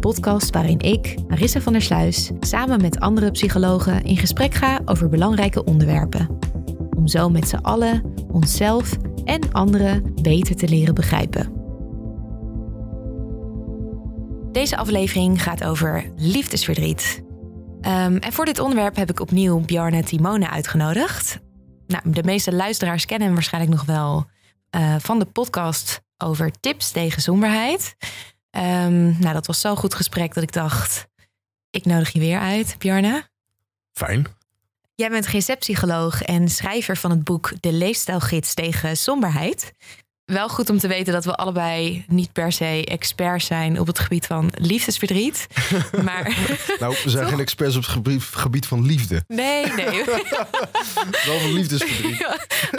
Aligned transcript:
Podcast 0.00 0.50
waarin 0.50 0.78
ik, 0.78 1.14
Marissa 1.28 1.60
van 1.60 1.72
der 1.72 1.82
Sluis, 1.82 2.30
samen 2.40 2.80
met 2.80 3.00
andere 3.00 3.30
psychologen 3.30 4.02
in 4.02 4.16
gesprek 4.16 4.54
ga 4.54 4.80
over 4.84 5.08
belangrijke 5.08 5.64
onderwerpen. 5.64 6.38
Om 6.96 7.08
zo 7.08 7.28
met 7.28 7.48
z'n 7.48 7.56
allen 7.56 8.14
onszelf 8.32 8.96
en 9.24 9.52
anderen 9.52 10.14
beter 10.22 10.56
te 10.56 10.68
leren 10.68 10.94
begrijpen. 10.94 11.52
Deze 14.52 14.76
aflevering 14.76 15.42
gaat 15.42 15.64
over 15.64 16.12
liefdesverdriet. 16.16 17.22
Ehm, 17.80 18.16
en 18.16 18.32
voor 18.32 18.44
dit 18.44 18.58
onderwerp 18.58 18.96
heb 18.96 19.10
ik 19.10 19.20
opnieuw 19.20 19.60
Bjarne 19.60 20.02
Timone 20.02 20.50
uitgenodigd. 20.50 21.38
Nou, 21.86 22.10
de 22.10 22.22
meeste 22.22 22.54
luisteraars 22.54 23.04
kennen 23.04 23.26
hem 23.26 23.36
waarschijnlijk 23.36 23.74
nog 23.74 23.84
wel 23.84 24.24
eh, 24.70 24.94
van 24.98 25.18
de 25.18 25.24
podcast 25.24 26.02
over 26.18 26.50
tips 26.60 26.90
tegen 26.90 27.22
somberheid. 27.22 27.96
Ehm, 28.50 29.20
nou, 29.20 29.32
dat 29.32 29.46
was 29.46 29.60
zo'n 29.60 29.76
goed 29.76 29.94
gesprek 29.94 30.34
dat 30.34 30.42
ik 30.42 30.52
dacht, 30.52 31.06
ik 31.70 31.84
nodig 31.84 32.12
je 32.12 32.18
weer 32.18 32.38
uit, 32.38 32.74
Bjarne. 32.78 33.28
Fijn. 33.92 34.26
Jij 34.94 35.08
bent 35.08 35.26
GZ-psycholoog 35.26 36.22
en 36.22 36.48
schrijver 36.48 36.96
van 36.96 37.10
het 37.10 37.24
boek 37.24 37.52
De 37.60 37.72
Leefstijlgids 37.72 38.54
tegen 38.54 38.96
somberheid. 38.96 39.72
Wel 40.24 40.48
goed 40.48 40.70
om 40.70 40.78
te 40.78 40.88
weten 40.88 41.12
dat 41.12 41.24
we 41.24 41.34
allebei 41.34 42.04
niet 42.08 42.32
per 42.32 42.52
se 42.52 42.84
experts 42.84 43.46
zijn 43.46 43.80
op 43.80 43.86
het 43.86 43.98
gebied 43.98 44.26
van 44.26 44.52
liefdesverdriet. 44.54 45.46
maar 46.04 46.36
Nou, 46.78 46.96
we 47.04 47.10
zijn 47.10 47.28
geen 47.28 47.40
experts 47.40 47.76
op 47.76 47.82
het 47.82 47.90
gebied, 47.90 48.22
gebied 48.22 48.66
van 48.66 48.86
liefde. 48.86 49.24
nee, 49.26 49.66
nee. 49.66 50.04
Wel 51.26 51.38
van 51.40 51.52
liefdesverdriet 51.52 52.26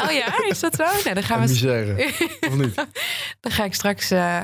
oh 0.06 0.12
ja, 0.12 0.48
is 0.48 0.60
dat 0.60 0.76
zo? 0.76 0.84
Nou, 0.84 1.14
dan 1.14 1.24
gaan 1.24 1.42
en 1.42 1.48
we 1.48 1.52
misère. 1.52 2.14
Of 2.50 2.56
niet? 2.56 2.76
Dan 3.40 3.52
ga 3.52 3.64
ik 3.64 3.74
straks 3.74 4.12
eh, 4.12 4.42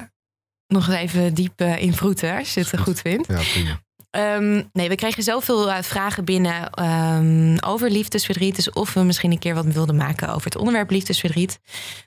nog 0.67 0.89
even 0.89 1.33
diep 1.33 1.59
eh, 1.59 1.81
in 1.81 1.93
vroeten, 1.93 2.37
als 2.37 2.53
je 2.53 2.59
het 2.59 2.79
goed 2.79 2.99
vindt. 2.99 3.27
Ja, 3.27 3.41
prima. 3.53 3.79
Ehm, 4.09 4.63
nee, 4.73 4.89
we 4.89 4.95
kregen 4.95 5.23
zoveel 5.23 5.71
eh, 5.71 5.81
vragen 5.81 6.25
binnen 6.25 6.69
ehm, 6.69 7.57
over 7.65 7.91
liefdesverdriet. 7.91 8.55
Dus 8.55 8.71
of 8.71 8.93
we 8.93 9.03
misschien 9.03 9.31
een 9.31 9.39
keer 9.39 9.53
wat 9.53 9.65
wilden 9.65 9.95
maken 9.95 10.29
over 10.29 10.43
het 10.43 10.57
onderwerp 10.57 10.89
liefdesverdriet. 10.89 11.59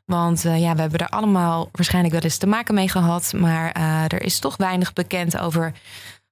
Want 0.04 0.44
eh, 0.44 0.60
ja, 0.60 0.74
we 0.74 0.80
hebben 0.80 0.98
er 0.98 1.08
allemaal 1.08 1.68
waarschijnlijk 1.72 2.14
wel 2.14 2.22
eens 2.22 2.36
te 2.36 2.46
maken 2.46 2.74
mee 2.74 2.88
gehad. 2.88 3.32
Maar 3.32 3.72
er 4.08 4.22
is 4.22 4.38
toch 4.38 4.56
weinig 4.56 4.92
bekend 4.92 5.38
over 5.38 5.72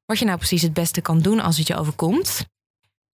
wat 0.05 0.19
je 0.19 0.25
nou 0.25 0.37
precies 0.37 0.62
het 0.62 0.73
beste 0.73 1.01
kan 1.01 1.19
doen 1.19 1.41
als 1.41 1.59
het 1.59 1.67
je 1.67 1.77
overkomt. 1.77 2.47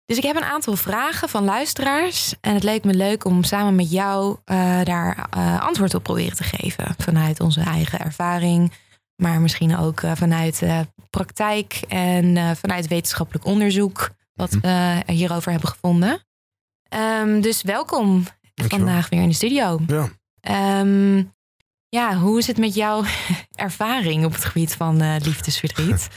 Dus 0.07 0.17
ik 0.17 0.23
heb 0.23 0.37
een 0.37 0.45
aantal 0.45 0.77
vragen 0.77 1.29
van 1.29 1.45
luisteraars. 1.45 2.35
En 2.41 2.55
het 2.55 2.63
leek 2.63 2.85
me 2.85 2.95
leuk 2.95 3.25
om 3.25 3.45
samen 3.45 3.75
met 3.75 3.91
jou 3.91 4.37
daar 4.85 5.29
antwoord 5.61 5.95
op 5.95 6.03
proberen 6.03 6.37
te 6.37 6.45
geven. 6.45 6.95
Vanuit 6.99 7.41
onze 7.41 7.61
eigen 7.61 7.99
ervaring. 7.99 8.73
Maar 9.17 9.41
misschien 9.41 9.77
ook 9.77 10.01
eh, 10.01 10.13
vanuit 10.15 10.63
eh, 10.63 10.81
praktijk 11.11 11.81
en 11.89 12.37
eh, 12.37 12.51
vanuit 12.55 12.89
wetenschappelijk 12.89 13.45
onderzoek. 13.45 14.11
Wat 14.35 14.51
Mhm. 14.51 14.61
we 15.07 15.13
hierover 15.13 15.51
hebben 15.51 15.69
gevonden. 15.69 16.27
Ehm, 16.89 17.41
dus 17.41 17.63
welkom 17.63 18.25
Dankjewel. 18.55 18.87
vandaag 18.87 19.09
weer 19.09 19.23
in 19.23 19.29
de 19.29 19.35
studio. 19.35 19.81
Ja. 19.87 20.09
Ehm, 20.41 21.23
ja, 21.89 22.17
hoe 22.17 22.39
is 22.39 22.47
het 22.47 22.59
met 22.59 22.75
jouw 22.75 23.05
ervaring 23.67 24.25
op 24.25 24.33
het 24.33 24.45
gebied 24.45 24.75
van 24.75 25.19
liefdesverdriet? 25.19 26.09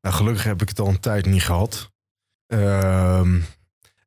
Nou, 0.00 0.14
gelukkig 0.16 0.44
heb 0.44 0.62
ik 0.62 0.68
het 0.68 0.78
al 0.80 0.88
een 0.88 1.00
tijd 1.00 1.26
niet 1.26 1.42
gehad. 1.42 1.90
Ehm, 2.46 3.36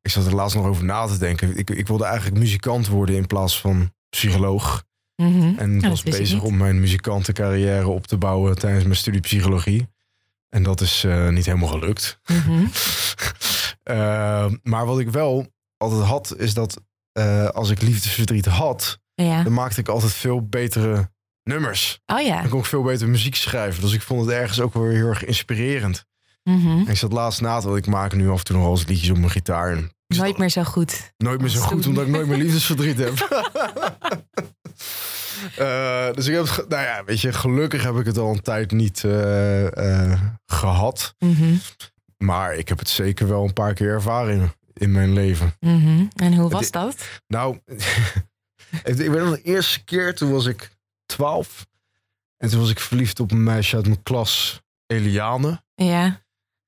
ik 0.02 0.10
zat 0.10 0.26
er 0.26 0.34
laatst 0.34 0.56
nog 0.56 0.66
over 0.66 0.84
na 0.84 1.06
te 1.06 1.18
denken. 1.18 1.56
Ik, 1.56 1.70
ik 1.70 1.86
wilde 1.86 2.04
eigenlijk 2.04 2.38
muzikant 2.38 2.86
worden 2.88 3.16
in 3.16 3.26
plaats 3.26 3.60
van 3.60 3.92
psycholoog. 4.08 4.84
Mhm. 5.16 5.58
En 5.58 5.78
dat 5.80 5.90
was 5.90 6.02
ik 6.02 6.10
bezig 6.18 6.42
om 6.42 6.56
mijn 6.56 6.80
muzikantencarrière 6.80 7.88
op 7.88 8.06
te 8.06 8.16
bouwen 8.16 8.58
tijdens 8.58 8.84
mijn 8.84 8.96
studie 8.96 9.20
psychologie. 9.20 9.88
En 10.48 10.62
dat 10.62 10.80
is 10.80 11.04
eh, 11.04 11.28
niet 11.28 11.46
helemaal 11.46 11.68
gelukt. 11.68 12.18
Mhm. 12.26 12.64
Ehm, 13.82 14.56
maar 14.62 14.86
wat 14.86 14.98
ik 15.00 15.10
wel 15.10 15.46
altijd 15.76 16.02
had, 16.02 16.34
is 16.38 16.54
dat 16.54 16.80
eh, 17.12 17.46
als 17.48 17.70
ik 17.70 17.82
liefdesverdriet 17.82 18.46
had, 18.46 18.98
Ja. 19.14 19.42
dan 19.42 19.52
maakte 19.52 19.80
ik 19.80 19.88
altijd 19.88 20.12
veel 20.12 20.46
betere 20.46 21.10
nummers. 21.42 22.00
Oh 22.06 22.20
ja. 22.20 22.40
Dan 22.40 22.50
kon 22.50 22.58
ik 22.58 22.64
veel 22.66 22.82
beter 22.82 23.08
muziek 23.08 23.34
schrijven. 23.34 23.82
Dus 23.82 23.92
ik 23.92 24.02
vond 24.02 24.20
het 24.20 24.30
ergens 24.34 24.60
ook 24.60 24.74
wel 24.74 24.82
weer 24.82 24.96
heel 24.96 25.08
erg 25.08 25.24
inspirerend. 25.24 26.04
Mhm. 26.42 26.68
En 26.68 26.88
ik 26.88 26.96
zat 26.96 27.12
laatst 27.12 27.40
na 27.40 27.60
te 27.60 27.66
want 27.66 27.78
ik 27.78 27.86
maak 27.86 28.14
nu 28.14 28.30
af 28.30 28.38
en 28.38 28.44
toe 28.44 28.56
nog 28.56 28.64
wel 28.64 28.74
eens 28.74 28.86
liedjes 28.86 29.10
op 29.10 29.16
mijn 29.18 29.30
gitaar. 29.30 29.76
Ik 29.76 29.90
Nooit 30.18 30.38
meer 30.38 30.48
zo 30.48 30.62
goed. 30.64 31.12
nooit 31.18 31.40
meer 31.40 31.48
zo 31.48 31.58
als 31.58 31.66
goed, 31.66 31.86
omdat 31.86 32.04
ik 32.06 32.10
nooit 32.10 32.26
meer 32.26 32.38
liefdesverdriet 32.38 32.98
heb. 32.98 33.14
Eh, 35.56 36.12
dus 36.12 36.26
ik 36.26 36.34
heb 36.34 36.44
nou 36.68 36.82
ja, 36.82 37.04
weet 37.04 37.20
je, 37.20 37.32
gelukkig 37.32 37.82
heb 37.82 37.96
ik 37.96 38.06
het 38.06 38.18
al 38.18 38.30
een 38.32 38.42
tijd 38.42 38.70
niet 38.70 39.04
eh, 39.04 40.10
eh, 40.12 40.20
gehad. 40.46 41.14
Mhm. 41.18 41.54
Maar 42.18 42.54
ik 42.54 42.68
heb 42.68 42.78
het 42.78 42.88
zeker 42.88 43.28
wel 43.28 43.44
een 43.44 43.52
paar 43.52 43.74
keer 43.74 43.88
ervaren 43.88 44.52
in 44.72 44.92
mijn 44.92 45.12
leven. 45.12 45.54
Mhm. 45.60 46.04
En 46.16 46.34
hoe 46.34 46.50
was 46.50 46.64
Het- 46.64 46.72
dat? 46.72 47.08
Nou, 47.26 47.58
ik 48.84 48.94
weet 48.96 49.10
nog 49.24 49.34
de 49.34 49.42
eerste 49.42 49.84
keer, 49.84 50.14
toen 50.14 50.30
was 50.32 50.46
ik 50.46 50.70
12. 51.06 51.66
En 52.36 52.48
toen 52.50 52.60
was 52.60 52.70
ik 52.70 52.80
verliefd 52.80 53.20
op 53.20 53.30
een 53.30 53.42
meisje 53.44 53.76
uit 53.76 53.86
mijn 53.86 54.02
klas, 54.02 54.62
Eliane. 54.86 55.62
Ja. 55.74 56.20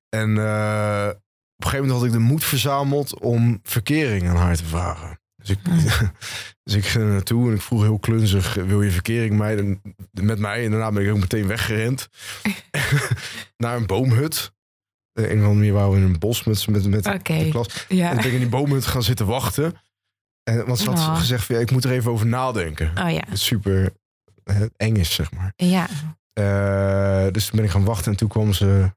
En 0.09 0.31
op 0.31 1.65
een 1.65 1.71
gegeven 1.71 1.87
moment 1.87 1.91
had 1.91 2.05
ik 2.05 2.13
de 2.13 2.19
moed 2.19 2.45
verzameld 2.45 3.21
om 3.21 3.61
verkering 3.63 4.29
aan 4.29 4.37
haar 4.37 4.57
te 4.57 4.65
vragen. 4.65 5.19
Dus 5.45 5.57
ik, 5.57 5.65
dus 6.65 6.75
ik 6.75 6.85
ging 6.85 7.05
er 7.05 7.11
naartoe 7.11 7.49
en 7.49 7.55
ik 7.55 7.61
vroeg 7.63 7.83
heel 7.83 7.99
klunzig, 7.99 8.55
wil 8.55 8.83
je 8.83 8.91
verkering 8.91 9.37
mij, 9.39 9.79
met 10.13 10.39
mij? 10.39 10.65
En 10.65 10.71
daarna 10.71 10.93
ben 10.93 11.05
ik 11.05 11.11
ook 11.13 11.19
meteen 11.21 11.47
weggerend 11.47 12.09
naar 13.57 13.77
een 13.77 13.87
boomhut. 13.87 14.53
Eh, 15.13 15.25
een 15.25 15.31
of 15.31 15.37
andere 15.37 15.55
manier 15.55 15.73
waren 15.73 15.91
we 15.91 15.97
in 15.97 16.03
een 16.03 16.19
bos 16.19 16.45
met, 16.45 16.67
met, 16.67 16.87
met 16.87 17.05
de 17.05 17.49
klas. 17.51 17.87
En 17.89 17.97
Ja. 17.97 18.15
ben 18.15 18.25
ik 18.25 18.33
in 18.33 18.39
die 18.39 18.49
boomhut 18.49 18.87
gaan 18.87 19.03
zitten 19.03 19.27
wachten. 19.27 19.75
En, 20.43 20.67
want 20.67 20.79
ze 20.79 20.91
had 20.91 20.99
Oh. 20.99 21.17
gezegd, 21.19 21.45
van, 21.45 21.55
ja, 21.57 21.61
ik 21.61 21.71
moet 21.71 21.85
er 21.85 21.91
even 21.91 22.11
over 22.11 22.27
nadenken. 22.27 22.89
Oh 22.99 23.11
ja. 23.11 23.25
Het 23.29 23.39
super 23.39 23.93
eng 24.77 24.97
is, 24.97 25.15
zeg 25.15 25.33
maar. 25.33 25.53
Ja. 25.57 25.89
Eh, 26.33 27.33
dus 27.33 27.47
toen 27.47 27.57
ben 27.57 27.65
ik 27.65 27.71
gaan 27.71 27.85
wachten 27.85 28.13
en 28.13 28.19
toen 28.19 28.29
kwam 28.29 28.53
ze 28.53 28.95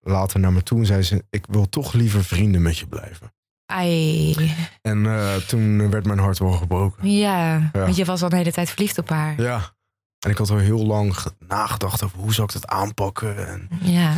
later 0.00 0.40
naar 0.40 0.52
me 0.52 0.62
toe 0.62 0.78
en 0.78 0.86
zei 0.86 1.02
ze: 1.02 1.24
Ik 1.30 1.46
wil 1.48 1.68
toch 1.68 1.92
liever 1.92 2.24
vrienden 2.24 2.62
met 2.62 2.78
je 2.78 2.86
blijven. 2.86 3.33
Ai. 3.66 4.34
En 4.82 5.06
eh, 5.06 5.34
toen 5.36 5.90
werd 5.90 6.06
mijn 6.06 6.18
hart 6.18 6.38
wel 6.38 6.52
gebroken. 6.52 7.10
Ja. 7.10 7.70
Want 7.72 7.96
je 7.96 8.04
was 8.04 8.22
al 8.22 8.28
de 8.28 8.36
hele 8.36 8.52
tijd 8.52 8.70
verliefd 8.70 8.98
op 8.98 9.08
haar. 9.08 9.40
Ja. 9.42 9.72
En 10.18 10.30
ik 10.30 10.38
had 10.38 10.50
al 10.50 10.56
heel 10.58 10.86
lang 10.86 11.18
ge- 11.18 11.32
nagedacht 11.38 12.02
over 12.02 12.18
hoe 12.18 12.34
zou 12.34 12.46
ik 12.46 12.52
dat 12.52 12.66
aanpakken. 12.66 13.46
En, 13.48 13.68
Ja. 13.80 14.12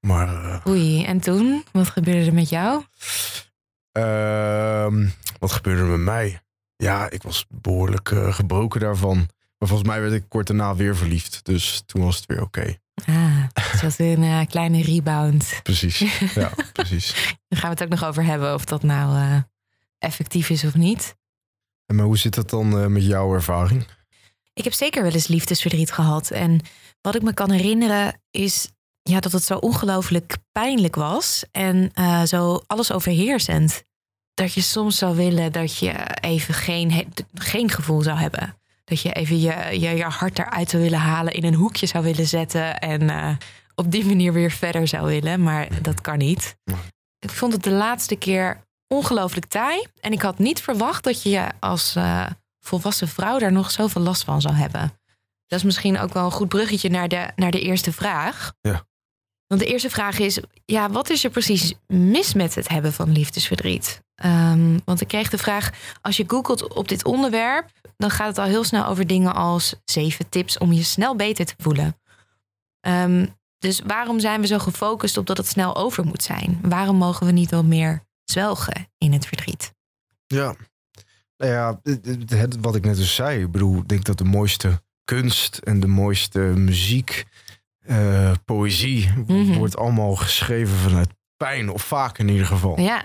maar 0.00 0.44
eh, 0.44 0.66
Oei. 0.66 1.04
En 1.04 1.20
toen? 1.20 1.64
Wat 1.72 1.88
gebeurde 1.88 2.26
er 2.26 2.34
met 2.34 2.48
jou? 2.48 2.84
ehm, 3.92 5.08
wat 5.38 5.52
gebeurde 5.52 5.80
er 5.82 5.88
met 5.88 6.00
mij? 6.00 6.40
Ja, 6.76 7.10
ik 7.10 7.22
was 7.22 7.46
behoorlijk 7.48 8.10
eh, 8.10 8.32
gebroken 8.34 8.80
daarvan. 8.80 9.16
Maar 9.58 9.68
volgens 9.68 9.88
mij 9.88 10.00
werd 10.00 10.12
ik 10.12 10.24
kort 10.28 10.46
daarna 10.46 10.74
weer 10.74 10.96
verliefd. 10.96 11.40
Dus 11.44 11.82
toen 11.86 12.02
was 12.04 12.16
het 12.16 12.26
weer 12.26 12.42
oké. 12.42 12.74
Ah, 13.06 13.37
het 13.52 13.82
was 13.82 13.98
een 13.98 14.22
eh, 14.22 14.46
kleine 14.46 14.82
rebound. 14.82 15.60
Precies. 15.62 15.98
Ja, 16.34 16.50
precies. 16.72 17.12
Daar 17.48 17.60
gaan 17.60 17.70
we 17.70 17.74
het 17.74 17.82
ook 17.82 17.98
nog 17.98 18.04
over 18.04 18.24
hebben 18.24 18.54
of 18.54 18.64
dat 18.64 18.82
nou 18.82 19.16
eh, 19.16 19.38
effectief 19.98 20.50
is 20.50 20.64
of 20.64 20.74
niet. 20.74 21.16
En 21.86 21.96
maar 21.96 22.04
hoe 22.04 22.18
zit 22.18 22.34
dat 22.34 22.50
dan 22.50 22.78
eh, 22.78 22.86
met 22.86 23.04
jouw 23.04 23.34
ervaring? 23.34 23.86
Ik 24.52 24.64
heb 24.64 24.72
zeker 24.72 25.02
wel 25.02 25.12
eens 25.12 25.26
liefdesverdriet 25.26 25.92
gehad. 25.92 26.30
En 26.30 26.60
wat 27.00 27.14
ik 27.14 27.22
me 27.22 27.34
kan 27.34 27.50
herinneren 27.50 28.20
is 28.30 28.68
ja, 29.02 29.20
dat 29.20 29.32
het 29.32 29.44
zo 29.44 29.56
ongelooflijk 29.56 30.36
pijnlijk 30.52 30.94
was. 30.94 31.44
En 31.52 31.90
zo 32.26 32.62
alles 32.66 32.92
overheersend. 32.92 33.82
Dat 34.34 34.52
je 34.52 34.60
soms 34.60 34.98
zou 34.98 35.16
willen 35.16 35.52
dat 35.52 35.76
je 35.76 35.92
even 36.20 36.54
geen, 36.54 37.12
geen 37.34 37.70
gevoel 37.70 38.02
zou 38.02 38.18
hebben. 38.18 38.58
Dat 38.88 39.00
je 39.00 39.12
even 39.12 39.40
je, 39.40 39.80
je, 39.80 39.96
je 39.96 40.04
hart 40.04 40.38
eruit 40.38 40.70
zou 40.70 40.82
willen 40.82 40.98
halen, 40.98 41.32
in 41.32 41.44
een 41.44 41.54
hoekje 41.54 41.86
zou 41.86 42.04
willen 42.04 42.26
zetten. 42.26 42.78
En 42.78 43.10
eh, 43.10 43.36
op 43.74 43.90
die 43.90 44.06
manier 44.06 44.32
weer 44.32 44.50
verder 44.50 44.88
zou 44.88 45.06
willen. 45.06 45.42
Maar 45.42 45.82
dat 45.82 46.00
kan 46.00 46.18
niet. 46.18 46.56
Ik 47.18 47.30
vond 47.30 47.52
het 47.52 47.62
de 47.62 47.70
laatste 47.70 48.16
keer 48.16 48.60
ongelooflijk 48.86 49.46
taai. 49.46 49.86
En 50.00 50.12
ik 50.12 50.22
had 50.22 50.38
niet 50.38 50.60
verwacht 50.60 51.04
dat 51.04 51.22
je 51.22 51.30
je 51.30 51.48
als 51.60 51.96
eh, 51.96 52.26
volwassen 52.60 53.08
vrouw 53.08 53.38
daar 53.38 53.52
nog 53.52 53.70
zoveel 53.70 54.02
last 54.02 54.24
van 54.24 54.40
zou 54.40 54.54
hebben. 54.54 54.92
Dat 55.46 55.58
is 55.58 55.64
misschien 55.64 55.98
ook 55.98 56.12
wel 56.12 56.24
een 56.24 56.30
goed 56.30 56.48
bruggetje 56.48 56.88
naar 56.88 57.08
de, 57.08 57.28
naar 57.36 57.50
de 57.50 57.60
eerste 57.60 57.92
vraag. 57.92 58.52
Ja. 58.60 58.86
Want 59.46 59.60
de 59.60 59.66
eerste 59.66 59.90
vraag 59.90 60.18
is: 60.18 60.40
ja, 60.64 60.90
wat 60.90 61.10
is 61.10 61.24
er 61.24 61.30
precies 61.30 61.74
mis 61.86 62.34
met 62.34 62.54
het 62.54 62.68
hebben 62.68 62.92
van 62.92 63.12
liefdesverdriet? 63.12 64.02
Ehm, 64.18 64.78
want 64.84 65.00
ik 65.00 65.08
kreeg 65.08 65.30
de 65.30 65.38
vraag: 65.38 65.70
als 66.00 66.16
je 66.16 66.24
googelt 66.26 66.74
op 66.74 66.88
dit 66.88 67.04
onderwerp, 67.04 67.70
dan 67.96 68.10
gaat 68.10 68.26
het 68.28 68.38
al 68.38 68.44
heel 68.44 68.64
snel 68.64 68.86
over 68.86 69.06
dingen 69.06 69.34
als 69.34 69.74
zeven 69.84 70.28
tips 70.28 70.58
om 70.58 70.72
je 70.72 70.82
snel 70.82 71.16
beter 71.16 71.44
te 71.46 71.54
voelen. 71.58 71.96
Ehm, 72.80 73.26
dus 73.58 73.80
waarom 73.86 74.20
zijn 74.20 74.40
we 74.40 74.46
zo 74.46 74.58
gefocust 74.58 75.16
op 75.16 75.26
dat 75.26 75.36
het 75.36 75.46
snel 75.46 75.76
over 75.76 76.04
moet 76.04 76.22
zijn? 76.22 76.58
Waarom 76.62 76.96
mogen 76.96 77.26
we 77.26 77.32
niet 77.32 77.50
wat 77.50 77.64
meer 77.64 78.02
zwelgen 78.24 78.88
in 78.98 79.12
het 79.12 79.26
verdriet? 79.26 79.72
Ja, 80.26 80.54
nou 81.36 81.52
ja, 81.52 81.80
het, 81.82 82.30
het- 82.30 82.56
wat 82.60 82.74
ik 82.74 82.84
net 82.84 82.96
dus 82.96 83.14
zei. 83.14 83.42
Ik 83.42 83.50
bedoel, 83.50 83.78
ik 83.78 83.88
denk 83.88 84.04
dat 84.04 84.18
de 84.18 84.24
mooiste 84.24 84.82
kunst 85.04 85.56
en 85.56 85.80
de 85.80 85.86
mooiste 85.86 86.38
muziek, 86.38 87.24
eh, 87.78 88.32
poëzie, 88.44 89.10
Mhm. 89.26 89.52
wordt 89.52 89.76
allemaal 89.76 90.16
geschreven 90.16 90.76
vanuit 90.76 91.08
pijn, 91.36 91.70
of 91.70 91.82
vaak 91.82 92.18
in 92.18 92.28
ieder 92.28 92.46
geval. 92.46 92.80
Ja, 92.80 93.02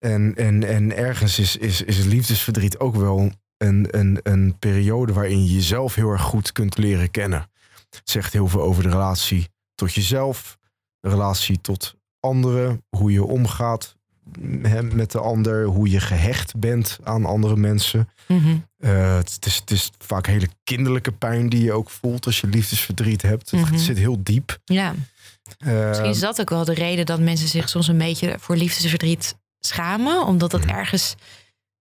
En, 0.00 0.34
en, 0.36 0.64
en 0.68 0.96
ergens 0.96 1.38
is, 1.38 1.56
is, 1.56 1.82
is 1.82 2.04
liefdesverdriet 2.04 2.78
ook 2.78 2.94
wel 2.96 3.30
een, 3.56 3.86
een, 3.90 4.18
een 4.22 4.58
periode 4.58 5.12
waarin 5.12 5.44
je 5.44 5.52
jezelf 5.54 5.94
heel 5.94 6.10
erg 6.10 6.22
goed 6.22 6.52
kunt 6.52 6.78
leren 6.78 7.10
kennen. 7.10 7.50
Het 7.90 8.00
zegt 8.10 8.32
heel 8.32 8.48
veel 8.48 8.62
over 8.62 8.82
de 8.82 8.88
relatie 8.88 9.48
tot 9.74 9.94
jezelf, 9.94 10.58
de 11.00 11.08
relatie 11.08 11.60
tot 11.60 11.94
anderen, 12.20 12.82
hoe 12.96 13.12
je 13.12 13.24
omgaat 13.24 13.96
hè, 14.62 14.82
met 14.82 15.10
de 15.10 15.18
ander, 15.20 15.64
hoe 15.64 15.90
je 15.90 16.00
gehecht 16.00 16.56
bent 16.56 16.98
aan 17.02 17.24
andere 17.24 17.56
mensen. 17.56 18.08
Mhm. 18.28 18.56
Eh, 18.78 19.16
het, 19.16 19.32
het 19.34 19.46
is, 19.46 19.56
het 19.56 19.70
is 19.70 19.90
vaak 19.98 20.26
hele 20.26 20.48
kinderlijke 20.64 21.12
pijn 21.12 21.48
die 21.48 21.62
je 21.62 21.72
ook 21.72 21.90
voelt 21.90 22.26
als 22.26 22.40
je 22.40 22.46
liefdesverdriet 22.46 23.22
hebt. 23.22 23.50
Het, 23.50 23.60
Mhm. 23.60 23.76
zit 23.78 23.98
heel 23.98 24.22
diep. 24.22 24.58
ja. 24.64 24.94
Eh, 25.58 25.88
Misschien 25.88 26.10
is 26.10 26.20
dat 26.20 26.40
ook 26.40 26.50
wel 26.50 26.64
de 26.64 26.74
reden 26.74 27.06
dat 27.06 27.20
mensen 27.20 27.48
zich 27.48 27.68
soms 27.68 27.88
een 27.88 27.98
beetje 27.98 28.36
voor 28.38 28.56
liefdesverdriet 28.56 29.34
schamen, 29.60 30.24
omdat 30.26 30.52
het 30.52 30.64
Mhm. 30.66 30.74
ergens 30.74 31.14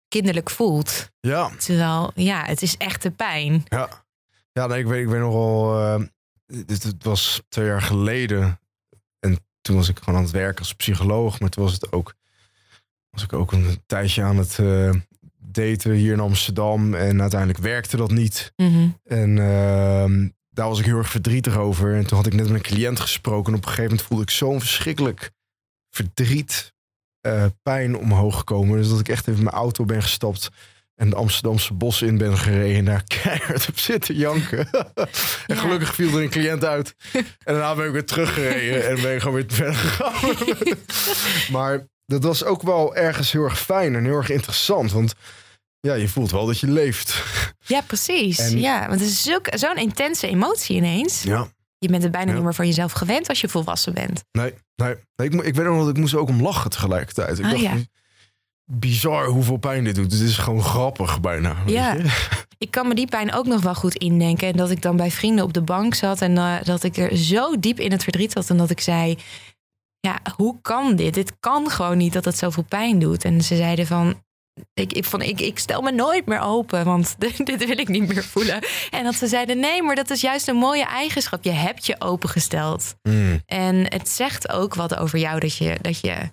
kinderlijk 0.08 0.50
voelt. 0.50 1.10
ja, 1.20 1.50
Terwijl, 1.58 2.12
ja, 2.14 2.44
het 2.44 2.62
is 2.62 2.76
echte 2.76 3.10
pijn. 3.10 3.64
Ja, 3.68 3.88
ja 4.52 4.66
nee, 4.66 4.78
ik, 4.78 4.86
weet, 4.86 5.02
ik 5.02 5.08
weet 5.08 5.20
nogal. 5.20 5.80
eh 5.80 6.02
dit, 6.66 6.82
het 6.82 7.04
was 7.04 7.42
twee 7.48 7.66
jaar 7.66 7.82
geleden. 7.82 8.60
En 9.20 9.38
toen 9.60 9.76
was 9.76 9.88
ik 9.88 9.98
gewoon 9.98 10.16
aan 10.16 10.22
het 10.22 10.32
werk 10.32 10.58
als 10.58 10.74
psycholoog. 10.74 11.40
Maar 11.40 11.48
toen 11.48 11.64
was 11.64 11.72
het 11.72 11.92
ook. 11.92 12.14
Was 13.10 13.22
ik 13.22 13.32
ook 13.32 13.52
een 13.52 13.82
tijdje 13.86 14.22
aan 14.22 14.36
het 14.36 14.58
eh, 14.58 14.90
daten 15.38 15.92
hier 15.92 16.12
in 16.12 16.20
Amsterdam. 16.20 16.94
En 16.94 17.20
uiteindelijk 17.20 17.60
werkte 17.60 17.96
dat 17.96 18.10
niet. 18.10 18.52
Mhm. 18.56 18.88
En 19.04 19.38
ehm, 19.38 20.28
daar 20.50 20.68
was 20.68 20.78
ik 20.78 20.84
heel 20.84 20.96
erg 20.98 21.10
verdrietig 21.10 21.56
over. 21.56 21.94
En 21.96 22.06
toen 22.06 22.16
had 22.16 22.26
ik 22.26 22.32
net 22.34 22.46
met 22.46 22.54
een 22.54 22.62
cliënt 22.72 23.00
gesproken. 23.00 23.52
En 23.52 23.58
op 23.58 23.64
een 23.64 23.68
gegeven 23.70 23.90
moment 23.90 24.06
voelde 24.08 24.22
ik 24.22 24.30
zo'n 24.30 24.60
verschrikkelijk 24.60 25.30
verdriet, 25.90 26.72
eh, 27.20 27.44
pijn 27.62 27.96
omhoog 27.96 28.44
komen. 28.44 28.78
Dus 28.78 28.88
dat 28.88 29.00
ik 29.00 29.08
echt 29.08 29.28
even 29.28 29.42
mijn 29.44 29.56
auto 29.56 29.84
ben 29.84 30.02
gestapt. 30.02 30.48
En 30.94 31.10
de 31.10 31.16
Amsterdamse 31.16 31.74
bossen 31.74 32.06
in 32.06 32.18
ben 32.18 32.38
gereden. 32.38 32.76
En 32.76 32.84
daar 32.84 33.04
keihard 33.22 33.68
op 33.68 33.78
zitten 33.78 34.14
janken. 34.14 34.68
en 34.70 35.08
Ja. 35.46 35.54
gelukkig 35.54 35.94
viel 35.94 36.16
er 36.16 36.22
een 36.22 36.28
cliënt 36.28 36.64
uit. 36.64 36.94
en 37.12 37.24
daarna 37.44 37.74
ben 37.74 37.86
ik 37.86 37.92
weer 37.92 38.04
teruggereden. 38.06 38.88
En 38.88 39.00
ben 39.02 39.14
ik 39.14 39.20
gewoon 39.20 39.34
weer 39.34 39.44
verder 39.48 39.74
gegaan. 39.74 40.76
maar 41.52 41.86
dat 42.06 42.22
was 42.22 42.44
ook 42.44 42.62
wel 42.62 42.96
ergens 42.96 43.32
heel 43.32 43.44
erg 43.44 43.60
fijn 43.60 43.94
en 43.94 44.04
heel 44.04 44.16
erg 44.16 44.30
interessant. 44.30 44.92
Want 44.92 45.14
ja, 45.80 45.94
je 45.94 46.08
voelt 46.08 46.30
wel 46.30 46.46
dat 46.46 46.58
je 46.60 46.66
leeft. 46.66 47.22
Ja, 47.66 47.80
precies. 47.80 48.38
En- 48.38 48.58
Ja, 48.60 48.88
want 48.88 49.00
het 49.00 49.08
is 49.08 49.22
zo'n 49.60 49.76
intense 49.76 50.26
emotie 50.28 50.76
ineens. 50.76 51.22
Ja. 51.22 51.48
Je 51.78 51.88
bent 51.88 52.02
het 52.02 52.12
bijna 52.12 52.28
Ja. 52.28 52.34
niet 52.34 52.44
meer 52.44 52.54
van 52.54 52.66
jezelf 52.66 52.92
gewend 52.92 53.28
als 53.28 53.40
je 53.40 53.48
volwassen 53.48 53.94
bent. 53.94 54.24
Nee, 54.32 54.54
nee. 54.76 54.94
nee 55.16 55.28
ik, 55.28 55.34
ik 55.34 55.54
weet 55.54 55.66
nog 55.66 55.78
dat 55.78 55.88
ik 55.88 55.96
moest 55.96 56.14
ook 56.14 56.28
om 56.28 56.42
lachen 56.42 56.70
tegelijkertijd. 56.70 57.38
Ik 57.38 57.44
Ah, 57.44 57.50
dacht, 57.50 57.62
ja. 57.62 57.74
bizar 58.64 59.26
hoeveel 59.26 59.56
pijn 59.56 59.84
dit 59.84 59.94
doet. 59.94 60.12
Het 60.12 60.20
is 60.20 60.38
gewoon 60.38 60.62
grappig 60.62 61.20
bijna. 61.20 61.56
Ja. 61.66 61.96
Ik 62.58 62.70
kan 62.70 62.88
me 62.88 62.94
die 62.94 63.06
pijn 63.06 63.32
ook 63.32 63.46
nog 63.46 63.62
wel 63.62 63.74
goed 63.74 63.94
indenken. 63.94 64.48
En 64.48 64.56
dat 64.56 64.70
ik 64.70 64.82
dan 64.82 64.96
bij 64.96 65.10
vrienden 65.10 65.44
op 65.44 65.52
de 65.52 65.62
bank 65.62 65.94
zat 65.94 66.20
en 66.20 66.38
eh, 66.38 66.54
dat 66.62 66.82
ik 66.82 66.96
er 66.96 67.16
zo 67.16 67.58
diep 67.58 67.78
in 67.80 67.90
het 67.92 68.02
verdriet 68.02 68.32
zat. 68.32 68.50
En 68.50 68.56
dat 68.56 68.70
ik 68.70 68.80
zei, 68.80 69.18
ja, 70.00 70.20
hoe 70.36 70.58
kan 70.62 70.96
dit? 70.96 71.14
Dit 71.14 71.32
kan 71.40 71.70
gewoon 71.70 71.96
niet 71.98 72.12
dat 72.12 72.24
het 72.24 72.38
zoveel 72.38 72.62
pijn 72.62 72.98
doet. 72.98 73.24
En 73.24 73.42
ze 73.42 73.56
zeiden 73.56 73.86
van, 73.86 74.22
ik, 74.74 74.92
ik, 74.92 75.04
van, 75.04 75.22
ik, 75.22 75.40
ik 75.40 75.58
stel 75.58 75.80
me 75.82 75.90
nooit 75.92 76.26
meer 76.26 76.40
open, 76.40 76.84
want 76.84 77.14
dit 77.44 77.64
wil 77.66 77.78
ik 77.78 77.88
niet 77.88 78.08
meer 78.08 78.24
voelen. 78.24 78.58
En 78.90 79.04
dat 79.04 79.14
ze 79.14 79.26
zeiden, 79.26 79.58
nee, 79.58 79.82
maar 79.82 79.94
dat 79.96 80.10
is 80.10 80.20
juist 80.20 80.48
een 80.48 80.56
mooie 80.56 80.86
eigenschap. 80.86 81.44
Je 81.44 81.50
hebt 81.50 81.86
je 81.86 82.00
opengesteld. 82.00 82.94
Mm, 83.02 83.42
En 83.46 83.76
het 83.92 84.08
zegt 84.08 84.48
ook 84.48 84.74
wat 84.74 84.96
over 84.96 85.18
jou 85.18 85.40
dat 85.40 85.56
je, 85.56 85.78
dat 85.80 86.00
je 86.00 86.32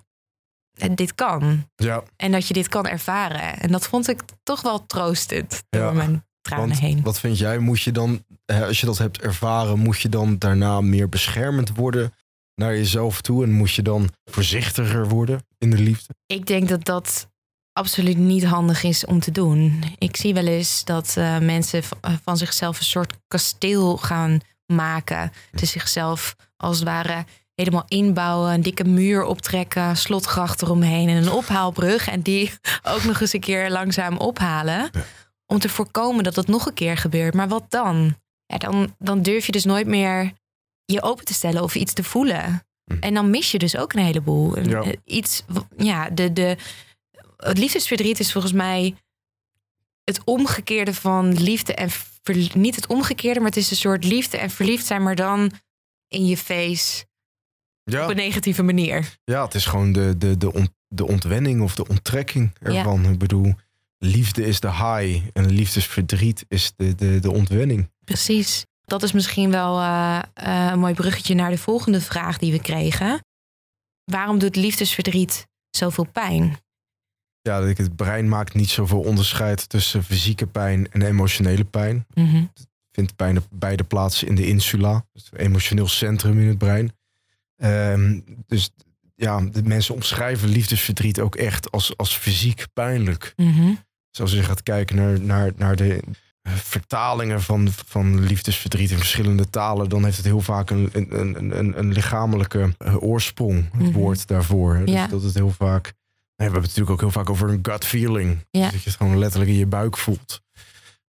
eh, 0.72 0.90
dit 0.94 1.14
kan. 1.14 1.70
ja, 1.76 2.02
En 2.16 2.32
dat 2.32 2.48
je 2.48 2.54
dit 2.54 2.68
kan 2.68 2.86
ervaren. 2.86 3.58
En 3.60 3.72
dat 3.72 3.86
vond 3.86 4.08
ik 4.08 4.20
toch 4.42 4.60
wel 4.62 4.86
troostend 4.86 5.62
door 5.68 5.82
Ja, 5.82 5.92
mijn 5.92 6.24
tranen 6.40 6.68
want 6.68 6.80
heen. 6.80 7.02
wat 7.02 7.20
vind 7.20 7.38
jij? 7.38 7.58
Moet 7.58 7.80
je 7.82 7.92
dan, 7.92 8.24
als 8.46 8.80
je 8.80 8.86
dat 8.86 8.98
hebt 8.98 9.20
ervaren, 9.22 9.78
moet 9.78 10.00
je 10.00 10.08
dan 10.08 10.38
daarna 10.38 10.80
meer 10.80 11.08
beschermend 11.08 11.76
worden 11.76 12.14
naar 12.54 12.76
jezelf 12.76 13.20
toe? 13.20 13.44
En 13.44 13.52
moet 13.52 13.72
je 13.72 13.82
dan 13.82 14.08
voorzichtiger 14.24 15.08
worden 15.08 15.46
in 15.58 15.70
de 15.70 15.78
liefde? 15.78 16.14
Ik 16.26 16.46
denk 16.46 16.68
dat 16.68 16.84
dat 16.84 17.28
absoluut 17.76 18.16
niet 18.16 18.44
handig 18.44 18.82
is 18.82 19.04
om 19.04 19.20
te 19.20 19.30
doen. 19.30 19.82
Ik 19.98 20.16
zie 20.16 20.34
wel 20.34 20.46
eens 20.46 20.84
dat 20.84 21.14
eh, 21.16 21.38
mensen 21.38 21.82
eh, 22.00 22.12
van 22.24 22.36
zichzelf 22.36 22.78
een 22.78 22.84
soort 22.84 23.12
kasteel 23.28 23.96
gaan 23.96 24.40
maken. 24.66 25.32
Dus 25.50 25.70
zichzelf 25.70 26.36
als 26.56 26.76
het 26.76 26.88
ware 26.88 27.24
helemaal 27.54 27.84
inbouwen, 27.88 28.52
een 28.52 28.62
dikke 28.62 28.84
muur 28.84 29.24
optrekken, 29.24 29.96
slotgracht 29.96 30.62
eromheen 30.62 31.08
en 31.08 31.16
een 31.16 31.30
ophaalbrug. 31.30 32.08
En 32.08 32.20
die 32.20 32.52
ook 32.94 33.04
nog 33.04 33.20
eens 33.20 33.32
een 33.32 33.40
keer 33.40 33.70
langzaam 33.70 34.16
ophalen. 34.16 34.88
Ja. 34.92 35.04
Om 35.46 35.58
te 35.58 35.68
voorkomen 35.68 36.24
dat 36.24 36.36
het 36.36 36.46
nog 36.46 36.66
een 36.66 36.74
keer 36.74 36.96
gebeurt. 36.96 37.34
Maar 37.34 37.48
wat 37.48 37.64
dan? 37.68 38.16
Ja, 38.46 38.58
dan, 38.58 38.94
dan 38.98 39.22
durf 39.22 39.46
je 39.46 39.52
dus 39.52 39.64
nooit 39.64 39.86
meer 39.86 40.32
je 40.84 41.02
open 41.02 41.24
te 41.24 41.34
stellen 41.34 41.62
of 41.62 41.74
iets 41.74 41.92
te 41.92 42.04
voelen. 42.04 42.66
Hm. 42.84 42.96
En 43.00 43.14
dan 43.14 43.30
mis 43.30 43.50
je 43.50 43.58
dus 43.58 43.76
ook 43.76 43.92
een 43.92 44.04
heleboel. 44.04 44.58
Ja. 44.58 44.84
Iets, 45.04 45.44
ja, 45.76 46.10
de, 46.10 46.32
de, 46.32 46.56
het 47.36 47.58
liefdesverdriet 47.58 48.18
is 48.20 48.32
volgens 48.32 48.52
mij 48.52 48.94
het 50.04 50.24
omgekeerde 50.24 50.94
van 50.94 51.32
liefde 51.42 51.74
en 51.74 51.90
ver- 51.90 52.50
niet 52.58 52.74
het 52.76 52.86
omgekeerde, 52.86 53.40
maar 53.40 53.48
het 53.48 53.58
is 53.58 53.70
een 53.70 53.76
soort 53.76 54.04
liefde 54.04 54.36
en 54.38 54.50
verliefd 54.50 54.86
zijn, 54.86 55.02
maar 55.02 55.14
dan 55.14 55.50
in 56.08 56.26
je 56.26 56.36
face 56.36 57.04
op 57.84 57.92
Ja, 57.92 58.08
een 58.08 58.16
negatieve 58.16 58.62
manier. 58.62 59.16
ja 59.24 59.44
het 59.44 59.54
is 59.54 59.64
gewoon 59.66 59.92
de, 59.92 60.14
de, 60.18 60.36
de, 60.36 60.52
ont- 60.52 60.74
de 60.88 61.06
ontwenning 61.06 61.62
of 61.62 61.74
de 61.74 61.88
onttrekking 61.88 62.54
ervan. 62.62 63.04
Ik 63.10 63.18
bedoel, 63.18 63.54
liefde 63.98 64.46
is 64.46 64.60
de 64.60 64.70
high 64.72 65.26
en 65.32 65.50
liefdesverdriet 65.52 66.44
is 66.48 66.72
de, 66.76 66.94
de, 66.94 67.18
de 67.18 67.30
ontwenning. 67.30 67.90
Precies. 68.04 68.64
Dat 68.84 69.02
is 69.02 69.12
misschien 69.12 69.50
wel 69.50 69.80
eh, 69.80 70.18
eh, 70.34 70.70
een 70.72 70.78
mooi 70.78 70.94
bruggetje 70.94 71.34
naar 71.34 71.50
de 71.50 71.58
volgende 71.58 72.00
vraag 72.00 72.38
die 72.38 72.52
we 72.52 72.60
kregen. 72.60 73.24
Waarom 74.04 74.38
doet 74.38 74.56
liefdesverdriet 74.56 75.46
zoveel 75.70 76.06
pijn? 76.12 76.56
Ja, 77.46 77.60
dat 77.60 77.68
ik- 77.68 77.76
het 77.78 77.96
brein 77.96 78.28
maakt 78.28 78.54
niet 78.54 78.68
zoveel 78.70 79.00
onderscheid 79.00 79.68
tussen 79.68 80.04
fysieke 80.04 80.46
pijn 80.46 80.92
en 80.92 81.02
emotionele 81.02 81.64
pijn. 81.64 82.06
Mhm. 82.14 82.44
vindt 82.92 83.16
bijna 83.16 83.40
beide 83.50 83.84
plaatsen 83.84 84.28
in 84.28 84.34
de 84.34 84.46
insula. 84.46 85.04
Dus 85.12 85.28
het 85.30 85.38
emotioneel 85.40 85.88
centrum 85.88 86.40
in 86.40 86.48
het 86.48 86.58
brein. 86.58 86.92
Ehm, 87.56 88.20
dus 88.46 88.70
ja, 89.14 89.40
de 89.40 89.62
mensen 89.62 89.94
omschrijven 89.94 90.48
liefdesverdriet 90.48 91.20
ook 91.20 91.34
echt 91.36 91.70
als, 91.70 91.96
als 91.96 92.16
fysiek 92.16 92.66
pijnlijk. 92.72 93.32
Mhm. 93.36 93.72
Zoals 94.10 94.32
je 94.32 94.42
gaat 94.42 94.62
kijken 94.62 94.96
naar, 94.96 95.20
naar, 95.20 95.52
naar 95.56 95.76
de 95.76 96.00
vertalingen 96.44 97.42
van, 97.42 97.68
van 97.86 98.20
liefdesverdriet 98.24 98.90
in 98.90 98.98
verschillende 98.98 99.50
talen, 99.50 99.88
dan 99.88 100.04
heeft 100.04 100.16
het 100.16 100.26
heel 100.26 100.40
vaak 100.40 100.70
een, 100.70 100.88
een, 100.92 101.18
een, 101.58 101.78
een, 101.78 101.92
lichamelijke 101.92 102.74
eh, 102.78 103.02
oorsprong, 103.02 103.64
het 103.72 103.80
Mhm. 103.82 103.92
woord 103.92 104.26
daarvoor. 104.26 104.78
Dus 104.84 104.94
Ja. 104.94 105.06
dat 105.06 105.22
het 105.22 105.34
heel 105.34 105.50
vaak. 105.50 105.92
We 106.36 106.42
hebben 106.42 106.60
het 106.62 106.70
natuurlijk 106.70 106.90
ook 106.90 107.00
heel 107.00 107.20
vaak 107.22 107.30
over 107.30 107.48
een 107.50 107.58
gut 107.62 107.84
feeling. 107.84 108.46
Ja. 108.50 108.62
Dus 108.62 108.72
dat 108.72 108.82
je 108.82 108.88
het 108.88 108.98
gewoon 108.98 109.18
letterlijk 109.18 109.50
in 109.50 109.56
je 109.58 109.66
buik 109.66 109.96
voelt. 109.96 110.40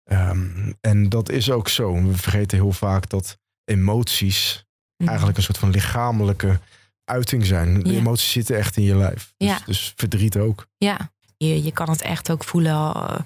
Ehm, 0.05 0.73
en 0.81 1.09
dat 1.09 1.29
is 1.31 1.51
ook 1.51 1.69
zo. 1.69 2.03
We 2.03 2.17
vergeten 2.17 2.59
heel 2.59 2.73
vaak 2.73 3.09
dat 3.09 3.39
emoties 3.65 4.65
Mhm. 4.97 5.09
eigenlijk 5.09 5.39
een 5.39 5.45
soort 5.45 5.59
van 5.59 5.71
lichamelijke 5.71 6.61
uiting 7.05 7.47
zijn. 7.47 7.83
De 7.83 7.93
Ja. 7.93 7.99
emoties 7.99 8.31
zitten 8.31 8.57
echt 8.57 8.77
in 8.77 8.83
je 8.83 8.97
lijf. 8.97 9.33
Dus, 9.37 9.49
Ja. 9.49 9.59
dus 9.67 9.93
verdriet 9.97 10.37
ook. 10.37 10.67
Ja, 10.77 11.13
je, 11.37 11.63
je 11.63 11.73
kan 11.73 11.91
het 11.91 12.03
echt 12.03 12.31
ook 12.31 12.45
voelen 12.45 12.73
eh, 12.95 13.19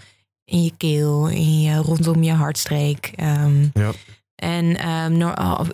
in 0.44 0.62
je 0.64 0.72
keel, 0.76 1.28
in 1.28 1.60
je, 1.60 1.76
rondom 1.76 2.22
je 2.22 2.32
hartstreek. 2.32 3.12
Ehm, 3.16 3.62
Ja. 3.72 3.92
En 4.38 4.86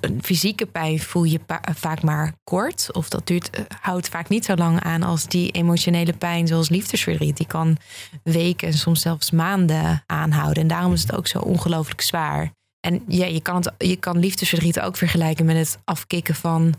een 0.00 0.22
fysieke 0.22 0.66
pijn 0.66 1.00
voel 1.00 1.24
je 1.24 1.38
pa- 1.38 1.60
vaak 1.74 2.02
maar 2.02 2.32
kort. 2.44 2.88
Of 2.92 3.08
dat 3.08 3.26
duurt, 3.26 3.50
eh, 3.50 3.62
houdt 3.80 4.08
vaak 4.08 4.28
niet 4.28 4.44
zo 4.44 4.54
lang 4.54 4.80
aan 4.82 5.02
als 5.02 5.26
die 5.26 5.50
emotionele 5.50 6.12
pijn 6.12 6.46
zoals 6.46 6.68
liefdesverdriet. 6.68 7.36
Die 7.36 7.46
kan 7.46 7.76
weken 8.22 8.68
en 8.68 8.74
soms 8.74 9.00
zelfs 9.00 9.30
maanden 9.30 10.02
aanhouden. 10.06 10.62
En 10.62 10.68
daarom 10.68 10.92
is 10.92 11.02
het 11.02 11.14
ook 11.16 11.26
zo 11.26 11.38
ongelooflijk 11.38 12.00
zwaar. 12.00 12.52
En 12.80 13.02
ja, 13.08 13.26
je 13.26 13.40
kan, 13.40 13.72
je 13.78 13.96
kan 13.96 14.18
liefdesverdriet 14.18 14.80
ook 14.80 14.96
vergelijken 14.96 15.44
met 15.44 15.56
het 15.56 15.78
afkicken 15.84 16.34
van 16.34 16.74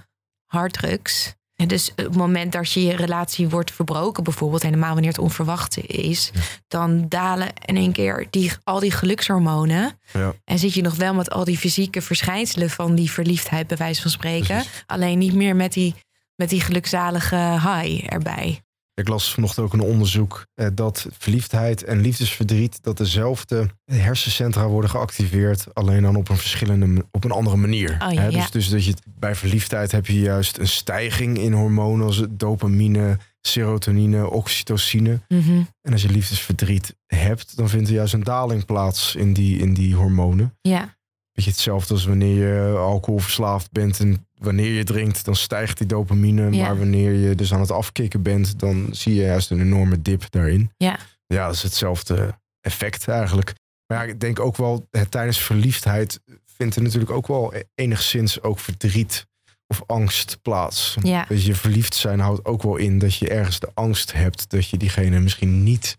harddrugs. 0.46 1.34
En 1.56 1.68
dus 1.68 1.92
op 1.92 1.98
het 1.98 2.16
moment 2.16 2.52
dat 2.52 2.72
je 2.72 2.84
je 2.84 2.96
relatie 2.96 3.50
wordt 3.50 3.72
verbroken, 3.72 4.24
bijvoorbeeld, 4.24 4.62
helemaal 4.62 4.94
wanneer 4.94 5.10
het 5.10 5.20
onverwacht 5.20 5.78
is, 5.88 6.32
dan 6.68 7.06
dalen 7.10 7.48
in 7.66 7.78
één 7.78 7.92
keer 7.92 8.28
die, 8.30 8.52
al 8.64 8.80
die 8.80 8.92
gelukshormonen. 8.92 10.00
Ja. 10.14 10.34
En 10.44 10.60
zit 10.60 10.74
je 10.74 10.82
nog 10.82 10.96
wel 10.96 11.14
met 11.14 11.30
al 11.30 11.44
die 11.44 11.58
fysieke 11.58 12.02
verschijnselen 12.02 12.70
van 12.70 12.96
die 12.96 13.12
verliefdheid, 13.12 13.68
bij 13.68 13.78
wijze 13.78 14.02
van 14.02 14.12
spreken. 14.12 14.64
Alleen 14.86 15.18
niet 15.18 15.34
meer 15.34 15.56
met 15.56 15.74
die, 15.74 15.96
met 16.36 16.50
die 16.50 16.62
gelukzalige 16.62 17.36
high 17.36 18.14
erbij. 18.14 18.65
Ik 18.96 19.08
las 19.08 19.34
vanochtend 19.34 19.66
ook 19.66 19.74
een 19.74 19.80
onderzoek 19.80 20.46
eh, 20.54 20.68
dat 20.74 21.08
verliefdheid 21.18 21.84
en 21.84 22.02
liefdesverdriet 22.02 22.84
dat 22.84 22.98
dezelfde 22.98 23.70
hersencentra 23.86 24.68
worden 24.68 24.90
geactiveerd, 24.90 25.68
alleen 25.74 26.02
dan 26.02 26.16
op 26.16 26.30
een 26.30 26.38
verschillende, 26.38 27.06
op 27.12 27.24
een 27.24 27.32
andere 27.32 27.56
manier. 27.56 27.98
Oh 28.02 28.14
ja, 28.14 28.22
Hè, 28.22 28.28
ja. 28.28 28.40
Dus, 28.40 28.52
dus 28.52 28.70
dat 28.70 28.86
je 28.86 28.94
bij 29.16 29.36
verliefdheid 29.36 29.92
heb 29.92 30.06
je 30.06 30.20
juist 30.20 30.58
een 30.58 30.68
stijging 30.68 31.38
in 31.38 31.54
hormonen 31.54 32.06
als 32.06 32.26
dopamine, 32.30 33.18
serotonine, 33.42 34.30
oxytocine. 34.30 35.22
Mhm. 35.28 35.62
En 35.82 35.92
als 35.92 36.02
je 36.02 36.10
liefdesverdriet 36.10 36.96
hebt, 37.06 37.58
dan 37.58 37.70
vindt 37.70 37.88
er 37.88 37.96
juist 37.96 38.14
een 38.14 38.24
daling 38.24 38.66
plaats 38.66 39.16
in 39.16 39.34
die, 39.34 39.60
in 39.60 39.74
die 39.74 39.96
hormonen. 39.96 40.58
Ja, 40.62 40.96
Beetje 41.36 41.52
hetzelfde 41.52 41.94
als 41.94 42.06
wanneer 42.06 42.36
je 42.36 42.78
alcoholverslaafd 42.78 43.72
bent 43.72 44.00
en 44.00 44.25
wanneer 44.38 44.72
je 44.72 44.84
drinkt, 44.84 45.26
dan 45.26 45.36
stijgt 45.36 45.78
die 45.78 45.88
dopamine. 45.88 46.52
Ja. 46.52 46.66
Maar 46.66 46.78
wanneer 46.78 47.12
je 47.12 47.36
dus 47.36 47.54
aan 47.54 47.60
het 47.60 47.72
afkicken 47.72 48.22
bent, 48.22 48.60
dan 48.60 48.88
zie 48.92 49.14
je 49.16 49.22
juist 49.22 49.52
een 49.52 49.62
enorme 49.62 50.02
dip 50.02 50.24
daarin. 50.30 50.72
Ja. 50.78 51.00
Ja, 51.28 51.46
dat 51.46 51.56
is 51.56 51.64
hetzelfde 51.64 52.40
effect 52.62 53.08
eigenlijk. 53.08 53.54
Maar 53.88 54.06
ja, 54.06 54.14
ik 54.14 54.20
denk 54.20 54.40
ook 54.40 54.58
wel, 54.58 54.88
hè, 54.92 55.06
tijdens 55.06 55.40
verliefdheid 55.40 56.20
vindt 56.46 56.76
er 56.76 56.82
natuurlijk 56.82 57.12
ook 57.12 57.28
wel 57.28 57.54
enigszins 57.76 58.42
ook 58.42 58.60
verdriet 58.60 59.26
of 59.68 59.84
angst 59.86 60.40
plaats. 60.42 60.96
ja. 61.02 61.26
Dus 61.28 61.46
je 61.46 61.56
verliefd 61.56 61.96
zijn 61.96 62.20
houdt 62.20 62.46
ook 62.46 62.64
wel 62.64 62.76
in 62.76 63.00
dat 63.00 63.16
je 63.16 63.30
ergens 63.30 63.60
de 63.60 63.72
angst 63.74 64.14
hebt 64.14 64.50
dat 64.50 64.70
je 64.70 64.78
diegene 64.78 65.20
misschien 65.20 65.64
niet 65.64 65.98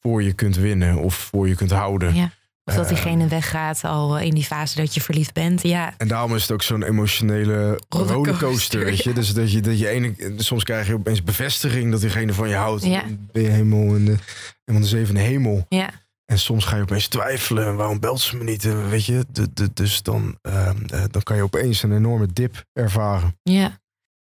voor 0.00 0.22
je 0.22 0.32
kunt 0.32 0.56
winnen 0.56 0.96
of 0.96 1.14
voor 1.14 1.48
je 1.48 1.54
kunt 1.54 1.70
houden. 1.70 2.14
Ja. 2.14 2.30
Of 2.64 2.74
dat 2.74 2.82
Eh, 2.84 2.88
diegene 2.90 3.28
weggaat 3.28 3.84
al 3.84 4.18
in 4.18 4.34
die 4.34 4.44
fase 4.44 4.76
dat 4.76 4.94
je 4.94 5.00
verliefd 5.00 5.32
bent. 5.32 5.62
Ja, 5.62 5.94
En 5.96 6.08
daarom 6.08 6.34
is 6.34 6.42
het 6.42 6.50
ook 6.50 6.62
zo'n 6.62 6.82
emotionele 6.82 7.80
Rollercoaster, 7.88 8.84
weet 8.84 9.02
je. 9.02 9.08
ja. 9.08 9.14
Dus 9.14 9.32
dat 9.34 9.52
je, 9.52 9.60
dat 9.60 9.78
je 9.78 9.88
ene, 9.88 10.14
soms 10.36 10.64
krijg 10.64 10.86
je 10.86 10.94
opeens 10.94 11.22
bevestiging 11.22 11.90
dat 11.90 12.00
diegene 12.00 12.32
van 12.32 12.48
je 12.48 12.54
houdt. 12.54 12.84
Ja. 12.84 13.02
Ben 13.32 13.42
je 13.42 13.48
helemaal 13.48 13.94
in 13.96 14.04
de, 14.04 14.16
helemaal 14.64 14.88
de 14.88 14.96
zevende 14.96 15.20
hemel. 15.20 15.66
ja. 15.68 15.90
En 16.24 16.38
soms 16.38 16.64
ga 16.64 16.76
je 16.76 16.82
opeens 16.82 17.08
twijfelen. 17.08 17.76
Waarom 17.76 18.00
belt 18.00 18.20
ze 18.20 18.36
me 18.36 18.44
niet? 18.44 18.88
Weet 18.88 19.04
je, 19.04 19.24
de, 19.30 19.52
de, 19.54 19.70
dus 19.74 20.02
dan, 20.02 20.38
ehm, 20.42 20.76
eh, 20.86 21.02
dan 21.10 21.22
kan 21.22 21.36
je 21.36 21.42
opeens 21.42 21.82
een 21.82 21.92
enorme 21.96 22.26
dip 22.32 22.64
ervaren. 22.72 23.38
Ja. 23.42 23.66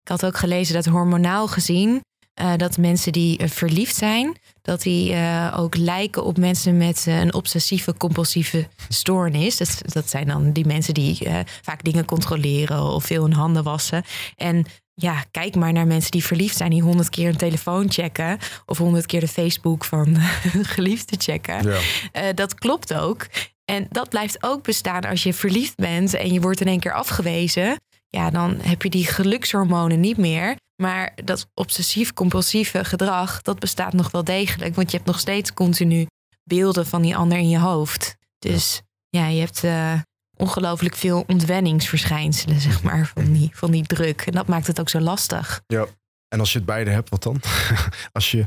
Ik 0.02 0.08
had 0.08 0.24
ook 0.26 0.36
gelezen 0.36 0.74
dat 0.74 0.84
hormonaal 0.84 1.46
gezien, 1.48 2.00
eh, 2.34 2.52
dat 2.56 2.76
mensen 2.78 3.12
die 3.12 3.38
eh, 3.38 3.48
verliefd 3.48 3.96
zijn, 3.96 4.36
dat 4.64 4.82
die 4.82 5.12
eh, 5.12 5.54
ook 5.56 5.76
lijken 5.76 6.24
op 6.24 6.38
mensen 6.38 6.76
met 6.76 7.04
eh, 7.06 7.20
een 7.20 7.34
obsessieve 7.34 7.96
compulsieve 7.96 8.68
stoornis. 8.88 9.56
Dat, 9.56 9.80
dat 9.84 10.10
zijn 10.10 10.26
dan 10.26 10.52
die 10.52 10.66
mensen 10.66 10.94
die 10.94 11.24
eh, 11.24 11.38
vaak 11.62 11.84
dingen 11.84 12.04
controleren 12.04 12.82
of 12.82 13.04
veel 13.04 13.22
hun 13.22 13.32
handen 13.32 13.62
wassen. 13.62 14.04
En 14.36 14.64
ja, 14.94 15.24
kijk 15.30 15.54
maar 15.54 15.72
naar 15.72 15.86
mensen 15.86 16.10
die 16.10 16.24
verliefd 16.24 16.56
zijn, 16.56 16.70
die 16.70 16.82
honderd 16.82 17.10
keer 17.10 17.28
een 17.28 17.36
telefoon 17.36 17.90
checken 17.90 18.38
of 18.66 18.78
honderd 18.78 19.06
keer 19.06 19.20
de 19.20 19.28
Facebook 19.28 19.84
van 19.84 20.16
hun 20.16 20.64
geliefde 20.74 21.16
checken. 21.18 21.68
Ja. 22.12 22.32
Dat 22.32 22.54
klopt 22.54 22.94
ook. 22.94 23.26
En 23.64 23.86
dat 23.90 24.08
blijft 24.08 24.42
ook 24.42 24.62
bestaan 24.62 25.02
als 25.02 25.22
je 25.22 25.34
verliefd 25.34 25.76
bent 25.76 26.14
en 26.14 26.32
je 26.32 26.40
wordt 26.40 26.60
in 26.60 26.66
één 26.66 26.80
keer 26.80 26.92
afgewezen. 26.94 27.80
Ja, 28.08 28.30
dan 28.30 28.58
heb 28.62 28.82
je 28.82 28.90
die 28.90 29.06
gelukshormonen 29.06 30.00
niet 30.00 30.16
meer. 30.16 30.56
Maar 30.76 31.12
dat 31.24 31.46
obsessief-compulsieve 31.54 32.84
gedrag, 32.84 33.42
dat 33.42 33.58
bestaat 33.58 33.92
nog 33.92 34.10
wel 34.10 34.24
degelijk. 34.24 34.74
Want 34.74 34.90
je 34.90 34.96
hebt 34.96 35.08
nog 35.08 35.18
steeds 35.18 35.52
continu 35.52 36.06
beelden 36.44 36.86
van 36.86 37.02
die 37.02 37.16
ander 37.16 37.38
in 37.38 37.48
je 37.48 37.58
hoofd. 37.58 38.16
Dus 38.38 38.82
ja, 39.08 39.26
je 39.26 39.40
hebt 39.40 39.64
eh, 39.64 40.00
ongelooflijk 40.36 40.94
veel 40.94 41.24
ontwenningsverschijnselen, 41.26 42.60
zeg 42.60 42.82
maar, 42.82 43.06
van 43.14 43.32
die, 43.32 43.50
van 43.52 43.70
die 43.70 43.86
druk. 43.86 44.20
En 44.20 44.32
dat 44.32 44.46
maakt 44.46 44.66
het 44.66 44.80
ook 44.80 44.88
zo 44.88 45.00
lastig. 45.00 45.62
En 46.28 46.40
als 46.40 46.52
je 46.52 46.58
het 46.58 46.66
beide 46.66 46.90
hebt, 46.90 47.10
wat 47.10 47.22
dan? 47.22 47.40
als 48.12 48.30
je 48.30 48.44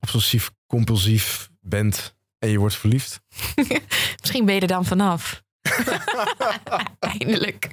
obsessief 0.00 0.50
compulsief 0.66 1.50
bent 1.60 2.14
en 2.38 2.48
je 2.48 2.58
wordt 2.58 2.76
verliefd. 2.76 3.20
Misschien 4.20 4.44
ben 4.44 4.54
je 4.54 4.60
er 4.60 4.66
dan 4.66 4.84
vanaf. 4.84 5.42
Eindelijk. 6.98 7.70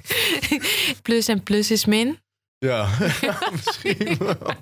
Plus 1.02 1.28
en 1.28 1.42
plus 1.42 1.70
is 1.70 1.84
min. 1.84 2.21
Ja, 2.62 2.88
misschien 3.56 4.16
wel. 4.18 4.54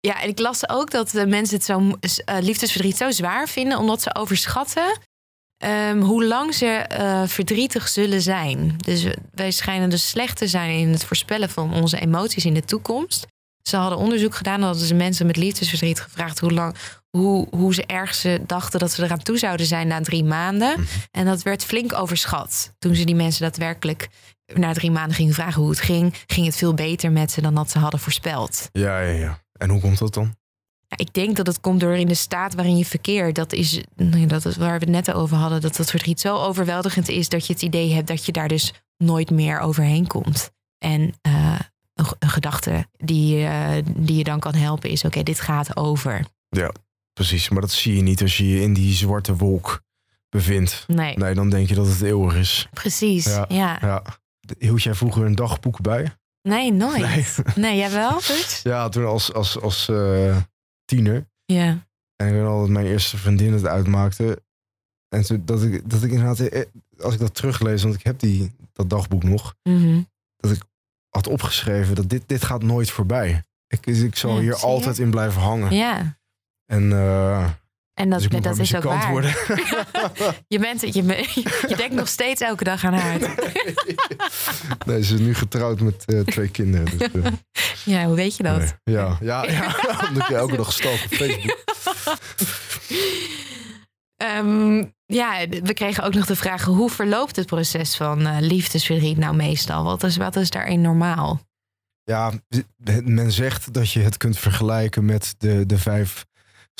Ja, 0.00 0.22
en 0.22 0.28
ik 0.28 0.38
las 0.38 0.68
ook 0.68 0.90
dat 0.90 1.10
de 1.10 1.26
mensen 1.26 1.56
het 1.56 1.64
zo 1.64 1.92
eh, 2.00 2.36
liefdesverdriet 2.40 2.96
zo 2.96 3.10
zwaar 3.10 3.48
vinden, 3.48 3.78
omdat 3.78 4.02
ze 4.02 4.14
overschatten 4.14 4.98
ehm, 5.56 6.00
hoe 6.00 6.24
lang 6.24 6.54
ze 6.54 6.66
eh, 6.66 7.22
verdrietig 7.26 7.88
zullen 7.88 8.22
zijn. 8.22 8.74
Dus 8.76 9.06
wij 9.34 9.50
schijnen 9.50 9.90
dus 9.90 10.08
slecht 10.08 10.36
te 10.36 10.46
zijn 10.46 10.78
in 10.78 10.88
het 10.88 11.04
voorspellen 11.04 11.50
van 11.50 11.74
onze 11.74 12.00
emoties 12.00 12.44
in 12.44 12.54
de 12.54 12.64
toekomst. 12.64 13.26
Ze 13.62 13.76
hadden 13.76 13.98
onderzoek 13.98 14.34
gedaan, 14.34 14.62
hadden 14.62 14.86
ze 14.86 14.94
mensen 14.94 15.26
met 15.26 15.36
liefdesverdriet 15.36 16.00
gevraagd 16.00 16.38
hoe 16.38 16.52
lang, 16.52 16.74
hoe, 17.10 17.46
hoe 17.50 17.74
ze 17.74 17.86
ergens 17.86 18.24
eh, 18.24 18.38
dachten 18.46 18.80
dat 18.80 18.92
ze 18.92 19.02
eraan 19.04 19.22
toe 19.22 19.38
zouden 19.38 19.66
zijn 19.66 19.86
na 19.86 20.00
drie 20.00 20.24
maanden. 20.24 20.86
En 21.10 21.24
dat 21.24 21.42
werd 21.42 21.64
flink 21.64 21.92
overschat. 21.92 22.72
Toen 22.78 22.94
ze 22.94 23.04
die 23.04 23.14
mensen 23.14 23.42
daadwerkelijk 23.42 24.08
na 24.54 24.72
drie 24.72 24.90
maanden 24.90 25.14
gingen 25.16 25.34
vragen 25.34 25.60
hoe 25.60 25.70
het 25.70 25.80
ging, 25.80 26.14
ging 26.26 26.46
het 26.46 26.56
veel 26.56 26.74
beter 26.74 27.12
met 27.12 27.30
ze 27.30 27.40
dan 27.40 27.54
dat 27.54 27.70
ze 27.70 27.78
hadden 27.78 28.00
voorspeld. 28.00 28.68
Ja, 28.72 29.00
ja, 29.00 29.12
ja. 29.18 29.38
En 29.52 29.70
hoe 29.70 29.80
komt 29.80 29.98
dat 29.98 30.14
dan? 30.14 30.34
Ja, 30.86 30.96
Ik 30.96 31.14
denk 31.14 31.36
dat 31.36 31.46
het 31.46 31.60
komt 31.60 31.80
door 31.80 31.96
in 31.96 32.06
de 32.06 32.14
staat 32.14 32.54
waarin 32.54 32.76
je 32.76 32.84
verkeert. 32.84 33.34
Dat 33.34 33.52
is, 33.52 33.80
nou 33.96 34.18
ja, 34.18 34.26
dat 34.26 34.44
is 34.44 34.56
waar 34.56 34.78
we 34.78 34.84
het 34.84 34.88
net 35.06 35.12
over 35.12 35.36
hadden. 35.36 35.60
Dat 35.60 35.76
dat 35.76 35.90
verdriet 35.90 36.20
zo 36.20 36.36
overweldigend 36.36 37.08
is 37.08 37.28
dat 37.28 37.46
je 37.46 37.52
het 37.52 37.62
idee 37.62 37.92
hebt 37.92 38.06
dat 38.08 38.26
je 38.26 38.32
daar 38.32 38.48
dus 38.48 38.72
nooit 38.96 39.30
meer 39.30 39.58
overheen 39.60 40.06
komt. 40.06 40.50
En 40.78 41.14
eh, 41.22 41.58
een, 41.94 42.06
een 42.18 42.28
gedachte 42.30 42.86
die, 42.96 43.44
eh, 43.46 43.82
die 43.96 44.16
je 44.16 44.24
dan 44.24 44.40
kan 44.40 44.54
helpen 44.54 44.90
is: 44.90 45.04
oké, 45.04 45.22
dit 45.22 45.40
gaat 45.40 45.76
over. 45.76 46.24
Precies, 47.12 47.48
maar 47.48 47.60
dat 47.60 47.70
zie 47.70 47.96
je 47.96 48.02
niet 48.02 48.22
als 48.22 48.36
je 48.36 48.48
je 48.48 48.60
in 48.62 48.72
die 48.74 48.94
zwarte 48.94 49.36
wolk 49.36 49.82
bevindt. 50.28 50.84
Nee, 50.86 51.16
Nee, 51.16 51.34
dan 51.34 51.50
denk 51.50 51.68
je 51.68 51.74
dat 51.74 51.86
het 51.86 52.02
eeuwig 52.02 52.34
is. 52.34 52.68
precies. 52.72 53.24
Ja. 53.24 53.44
Ja. 53.48 53.78
Ja. 53.80 54.02
Hield 54.58 54.82
jij 54.82 54.94
vroeger 54.94 55.24
een 55.24 55.34
dagboek 55.34 55.80
bij? 55.80 56.12
Nee, 56.42 56.72
nooit. 56.72 57.00
Nee. 57.00 57.24
Nee, 57.54 57.76
jij 57.76 57.90
wel? 57.90 58.20
Ja, 58.62 58.88
toen 58.88 59.04
als, 59.06 59.32
als, 59.32 59.60
als 59.60 59.88
eh, 59.88 60.36
tiener. 60.84 61.28
Ja. 61.44 61.86
En 62.16 62.26
ik 62.26 62.32
weet 62.32 62.44
al 62.46 62.60
dat 62.60 62.68
mijn 62.68 62.86
eerste 62.86 63.16
vriendin 63.16 63.52
het 63.52 63.66
uitmaakte. 63.66 64.42
En 65.08 65.22
toen, 65.22 65.42
dat, 65.44 65.62
ik, 65.62 65.90
dat 65.90 66.02
ik 66.02 66.10
inderdaad, 66.10 66.40
eh, 66.40 66.64
als 66.98 67.14
ik 67.14 67.20
dat 67.20 67.34
teruglees, 67.34 67.82
want 67.82 67.94
ik 67.94 68.02
heb 68.04 68.18
die, 68.18 68.52
dat 68.72 68.90
dagboek 68.90 69.22
nog, 69.22 69.54
Mhm. 69.62 70.02
had 71.08 71.26
opgeschreven 71.26 71.94
dat 71.94 72.08
dit, 72.08 72.22
dit 72.26 72.44
gaat 72.44 72.62
nooit 72.62 72.90
voorbij. 72.90 73.42
Ik, 73.66 73.86
ik 73.86 74.16
zal 74.16 74.34
Ja, 74.34 74.40
hier 74.40 74.56
altijd 74.56 74.98
in 74.98 75.10
blijven 75.10 75.40
hangen. 75.40 75.74
ja. 75.74 76.18
En 76.66 76.82
uh, 76.90 77.50
En 78.00 78.10
dat, 78.10 78.18
dus 78.18 78.26
ik 78.26 78.32
moet 78.32 78.42
dat 78.42 78.58
is 78.58 78.74
ook 78.74 78.82
waar. 78.82 79.10
worden. 79.10 79.30
Je, 80.48 80.58
bent, 80.58 80.80
je, 80.80 81.02
je, 81.68 81.76
denkt 81.76 81.94
nog 81.94 82.08
steeds 82.08 82.40
elke 82.40 82.64
dag 82.64 82.84
aan 82.84 82.92
haar. 82.92 83.18
nee, 84.86 85.04
ze 85.04 85.14
is 85.14 85.20
nu 85.20 85.34
getrouwd 85.34 85.80
met 85.80 86.04
eh, 86.04 86.20
twee 86.20 86.48
kinderen. 86.48 86.98
Dus, 86.98 87.10
eh, 87.12 87.32
Ja, 87.84 88.04
hoe 88.04 88.14
weet 88.14 88.36
je 88.36 88.42
dat? 88.42 88.58
nee. 88.58 88.96
ja, 88.96 89.16
ja, 89.20 89.44
ja, 89.50 89.76
omdat 90.08 90.28
je 90.28 90.34
elke 90.34 90.56
dag 90.56 90.72
stalk 90.72 90.94
op 91.04 91.14
Facebook. 91.14 91.64
Ehm, 94.16 94.84
ja, 95.06 95.46
we 95.48 95.74
kregen 95.74 96.04
ook 96.04 96.14
nog 96.14 96.26
de 96.26 96.36
vraag: 96.36 96.64
hoe 96.64 96.90
verloopt 96.90 97.36
het 97.36 97.46
proces 97.46 97.96
van 97.96 98.40
liefdesverdriet 98.40 99.16
nou 99.16 99.36
meestal? 99.36 99.84
Wat 99.84 100.02
is, 100.02 100.16
wat 100.16 100.36
is 100.36 100.50
daarin 100.50 100.80
normaal? 100.80 101.40
Ja, 102.02 102.32
men 103.04 103.32
zegt 103.32 103.72
dat 103.72 103.90
je 103.90 104.00
het 104.00 104.16
kunt 104.16 104.38
vergelijken 104.38 105.04
met 105.04 105.34
de, 105.38 105.66
de 105.66 105.78
vijf 105.78 106.26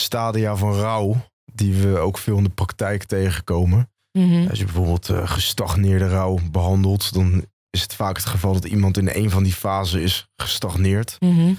stadia 0.00 0.57
van 0.57 0.75
rouw. 0.75 1.28
Die 1.52 1.75
we 1.75 1.99
ook 1.99 2.19
veel 2.19 2.37
in 2.37 2.45
de 2.45 2.50
praktijk 2.50 3.04
tegenkomen. 3.04 3.90
Mhm. 4.12 4.49
Als 4.49 4.59
je 4.59 4.64
bijvoorbeeld 4.64 5.09
eh, 5.09 5.30
gestagneerde 5.30 6.09
rouw 6.09 6.38
behandelt, 6.50 7.12
dan 7.14 7.45
is 7.71 7.83
het 7.83 7.95
vaak 7.95 8.16
het 8.16 8.26
geval 8.26 8.52
dat 8.52 8.64
iemand 8.64 8.97
in 8.97 9.11
een 9.12 9.30
van 9.30 9.42
die 9.42 9.52
fasen 9.52 10.02
is 10.02 10.28
gestagneerd. 10.37 11.16
Mhm. 11.19 11.52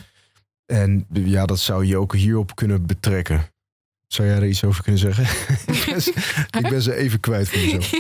En 0.66 1.06
ja, 1.14 1.46
dat 1.46 1.60
zou 1.60 1.86
je 1.86 1.98
ook 1.98 2.16
hierop 2.16 2.56
kunnen 2.56 2.86
betrekken. 2.86 3.50
Zou 4.08 4.28
jij 4.28 4.38
er 4.38 4.48
iets 4.48 4.64
over 4.64 4.84
kunnen 4.84 5.02
zeggen? 5.02 5.24
ik, 6.60 6.70
ben 6.70 6.82
ze, 6.82 6.96
even 6.96 7.20
kwijt 7.20 7.50
van 7.50 7.60
mezelf. 7.60 7.92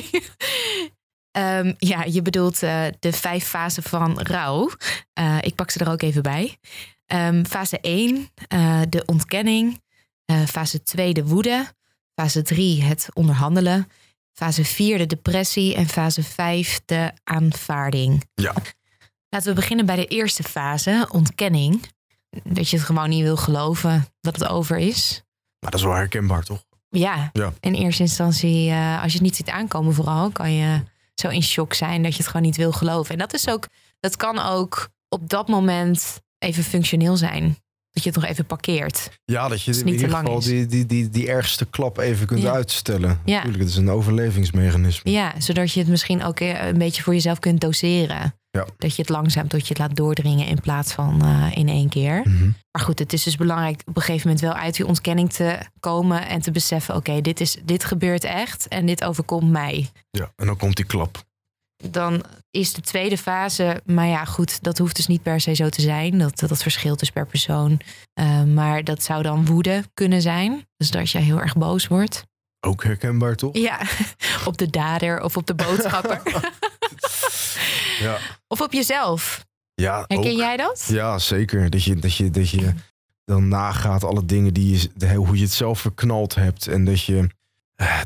Ehm, 1.31 1.74
ja, 1.77 2.03
je 2.03 2.21
bedoelt 2.21 2.63
eh, 2.63 2.86
de 3.00 3.12
vijf 3.12 3.45
fasen 3.45 3.83
van 3.83 4.21
rouw. 4.21 4.69
Eh, 5.13 5.38
ik 5.41 5.55
pak 5.55 5.71
ze 5.71 5.79
er 5.79 5.91
ook 5.91 6.01
even 6.01 6.21
bij. 6.21 6.57
Ehm, 7.05 7.43
fase 7.43 7.79
1, 7.81 8.29
eh, 8.48 8.81
de 8.89 9.03
ontkenning. 9.05 9.81
Eh, 10.25 10.42
fase 10.46 10.84
2, 10.84 11.13
de 11.13 11.25
woede. 11.25 11.66
Fase 12.16 12.42
3, 12.42 12.84
het 12.84 13.08
onderhandelen. 13.13 13.88
Fase 14.34 14.66
4, 14.66 14.98
de 14.98 15.06
depressie. 15.06 15.75
En 15.75 15.88
fase 15.88 16.24
5, 16.24 16.82
de 16.86 17.12
aanvaarding. 17.24 18.24
Ja. 18.34 18.54
Laten 19.30 19.50
we 19.50 19.56
beginnen 19.56 19.86
bij 19.86 19.96
de 19.96 20.06
eerste 20.06 20.44
fase, 20.44 21.08
ontkenning. 21.12 21.84
Dat 22.44 22.70
je 22.70 22.78
het 22.78 22.86
gewoon 22.86 23.10
niet 23.10 23.24
wil 23.24 23.38
geloven 23.38 24.06
dat 24.22 24.36
het 24.40 24.48
over 24.48 24.78
is. 24.78 25.24
Maar 25.60 25.72
dat 25.72 25.80
is 25.80 25.86
wel 25.86 25.96
herkenbaar, 25.96 26.44
toch? 26.44 26.63
Ja, 26.90 27.30
Ja. 27.34 27.54
in 27.60 27.74
eerste 27.74 28.01
instantie, 28.01 28.70
eh, 28.70 29.01
als 29.01 29.12
je 29.12 29.18
het 29.18 29.28
niet 29.28 29.36
ziet 29.36 29.50
aankomen 29.50 29.94
vooral, 29.94 30.30
kan 30.32 30.51
je 30.54 30.84
zo 31.16 31.28
in 31.28 31.44
shock 31.44 31.74
zijn 31.74 32.04
dat 32.04 32.12
je 32.12 32.18
het 32.18 32.28
gewoon 32.28 32.42
niet 32.46 32.58
wil 32.58 32.72
geloven. 32.72 33.12
En 33.13 33.18
dat 33.20 33.34
is 33.34 33.48
ook, 33.48 33.68
dat 34.00 34.16
kan 34.16 34.40
ook 34.40 34.90
op 35.10 35.30
dat 35.30 35.48
moment 35.48 36.22
even 36.38 36.63
functioneel 36.63 37.18
zijn. 37.18 37.58
Dat 37.91 38.03
je 38.03 38.10
het 38.10 38.19
nog 38.19 38.29
even 38.29 38.45
parkeert. 38.45 39.19
Ja, 39.25 39.48
dat 39.48 39.62
je 39.62 39.79
in 39.79 39.88
ieder 39.88 40.10
geval 40.10 40.38
is. 40.38 40.45
die, 40.45 40.65
die, 40.65 40.86
die, 40.86 41.10
die 41.10 41.27
ergste 41.29 41.65
klap 41.65 41.98
even 41.98 42.27
kunt 42.27 42.41
Ja. 42.41 42.51
uitstellen. 42.51 43.21
Ja. 43.25 43.33
Natuurlijk, 43.36 43.60
het 43.63 43.69
is 43.69 43.75
een 43.75 43.89
overlevingsmechanisme. 43.89 45.12
Ja, 45.12 45.33
zodat 45.38 45.71
je 45.74 45.79
het 45.79 45.89
misschien 45.89 46.24
ook 46.24 46.39
eh, 46.39 46.67
een 46.67 46.77
beetje 46.77 47.03
voor 47.03 47.13
jezelf 47.13 47.39
kunt 47.39 47.62
doseren. 47.62 48.36
Ja. 48.51 48.65
Dat 48.77 48.95
je 48.95 49.01
het 49.01 49.10
langzaam 49.12 49.48
tot 49.48 49.62
je 49.62 49.67
het 49.67 49.77
laat 49.77 49.95
doordringen 49.95 50.48
in 50.48 50.60
plaats 50.62 50.91
van 50.93 51.21
eh, 51.21 51.57
in 51.57 51.67
één 51.69 51.89
keer. 51.89 52.21
Mhm. 52.24 52.43
Maar 52.71 52.81
goed, 52.83 53.00
het 53.00 53.13
is 53.13 53.24
dus 53.24 53.36
belangrijk 53.36 53.81
op 53.86 53.95
een 53.95 54.01
gegeven 54.01 54.27
moment 54.27 54.45
wel 54.45 54.53
uit 54.53 54.75
die 54.75 54.88
ontkenning 54.88 55.33
te 55.33 55.57
komen 55.79 56.27
en 56.27 56.41
te 56.41 56.51
beseffen: 56.51 56.95
oké, 56.95 57.21
dit 57.21 57.38
dit, 57.38 57.62
dit 57.65 57.83
gebeurt 57.83 58.24
echt 58.24 58.67
en 58.67 58.86
dit 58.86 59.03
overkomt 59.03 59.50
mij. 59.51 59.89
Ja, 60.12 60.31
en 60.36 60.45
dan 60.45 60.57
komt 60.57 60.75
die 60.75 60.86
klap. 60.86 61.24
Dan 61.89 62.24
is 62.51 62.74
de 62.74 62.81
tweede 62.81 63.17
fase, 63.17 63.81
maar 63.86 64.08
ja, 64.08 64.25
goed, 64.25 64.63
dat 64.63 64.77
hoeft 64.77 64.96
dus 64.96 65.08
niet 65.08 65.24
per 65.24 65.41
se 65.41 65.53
zo 65.53 65.70
te 65.70 65.81
zijn. 65.81 66.17
Dat, 66.17 66.39
dat 66.39 66.62
verschilt 66.62 67.00
dus 67.00 67.10
per 67.12 67.25
persoon. 67.27 67.79
Eh, 68.13 68.43
maar 68.43 68.84
dat 68.84 69.03
zou 69.03 69.24
dan 69.24 69.46
woede 69.46 69.84
kunnen 69.93 70.22
zijn. 70.22 70.67
Dus 70.77 70.91
dat 70.91 71.12
je 71.12 71.17
heel 71.17 71.39
erg 71.41 71.55
boos 71.58 71.88
wordt. 71.88 72.24
Ook 72.60 72.84
herkenbaar, 72.84 73.36
toch? 73.36 73.58
Ja, 73.58 73.81
op 74.46 74.58
de 74.58 74.70
dader 74.70 75.22
of 75.22 75.38
op 75.38 75.48
de 75.48 75.55
boodschapper. 75.55 76.22
Ja, 78.00 78.17
of 78.48 78.62
op 78.62 78.74
jezelf. 78.74 79.46
ja 79.74 80.03
Herken 80.08 80.31
ook. 80.31 80.38
jij 80.38 80.58
dat? 80.58 80.86
Ja, 80.88 81.20
zeker. 81.20 81.70
Dat 81.70 81.84
je, 81.84 81.96
dat 81.96 82.15
je, 82.15 82.29
dat 82.29 82.50
je 82.50 82.74
dan 83.25 83.48
nagaat 83.48 84.03
alle 84.03 84.25
dingen 84.25 84.53
die 84.53 84.89
je, 84.98 85.15
hoe 85.15 85.36
je 85.36 85.43
het 85.43 85.51
zelf 85.51 85.79
verknald 85.79 86.36
hebt. 86.36 86.67
En 86.67 86.86
dat 86.86 87.03
je 87.03 87.27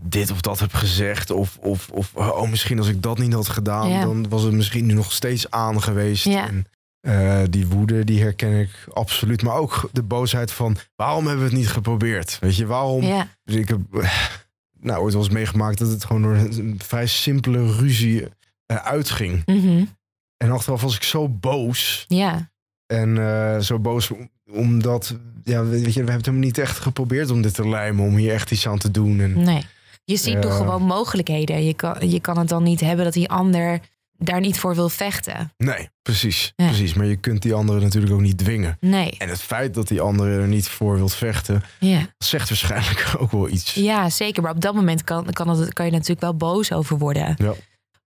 dit 0.03 0.31
of 0.31 0.41
dat 0.41 0.59
hebt 0.59 0.73
gezegd. 0.73 1.31
Of, 1.31 1.57
of, 1.61 1.89
of 1.89 2.15
oh, 2.15 2.49
misschien 2.49 2.77
als 2.77 2.87
ik 2.87 3.01
dat 3.01 3.17
niet 3.17 3.33
had 3.33 3.47
gedaan, 3.47 3.89
Ja. 3.89 4.01
dan 4.01 4.29
was 4.29 4.41
het 4.43 4.53
misschien 4.53 4.85
nu 4.85 4.93
nog 4.93 5.11
steeds 5.11 5.51
aan 5.51 5.81
geweest. 5.81 6.23
Ja. 6.25 6.47
En, 6.47 6.65
eh, 6.99 7.41
die 7.49 7.67
woede, 7.67 8.03
die 8.03 8.21
herken 8.21 8.59
ik 8.59 8.69
absoluut. 8.93 9.41
Maar 9.43 9.55
ook 9.55 9.89
de 9.91 10.03
boosheid 10.03 10.51
van, 10.51 10.77
waarom 10.95 11.25
hebben 11.27 11.43
we 11.45 11.49
het 11.51 11.59
niet 11.59 11.69
geprobeerd? 11.69 12.37
Weet 12.39 12.55
je, 12.55 12.65
waarom? 12.65 13.03
Ja, 13.03 13.27
Dus 13.43 13.55
ik 13.55 13.67
heb 13.67 13.79
eh, 13.93 14.11
nou, 14.79 15.01
ooit 15.03 15.13
wel 15.13 15.23
eens 15.23 15.33
meegemaakt 15.33 15.77
dat 15.77 15.89
het 15.89 16.05
gewoon 16.05 16.21
door 16.21 16.35
een 16.35 16.79
vrij 16.83 17.05
simpele 17.07 17.75
ruzie 17.75 18.27
eh, 18.65 18.75
uitging. 18.77 19.45
Mhm. 19.45 19.85
En 20.37 20.51
achteraf 20.51 20.81
was 20.81 20.95
ik 20.95 21.03
zo 21.03 21.29
boos. 21.29 22.05
ja. 22.07 22.53
En 22.87 23.17
eh, 23.17 23.59
zo 23.59 23.79
boos 23.79 24.11
om- 24.11 24.29
omdat, 24.51 25.15
ja, 25.43 25.63
weet 25.65 25.79
je, 25.79 25.89
we 25.89 25.95
hebben 25.95 26.15
het 26.15 26.25
helemaal 26.25 26.45
niet 26.47 26.57
echt 26.57 26.79
geprobeerd 26.79 27.31
om 27.31 27.41
dit 27.41 27.53
te 27.53 27.67
lijmen, 27.69 28.05
om 28.05 28.15
hier 28.15 28.33
echt 28.33 28.51
iets 28.51 28.67
aan 28.67 28.77
te 28.77 28.91
doen. 28.91 29.19
En, 29.19 29.43
nee. 29.43 29.65
Je 30.03 30.15
ziet 30.17 30.41
toch 30.41 30.55
gewoon 30.57 30.81
mogelijkheden. 30.81 31.65
Je 31.65 31.73
kan, 31.73 32.09
je 32.09 32.19
kan 32.19 32.37
het 32.37 32.47
dan 32.49 32.63
niet 32.63 32.79
hebben 32.79 33.05
dat 33.05 33.13
die 33.13 33.29
ander 33.29 33.79
daar 34.17 34.39
niet 34.39 34.59
voor 34.59 34.75
wil 34.75 34.89
vechten. 34.89 35.53
Nee, 35.57 35.89
precies, 36.01 36.53
Ja. 36.55 36.65
precies. 36.67 36.93
Maar 36.93 37.05
je 37.05 37.15
kunt 37.15 37.41
die 37.41 37.53
anderen 37.53 37.81
natuurlijk 37.81 38.13
ook 38.13 38.21
niet 38.21 38.37
dwingen. 38.37 38.77
Nee. 38.79 39.15
En 39.17 39.29
het 39.29 39.41
feit 39.41 39.73
dat 39.73 39.87
die 39.87 40.01
andere 40.01 40.39
er 40.41 40.47
niet 40.47 40.67
voor 40.67 40.95
wilt 40.95 41.13
vechten, 41.13 41.63
Ja. 41.79 41.99
zegt 42.17 42.49
waarschijnlijk 42.49 43.13
ook 43.19 43.31
wel 43.31 43.49
iets. 43.49 43.73
Ja, 43.73 44.09
zeker. 44.09 44.41
Maar 44.43 44.51
op 44.51 44.61
dat 44.61 44.73
moment 44.75 45.03
kan, 45.03 45.25
kan, 45.25 45.49
het, 45.49 45.73
kan 45.73 45.85
je 45.85 45.91
natuurlijk 45.91 46.21
wel 46.21 46.35
boos 46.35 46.71
over 46.71 46.97
worden. 46.97 47.35
Ja. 47.37 47.53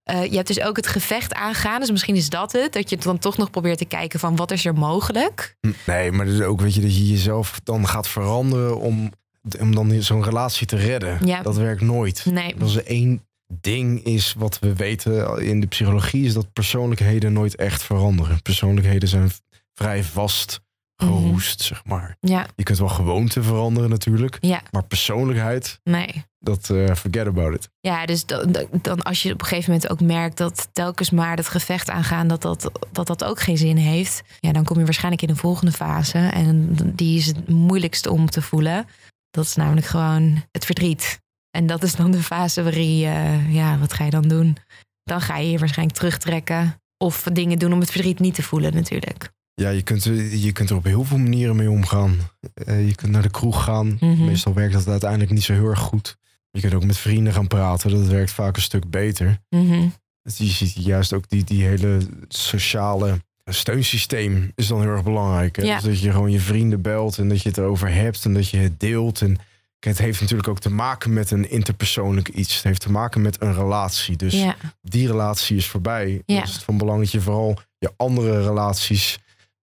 Eh, 0.10 0.26
je 0.26 0.36
hebt 0.36 0.48
dus 0.48 0.62
ook 0.62 0.76
het 0.76 0.88
gevecht 0.88 1.34
aangaan. 1.34 1.80
Dus 1.80 1.92
misschien 1.92 2.16
is 2.16 2.30
dat 2.30 2.52
het. 2.52 2.74
Dat 2.74 2.90
je 2.90 2.98
dan 2.98 3.18
toch 3.20 3.38
nog 3.38 3.50
probeert 3.50 3.78
te 3.78 3.86
kijken 3.86 4.20
van 4.20 4.36
wat 4.36 4.52
is 4.52 4.66
er 4.66 4.74
mogelijk. 4.74 5.56
Nee, 5.86 6.12
maar 6.12 6.26
dus 6.26 6.42
ook 6.42 6.62
weet 6.62 6.74
je 6.74 6.82
dat 6.82 6.98
je 6.98 7.08
jezelf 7.08 7.60
dan 7.64 7.88
gaat 7.88 8.08
veranderen 8.08 8.80
om, 8.80 9.12
om 9.60 9.76
dan 9.76 10.02
zo'n 10.02 10.24
relatie 10.24 10.68
te 10.68 10.76
redden. 10.76 11.26
Ja. 11.26 11.42
Dat 11.42 11.58
werkt 11.58 11.82
nooit. 11.82 12.26
Nee. 12.26 12.56
Als 12.62 12.76
er 12.76 12.86
één 12.86 13.28
ding 13.62 14.04
is 14.04 14.34
wat 14.38 14.60
we 14.60 14.76
weten 14.76 15.42
in 15.42 15.60
de 15.60 15.68
psychologie, 15.68 16.26
is 16.26 16.34
dat 16.34 16.54
persoonlijkheden 16.54 17.34
nooit 17.34 17.56
echt 17.56 17.84
veranderen. 17.84 18.42
Persoonlijkheden 18.42 19.10
zijn 19.10 19.32
vrij 19.74 20.04
vast 20.04 20.60
geroest, 21.04 21.62
zeg 21.62 21.86
maar. 21.86 22.16
Ja, 22.20 22.48
Je 22.56 22.64
kunt 22.64 22.78
wel 22.78 22.90
gewoonte 22.90 23.44
veranderen 23.44 23.90
natuurlijk, 23.90 24.38
ja, 24.40 24.62
maar 24.72 24.84
persoonlijkheid, 24.84 25.80
nee. 25.84 26.24
dat 26.40 26.70
eh, 26.70 26.94
forget 26.96 27.28
about 27.28 27.56
it. 27.56 27.70
Ja, 27.80 28.06
dus 28.06 28.26
dan, 28.26 28.56
dan 28.82 29.02
als 29.02 29.24
je 29.24 29.34
op 29.34 29.42
een 29.42 29.48
gegeven 29.48 29.72
moment 29.72 29.92
ook 29.92 30.02
merkt 30.02 30.38
dat 30.38 30.70
telkens 30.72 31.10
maar 31.10 31.38
het 31.38 31.48
gevecht 31.48 31.90
aangaan, 31.90 32.28
dat 32.28 32.42
dat, 32.42 32.72
dat 32.92 33.08
dat 33.08 33.24
ook 33.24 33.40
geen 33.40 33.58
zin 33.58 33.78
heeft. 33.78 34.22
Ja, 34.40 34.52
dan 34.52 34.64
kom 34.64 34.78
je 34.78 34.84
waarschijnlijk 34.84 35.22
in 35.22 35.28
de 35.28 35.36
volgende 35.36 35.72
fase. 35.72 36.18
En 36.18 36.76
die 36.96 37.18
is 37.18 37.26
het 37.26 37.48
moeilijkste 37.48 38.12
om 38.12 38.30
te 38.30 38.42
voelen. 38.42 38.88
Dat 39.30 39.46
is 39.46 39.56
namelijk 39.56 39.88
gewoon 39.88 40.44
het 40.52 40.66
verdriet. 40.66 41.22
En 41.52 41.68
dat 41.68 41.84
is 41.84 41.96
dan 41.96 42.12
de 42.12 42.24
fase 42.24 42.64
waarin 42.64 42.98
je, 42.98 43.46
ja, 43.50 43.78
wat 43.78 43.94
ga 43.94 44.04
je 44.04 44.10
dan 44.10 44.28
doen? 44.28 44.58
Dan 45.04 45.22
ga 45.22 45.38
je 45.38 45.52
je 45.52 45.60
waarschijnlijk 45.60 45.98
terugtrekken. 45.98 46.82
Of 46.98 47.24
dingen 47.24 47.60
doen 47.60 47.74
om 47.74 47.80
het 47.80 47.92
verdriet 47.92 48.20
niet 48.20 48.36
te 48.36 48.44
voelen 48.44 48.74
natuurlijk. 48.74 49.32
Ja, 49.60 49.70
je 49.70 49.82
kunt, 49.82 50.04
je 50.44 50.52
kunt 50.52 50.70
er 50.70 50.76
op 50.76 50.84
heel 50.84 51.04
veel 51.04 51.18
manieren 51.18 51.56
mee 51.56 51.70
omgaan. 51.70 52.18
Eh, 52.54 52.88
je 52.88 52.96
kunt 52.96 53.12
naar 53.12 53.22
de 53.22 53.30
kroeg 53.30 53.64
gaan. 53.64 53.98
Mhm. 54.00 54.26
Meestal 54.26 54.54
werkt 54.54 54.74
dat 54.74 54.88
uiteindelijk 54.88 55.32
niet 55.32 55.44
zo 55.44 55.54
heel 55.54 55.70
erg 55.70 55.80
goed. 55.80 56.18
Je 56.52 56.62
kunt 56.62 56.74
ook 56.74 56.86
met 56.86 56.98
vrienden 56.98 57.34
gaan 57.34 57.48
praten. 57.48 57.92
Dat 57.92 58.08
werkt 58.08 58.32
vaak 58.32 58.56
een 58.56 58.62
stuk 58.62 58.90
beter. 58.90 59.38
Mhm. 59.50 59.88
Dus 60.24 60.38
je 60.38 60.46
ziet 60.46 60.86
juist 60.86 61.14
ook 61.14 61.30
die, 61.30 61.44
die 61.44 61.64
hele 61.64 61.98
sociale 62.28 63.22
steunsysteem 63.46 64.52
is 64.56 64.68
dan 64.68 64.82
heel 64.82 64.90
erg 64.90 65.04
belangrijk. 65.04 65.56
Hè? 65.56 65.64
Ja. 65.64 65.76
Dus 65.76 65.84
dat 65.84 66.00
je 66.00 66.12
gewoon 66.12 66.32
je 66.32 66.40
vrienden 66.40 66.82
belt 66.82 67.18
en 67.18 67.30
dat 67.30 67.42
je 67.42 67.50
het 67.50 67.58
erover 67.58 67.94
hebt 67.94 68.26
en 68.26 68.34
dat 68.34 68.50
je 68.50 68.58
het 68.58 68.80
deelt. 68.80 69.22
En 69.22 69.38
het 69.80 69.98
heeft 69.98 70.22
natuurlijk 70.22 70.50
ook 70.50 70.60
te 70.60 70.70
maken 70.70 71.14
met 71.14 71.32
een 71.32 71.50
interpersoonlijk 71.50 72.28
iets. 72.28 72.56
Het 72.56 72.64
heeft 72.64 72.82
te 72.82 72.92
maken 72.92 73.22
met 73.22 73.42
een 73.42 73.54
relatie. 73.54 74.16
Dus 74.16 74.34
Ja, 74.34 74.56
die 74.82 75.08
relatie 75.08 75.58
is 75.58 75.68
voorbij. 75.68 76.22
Ja. 76.26 76.44
Is 76.44 76.54
het 76.54 76.64
van 76.64 76.78
belang 76.78 77.00
dat 77.00 77.12
je 77.12 77.22
vooral 77.22 77.60
je 77.78 77.94
andere 77.98 78.44
relaties 78.44 79.20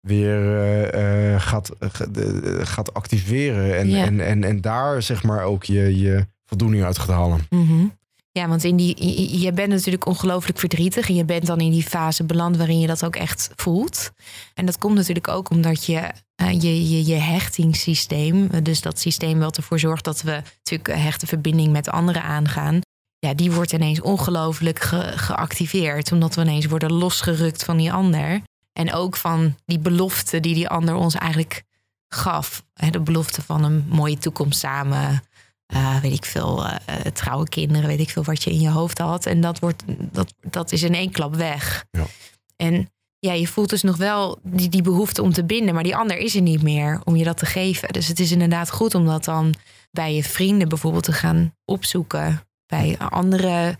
weer 0.04 0.56
eh, 0.58 1.32
eh, 1.34 1.40
gaat, 1.40 1.70
eh, 1.78 1.88
gaat 2.62 2.94
activeren. 2.94 3.76
En, 3.78 3.88
Ja. 3.90 4.04
en, 4.04 4.20
en, 4.20 4.44
en 4.44 4.60
daar 4.60 5.02
zeg 5.02 5.22
maar 5.22 5.42
ook 5.44 5.64
je, 5.64 5.98
je 5.98 6.26
voldoening 6.46 6.84
uit 6.84 6.98
gaat 6.98 7.08
halen. 7.16 7.46
Mhm. 7.50 7.86
Ja, 8.30 8.48
want 8.48 8.64
in 8.64 8.76
die, 8.76 9.04
je- 9.04 9.38
je 9.40 9.52
bent 9.52 9.68
natuurlijk 9.68 10.06
ongelooflijk 10.06 10.58
verdrietig. 10.58 11.08
En 11.08 11.14
je 11.14 11.24
bent 11.24 11.46
dan 11.46 11.60
in 11.60 11.70
die 11.70 11.82
fase 11.82 12.24
beland 12.24 12.56
waarin 12.56 12.80
je 12.80 12.86
dat 12.86 13.04
ook 13.04 13.16
echt 13.16 13.50
voelt. 13.56 14.10
En 14.54 14.66
dat 14.66 14.78
komt 14.78 14.94
natuurlijk 14.94 15.28
ook 15.28 15.50
omdat 15.50 15.84
je 15.84 16.00
je, 16.60 16.90
je, 16.90 17.04
je 17.06 17.14
hechtingssysteem, 17.14 18.48
dus 18.62 18.80
dat 18.80 18.98
systeem 19.00 19.38
wat 19.38 19.56
ervoor 19.56 19.78
zorgt 19.78 20.04
dat 20.04 20.22
we 20.22 20.42
natuurlijk 20.56 20.88
een 20.88 21.02
hechte 21.04 21.26
verbinding 21.26 21.72
met 21.72 21.88
anderen 21.88 22.22
aangaan. 22.22 22.80
Ja, 23.18 23.34
die 23.34 23.52
wordt 23.52 23.72
ineens 23.72 24.00
ongelooflijk 24.00 24.80
ge- 24.80 25.12
geactiveerd. 25.16 26.12
Omdat 26.12 26.34
we 26.34 26.40
ineens 26.42 26.66
worden 26.66 26.92
losgerukt 26.92 27.64
van 27.64 27.76
die 27.76 27.92
ander. 27.92 28.40
En 28.74 28.92
ook 28.92 29.16
van 29.16 29.56
die 29.66 29.78
belofte 29.78 30.40
die 30.40 30.54
die 30.54 30.68
ander 30.68 30.94
ons 30.94 31.14
eigenlijk 31.14 31.62
gaf. 32.08 32.64
Hè, 32.74 32.90
De 32.90 33.00
belofte 33.00 33.42
van 33.42 33.64
een 33.64 33.84
mooie 33.88 34.18
toekomst 34.18 34.58
samen. 34.58 35.22
eh, 35.66 36.00
weet 36.00 36.12
ik 36.12 36.24
veel, 36.24 36.66
eh, 36.66 36.96
trouwe 36.96 37.48
kinderen, 37.48 37.87
weet 37.88 38.00
ik 38.00 38.10
veel 38.10 38.24
wat 38.24 38.42
je 38.42 38.50
in 38.50 38.60
je 38.60 38.68
hoofd 38.70 38.98
had. 38.98 39.26
En 39.26 39.40
dat, 39.40 39.58
wordt, 39.58 39.82
dat, 39.87 40.34
dat 40.40 40.72
is 40.72 40.82
in 40.82 40.94
één 40.94 41.10
klap 41.10 41.34
weg. 41.34 41.84
Ja. 41.90 42.06
En 42.56 42.88
ja, 43.18 43.32
je 43.32 43.46
voelt 43.46 43.70
dus 43.70 43.82
nog 43.82 43.96
wel 43.96 44.38
die, 44.42 44.68
die 44.68 44.82
behoefte 44.82 45.22
om 45.22 45.32
te 45.32 45.44
binden, 45.44 45.74
maar 45.74 45.82
die 45.82 45.96
ander 45.96 46.16
is 46.16 46.34
er 46.34 46.42
niet 46.42 46.62
meer 46.62 47.00
om 47.04 47.16
je 47.16 47.24
dat 47.24 47.37
te 47.37 47.46
geven. 47.46 47.88
Dus 47.92 48.08
het 48.08 48.20
is 48.20 48.30
inderdaad 48.32 48.70
goed 48.70 48.94
om 48.94 49.06
dat 49.06 49.24
dan 49.24 49.54
bij 49.90 50.14
je 50.14 50.24
vrienden 50.24 50.68
bijvoorbeeld 50.68 51.04
te 51.04 51.12
gaan 51.12 51.54
opzoeken. 51.64 52.40
Bij 52.66 52.98
andere 52.98 53.76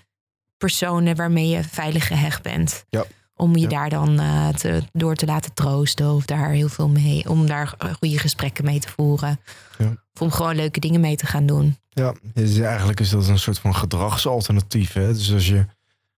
personen 0.57 1.17
waarmee 1.17 1.49
je 1.49 1.65
veilig 1.65 2.07
gehecht 2.07 2.43
bent. 2.43 2.85
Ja. 2.91 3.05
Om 3.37 3.57
je 3.57 3.61
Ja. 3.63 3.69
daar 3.69 3.91
dan 3.91 4.21
eh, 4.21 4.49
te, 4.49 4.83
door 4.93 5.15
te 5.15 5.27
laten 5.27 5.55
troosten 5.55 6.11
of 6.15 6.25
daar 6.25 6.51
heel 6.51 6.69
veel 6.69 6.89
mee, 6.89 7.29
om 7.29 7.47
daar 7.47 7.75
eh, 7.79 7.93
goede 7.95 8.19
gesprekken 8.19 8.65
mee 8.65 8.79
te 8.79 8.89
voeren. 8.89 9.41
Ja. 9.79 9.97
Of 10.15 10.21
om 10.21 10.31
gewoon 10.31 10.57
leuke 10.57 10.81
dingen 10.81 11.01
mee 11.01 11.17
te 11.17 11.27
gaan 11.27 11.47
doen. 11.47 11.77
Ja, 11.89 12.15
dus 12.35 12.59
eigenlijk 12.59 13.01
is 13.01 13.11
dat 13.11 13.29
een 13.29 13.39
soort 13.39 13.59
van 13.59 13.75
gedragsalternatief. 13.75 14.93
Hè? 14.93 15.13
Dus 15.13 15.33
als 15.33 15.49
je 15.49 15.67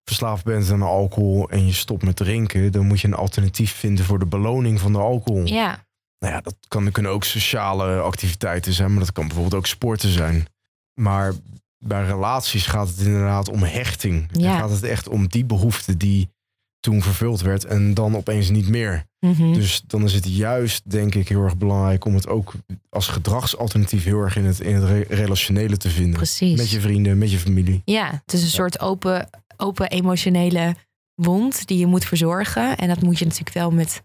verslaafd 0.03 0.43
bent 0.43 0.71
aan 0.71 0.81
alcohol 0.81 1.49
en 1.49 1.65
je 1.65 1.73
stopt 1.73 2.03
met 2.03 2.15
drinken, 2.15 2.71
dan 2.71 2.85
moet 2.87 2.99
je 3.01 3.07
een 3.07 3.13
alternatief 3.13 3.71
vinden 3.75 4.05
voor 4.05 4.19
de 4.19 4.25
beloning 4.25 4.79
van 4.79 4.91
de 4.91 4.97
alcohol. 4.99 5.45
Ja, 5.45 5.85
Nou 6.19 6.33
ja, 6.33 6.41
dat 6.41 6.55
kan, 6.67 6.91
kunnen 6.91 7.11
ook 7.11 7.23
sociale 7.23 7.99
activiteiten 7.99 8.73
zijn, 8.73 8.89
maar 8.91 8.99
dat 8.99 9.11
kan 9.11 9.25
bijvoorbeeld 9.27 9.55
ook 9.55 9.67
sporten 9.67 10.09
zijn. 10.09 10.45
Maar 10.93 11.33
bij 11.77 12.05
relaties 12.05 12.67
gaat 12.67 12.87
het 12.87 12.99
inderdaad 12.99 13.49
om 13.49 13.63
hechting. 13.63 14.31
Dan 14.31 14.41
Ja. 14.41 14.57
gaat 14.57 14.69
het 14.69 14.83
echt 14.83 15.07
om 15.07 15.27
die 15.27 15.45
behoefte 15.45 15.97
die 15.97 16.29
toen 16.79 17.01
vervuld 17.01 17.41
werd 17.41 17.65
en 17.65 17.93
dan 17.93 18.15
opeens 18.15 18.49
niet 18.49 18.67
meer. 18.67 19.05
Mhm. 19.19 19.53
Dus 19.53 19.81
dan 19.87 20.03
is 20.03 20.13
het 20.13 20.35
juist, 20.35 20.89
denk 20.89 21.15
ik, 21.15 21.27
heel 21.27 21.43
erg 21.43 21.57
belangrijk 21.57 22.05
om 22.05 22.15
het 22.15 22.27
ook 22.27 22.53
als 22.89 23.07
gedragsalternatief 23.07 24.03
heel 24.03 24.19
erg 24.19 24.35
in 24.35 24.45
het, 24.45 24.59
in 24.59 24.75
het 24.75 24.83
re- 24.83 25.15
relationele 25.15 25.77
te 25.77 25.89
vinden. 25.89 26.15
precies. 26.15 26.57
Met 26.57 26.69
je 26.69 26.79
vrienden, 26.79 27.17
met 27.17 27.31
je 27.31 27.37
familie. 27.37 27.81
Ja, 27.85 28.21
het 28.25 28.33
is 28.33 28.41
een 28.41 28.47
soort 28.47 28.79
open, 28.79 29.29
open 29.57 29.89
emotionele 29.89 30.75
wond 31.15 31.67
die 31.67 31.77
je 31.77 31.85
moet 31.85 32.05
verzorgen. 32.05 32.77
En 32.77 32.87
dat 32.87 33.01
moet 33.01 33.19
je 33.19 33.25
natuurlijk 33.25 33.55
wel 33.55 33.71
met, 33.71 34.01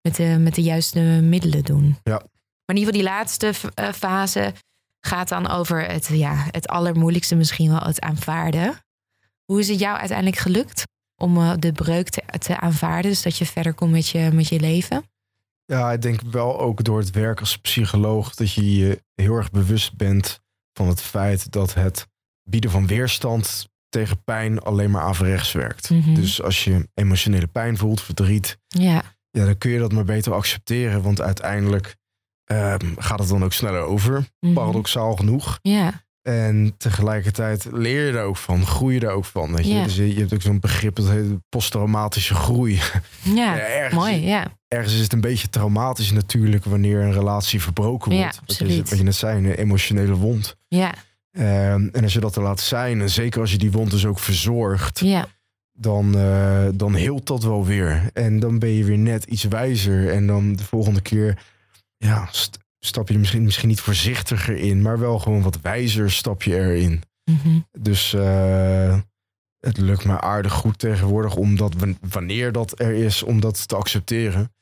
met, 0.00 0.16
de, 0.16 0.36
met 0.40 0.54
de 0.54 0.62
juiste 0.62 1.00
middelen 1.00 1.64
doen. 1.64 1.96
Ja. 2.02 2.20
Maar 2.64 2.76
in 2.76 2.76
ieder 2.76 2.94
geval 2.94 3.00
die 3.00 3.18
laatste 3.18 3.52
eh, 3.74 3.92
fase 3.92 4.52
gaat 5.00 5.28
dan 5.28 5.48
over 5.50 5.86
het, 5.86 6.06
ja, 6.12 6.46
het 6.50 6.68
allermoeilijkste 6.68 7.34
misschien 7.34 7.70
wel, 7.70 7.80
het 7.80 8.00
aanvaarden. 8.00 8.74
Hoe 9.44 9.60
is 9.60 9.68
het 9.68 9.78
jou 9.78 9.98
uiteindelijk 9.98 10.38
gelukt 10.38 10.84
om 11.22 11.36
eh, 11.36 11.52
de 11.58 11.72
breuk 11.72 12.08
te, 12.08 12.22
te 12.38 12.60
aanvaarden? 12.60 13.10
Dus 13.10 13.22
dat 13.22 13.36
je 13.38 13.46
verder 13.46 13.74
komt 13.74 13.90
met 13.92 14.08
je, 14.08 14.30
met 14.32 14.48
je 14.48 14.60
leven? 14.60 15.04
Ja, 15.64 15.92
ik 15.92 16.02
denk 16.02 16.20
wel 16.30 16.60
ook 16.60 16.84
door 16.84 16.98
het 16.98 17.10
werk 17.10 17.40
als 17.40 17.58
psycholoog 17.58 18.34
dat 18.34 18.52
je 18.52 18.76
je 18.76 19.02
heel 19.14 19.36
erg 19.36 19.50
bewust 19.50 19.96
bent 19.96 20.40
van 20.72 20.88
het 20.88 21.00
feit 21.00 21.52
dat 21.52 21.74
het 21.74 22.06
bieden 22.50 22.70
van 22.70 22.86
weerstand 22.86 23.68
tegen 23.88 24.24
pijn 24.24 24.60
alleen 24.60 24.90
maar 24.90 25.02
averechts 25.02 25.52
werkt. 25.52 25.90
Mhm. 25.90 26.14
Dus 26.14 26.42
als 26.42 26.64
je 26.64 26.88
emotionele 26.94 27.46
pijn 27.46 27.76
voelt, 27.76 28.00
verdriet, 28.00 28.58
Ja, 28.66 29.02
ja, 29.30 29.44
dan 29.44 29.58
kun 29.58 29.70
je 29.70 29.78
dat 29.78 29.92
maar 29.92 30.04
beter 30.04 30.32
accepteren, 30.34 31.02
want 31.02 31.20
uiteindelijk 31.20 31.96
ehm, 32.44 32.92
gaat 32.96 33.18
het 33.18 33.28
dan 33.28 33.44
ook 33.44 33.52
sneller 33.52 33.80
over, 33.82 34.26
Mhm. 34.40 34.52
paradoxaal 34.54 35.16
genoeg. 35.16 35.58
ja, 35.62 36.04
En 36.22 36.74
tegelijkertijd 36.76 37.66
leer 37.72 38.06
je 38.06 38.18
er 38.18 38.24
ook 38.24 38.36
van, 38.36 38.66
groei 38.66 38.94
je 38.94 39.06
er 39.06 39.12
ook 39.12 39.24
van. 39.24 39.54
Weet 39.56 39.66
je? 39.66 39.74
Ja. 39.74 39.82
Dus 39.84 39.96
je, 39.96 40.14
je 40.14 40.20
hebt 40.20 40.34
ook 40.34 40.42
zo'n 40.42 40.60
begrip 40.60 40.96
dat 40.96 41.08
heet 41.08 41.26
posttraumatische 41.48 42.34
groei. 42.34 42.74
ja. 43.22 43.32
Ja, 43.34 43.58
ergens, 43.58 43.94
mooi, 43.94 44.20
ja. 44.26 44.46
ergens 44.68 44.94
is 44.94 45.00
het 45.00 45.12
een 45.12 45.20
beetje 45.20 45.48
traumatisch 45.48 46.12
natuurlijk 46.12 46.64
wanneer 46.64 47.00
een 47.00 47.12
relatie 47.12 47.60
verbroken 47.62 48.12
Ja, 48.12 48.18
wordt. 48.20 48.34
je, 48.34 48.40
absoluut. 48.40 48.88
wat 48.88 48.98
je 48.98 49.04
net 49.04 49.14
zei, 49.14 49.38
een 49.38 49.54
emotionele 49.54 50.14
wond. 50.14 50.56
Ja, 50.68 50.94
Ehm, 51.32 51.88
en 51.92 52.02
als 52.02 52.12
je 52.12 52.20
dat 52.20 52.36
er 52.36 52.42
laat 52.42 52.60
zijn, 52.60 53.00
en 53.00 53.10
zeker 53.10 53.40
als 53.40 53.50
je 53.52 53.58
die 53.58 53.72
wond 53.72 53.90
dus 53.90 54.06
ook 54.06 54.18
verzorgt, 54.18 54.98
ja, 54.98 55.26
dan, 55.72 56.18
eh, 56.18 56.66
dan 56.74 56.94
heelt 56.94 57.26
dat 57.26 57.42
wel 57.42 57.66
weer. 57.66 58.10
En 58.12 58.40
dan 58.40 58.58
ben 58.58 58.68
je 58.68 58.84
weer 58.84 58.98
net 58.98 59.24
iets 59.24 59.44
wijzer. 59.44 60.10
En 60.12 60.26
dan 60.26 60.52
de 60.56 60.64
volgende 60.64 61.00
keer 61.00 61.42
ja, 61.96 62.28
stap 62.84 63.08
je 63.08 63.14
er 63.14 63.20
misschien, 63.20 63.42
misschien 63.44 63.68
niet 63.68 63.80
voorzichtiger 63.80 64.56
in, 64.56 64.82
maar 64.82 64.98
wel 64.98 65.18
gewoon 65.18 65.42
wat 65.42 65.60
wijzer 65.60 66.10
stap 66.10 66.42
je 66.42 66.54
erin. 66.56 67.02
Mhm. 67.24 67.58
Dus 67.78 68.12
eh, 68.14 68.98
het 69.58 69.76
lukt 69.78 70.04
me 70.04 70.20
aardig 70.20 70.52
goed 70.52 70.78
tegenwoordig 70.78 71.36
om 71.36 71.56
dat 71.56 71.74
wan- 71.74 71.98
wanneer 72.00 72.52
dat 72.52 72.80
er 72.80 72.92
is, 72.92 73.22
om 73.22 73.40
dat 73.40 73.68
te 73.68 73.76
accepteren. 73.76 74.52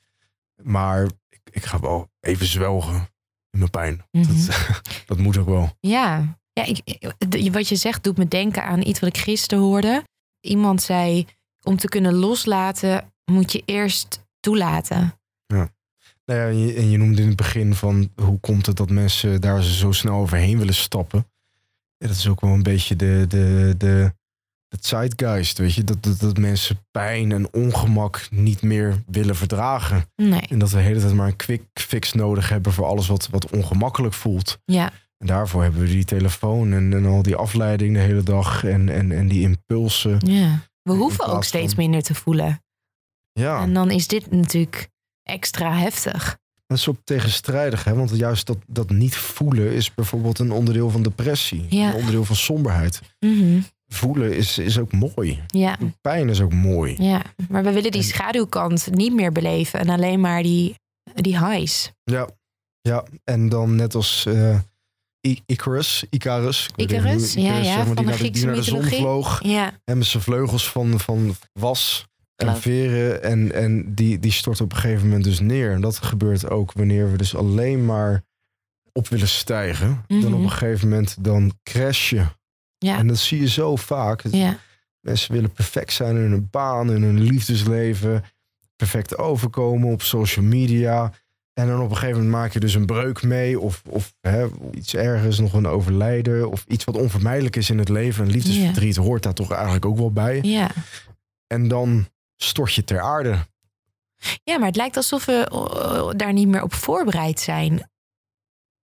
Maar 0.63 1.05
ik, 1.29 1.41
ik 1.51 1.65
ga 1.65 1.81
wel 1.81 2.11
even 2.21 2.47
zwelgen 2.47 3.09
in 3.51 3.59
mijn 3.59 3.71
pijn. 3.71 4.05
Mhm. 4.11 4.27
Dat, 4.47 4.71
dat 5.07 5.19
moet 5.19 5.37
ook 5.37 5.49
wel. 5.49 5.77
Ja, 5.81 6.39
ja 6.53 6.65
ik, 6.65 7.53
wat 7.53 7.69
je 7.69 7.77
zegt 7.77 8.05
doet 8.05 8.17
me 8.17 8.29
denken 8.29 8.65
aan 8.65 8.87
iets 8.87 9.01
wat 9.01 9.09
ik 9.09 9.19
gisteren 9.23 9.65
hoorde. 9.65 10.05
Iemand 10.41 10.83
zei, 10.83 11.27
om 11.63 11.77
te 11.77 11.89
kunnen 11.89 12.15
loslaten 12.15 13.13
moet 13.25 13.53
je 13.53 13.63
eerst 13.65 14.25
toelaten. 14.41 15.15
Nou 16.31 16.43
ja, 16.43 16.49
en, 16.49 16.59
je, 16.59 16.75
en 16.75 16.91
je 16.91 16.99
noemde 16.99 17.21
in 17.23 17.29
het 17.29 17.37
begin 17.37 17.75
van 17.75 18.11
hoe 18.15 18.41
komt 18.41 18.67
het 18.67 18.77
dat 18.77 18.91
mensen 18.91 19.41
daar 19.41 19.63
zo 19.63 19.93
snel 19.93 20.15
overheen 20.15 20.59
willen 20.59 20.75
stappen. 20.75 21.27
Ja, 21.97 22.07
dat 22.07 22.17
is 22.17 22.29
ook 22.29 22.41
wel 22.41 22.51
een 22.51 22.63
beetje 22.63 22.97
de, 22.97 23.25
de, 23.29 23.75
de, 23.79 24.13
de 24.69 24.79
zeitgeist, 24.81 25.59
weet 25.59 25.75
je. 25.75 25.85
Dat, 25.85 26.03
dat, 26.03 26.19
dat 26.21 26.37
mensen 26.39 26.79
pijn 26.91 27.33
en 27.33 27.53
ongemak 27.53 28.27
niet 28.31 28.63
meer 28.63 29.03
willen 29.07 29.37
verdragen. 29.37 30.05
Nee, 30.17 30.41
En 30.41 30.59
dat 30.59 30.71
we 30.71 30.77
de 30.77 30.83
hele 30.83 31.01
tijd 31.01 31.13
maar 31.15 31.27
een 31.27 31.37
quick 31.37 31.63
fix 31.75 32.13
nodig 32.13 32.49
hebben 32.49 32.73
voor 32.73 32.85
alles 32.87 33.07
wat, 33.07 33.29
wat 33.31 33.51
ongemakkelijk 33.51 34.15
voelt. 34.15 34.59
ja, 34.65 34.93
En 35.19 35.27
daarvoor 35.27 35.63
hebben 35.63 35.81
we 35.81 35.87
die 35.89 36.05
telefoon 36.05 36.73
en, 36.73 36.93
en 36.93 37.07
al 37.07 37.23
die 37.23 37.37
afleiding 37.37 37.95
de 37.95 38.01
hele 38.01 38.23
dag 38.23 38.65
en, 38.65 38.89
en, 38.89 39.13
en 39.13 39.29
die 39.29 39.41
impulsen. 39.43 40.19
ja. 40.27 40.69
We 40.83 40.93
hoeven 40.93 41.27
ook 41.27 41.45
steeds 41.45 41.75
van- 41.75 41.83
minder 41.83 42.03
te 42.03 42.15
voelen. 42.15 42.63
Ja, 43.33 43.63
En 43.63 43.73
dan 43.75 43.91
is 43.91 44.07
dit 44.07 44.31
natuurlijk 44.31 44.90
extra 45.31 45.73
heftig. 45.79 46.39
dat 46.67 46.79
is 46.79 46.89
ook 46.89 46.97
tegenstrijdig, 47.05 47.85
hè? 47.85 47.95
want 47.95 48.17
juist 48.17 48.47
dat, 48.47 48.59
dat 48.67 48.91
niet 48.91 49.17
voelen 49.17 49.73
is 49.73 49.95
bijvoorbeeld 49.95 50.39
een 50.39 50.53
onderdeel 50.53 50.91
van 50.91 51.03
depressie. 51.03 51.67
Ja. 51.69 51.89
Een 51.89 51.95
onderdeel 51.95 52.25
van 52.25 52.37
somberheid. 52.37 53.01
Mhm. 53.19 53.61
Voelen 53.93 54.37
is, 54.37 54.59
is 54.59 54.79
ook 54.79 54.93
mooi. 54.93 55.43
Ja, 55.47 55.79
Pijn 56.01 56.29
is 56.29 56.41
ook 56.41 56.53
mooi. 56.53 56.95
ja, 56.99 57.23
maar 57.49 57.65
we 57.65 57.73
willen 57.73 57.91
die 57.91 58.03
schaduwkant 58.03 58.89
niet 58.91 59.15
meer 59.15 59.33
beleven. 59.33 59.81
En 59.81 59.89
alleen 59.89 60.21
maar 60.21 60.43
die, 60.43 60.75
die 61.15 61.47
highs. 61.47 61.91
Ja, 62.05 62.29
ja. 62.81 63.05
en 63.25 63.49
dan 63.49 63.77
net 63.77 63.95
als 63.95 64.27
eh, 64.27 64.59
Icarus, 65.47 66.05
Icarus, 66.11 66.69
Icarus, 66.77 67.35
niet 67.35 67.45
ja, 67.47 67.57
ja, 67.57 67.63
zeg 67.63 67.87
van 67.87 67.95
de 67.95 67.95
die, 67.95 68.05
naar 68.05 68.19
de, 68.19 68.31
die 68.31 68.45
naar 68.47 68.55
de 68.55 68.63
zon 68.63 68.79
mythologie. 68.79 68.99
vloog. 68.99 69.43
Ja, 69.43 69.73
En 69.85 69.99
met 69.99 70.07
zijn 70.07 70.23
vleugels 70.23 70.71
van, 70.71 71.01
van 71.01 71.37
was 71.53 72.09
en 72.49 72.57
veren. 72.57 73.23
En, 73.23 73.53
en 73.53 73.95
die, 73.95 74.19
die 74.19 74.33
stort 74.33 74.61
op 74.61 74.73
een 74.73 74.79
gegeven 74.79 75.07
moment 75.07 75.25
dus 75.25 75.41
neer. 75.41 75.73
En 75.73 75.81
dat 75.81 75.97
gebeurt 75.99 76.51
ook 76.51 76.73
wanneer 76.73 77.11
we 77.11 77.17
dus 77.17 77.37
alleen 77.37 77.85
maar 77.85 78.23
op 78.93 79.09
willen 79.09 79.29
stijgen. 79.29 80.05
Dan 80.07 80.19
op 80.25 80.31
Mhm. 80.31 80.43
een 80.43 80.51
gegeven 80.51 80.89
moment 80.89 81.17
dan 81.25 81.53
crash 81.63 82.11
je. 82.11 82.25
ja, 82.79 82.99
En 82.99 83.07
dat 83.07 83.19
zie 83.19 83.41
je 83.41 83.49
zo 83.49 83.77
vaak. 83.77 84.23
ja, 84.31 84.59
Mensen 85.01 85.33
willen 85.33 85.53
perfect 85.53 85.93
zijn 85.93 86.17
in 86.17 86.31
hun 86.31 86.49
baan, 86.51 86.93
in 86.93 87.03
hun 87.03 87.21
liefdesleven. 87.21 88.25
Perfect 88.77 89.19
overkomen 89.19 89.93
op 89.93 90.03
social 90.03 90.45
media. 90.45 91.13
En 91.53 91.67
dan 91.67 91.81
op 91.83 91.91
een 91.91 91.97
gegeven 91.97 92.17
moment 92.23 92.35
maak 92.43 92.53
je 92.53 92.61
dus 92.61 92.75
een 92.75 92.87
breuk 92.87 93.23
mee. 93.23 93.61
Of, 93.61 93.83
of 93.89 94.15
hè, 94.21 94.47
iets 94.73 94.95
ergens, 94.95 95.39
nog 95.39 95.53
een 95.53 95.67
overlijden. 95.67 96.51
Of 96.51 96.65
iets 96.69 96.85
wat 96.85 96.97
onvermijdelijk 96.97 97.57
is 97.57 97.71
in 97.71 97.79
het 97.79 97.89
leven. 97.89 98.25
En 98.25 98.31
liefdesverdriet 98.31 98.97
hoort 98.97 99.23
daar 99.23 99.35
toch 99.35 99.51
eigenlijk 99.53 99.85
ook 99.85 99.97
wel 99.97 100.13
bij. 100.13 100.39
ja. 100.43 100.71
En 101.47 101.69
dan 101.69 102.09
stort 102.43 102.75
je 102.75 102.85
ter 102.85 103.01
aarde. 103.01 103.39
Ja, 104.45 104.59
maar 104.59 104.67
het 104.67 104.77
lijkt 104.77 104.97
alsof 104.97 105.25
we 105.25 105.49
eh, 105.49 106.11
daar 106.17 106.33
niet 106.33 106.49
meer 106.49 106.63
op 106.63 106.75
voorbereid 106.75 107.41
zijn. 107.41 107.91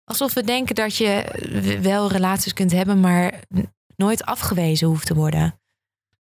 Alsof 0.04 0.34
we 0.34 0.42
denken 0.42 0.74
dat 0.74 0.96
je 0.96 1.78
wel 1.82 2.10
relaties 2.10 2.52
kunt 2.52 2.72
hebben, 2.72 3.00
maar 3.00 3.40
nooit 3.96 4.24
afgewezen 4.24 4.86
hoeft 4.86 5.06
te 5.06 5.14
worden. 5.14 5.58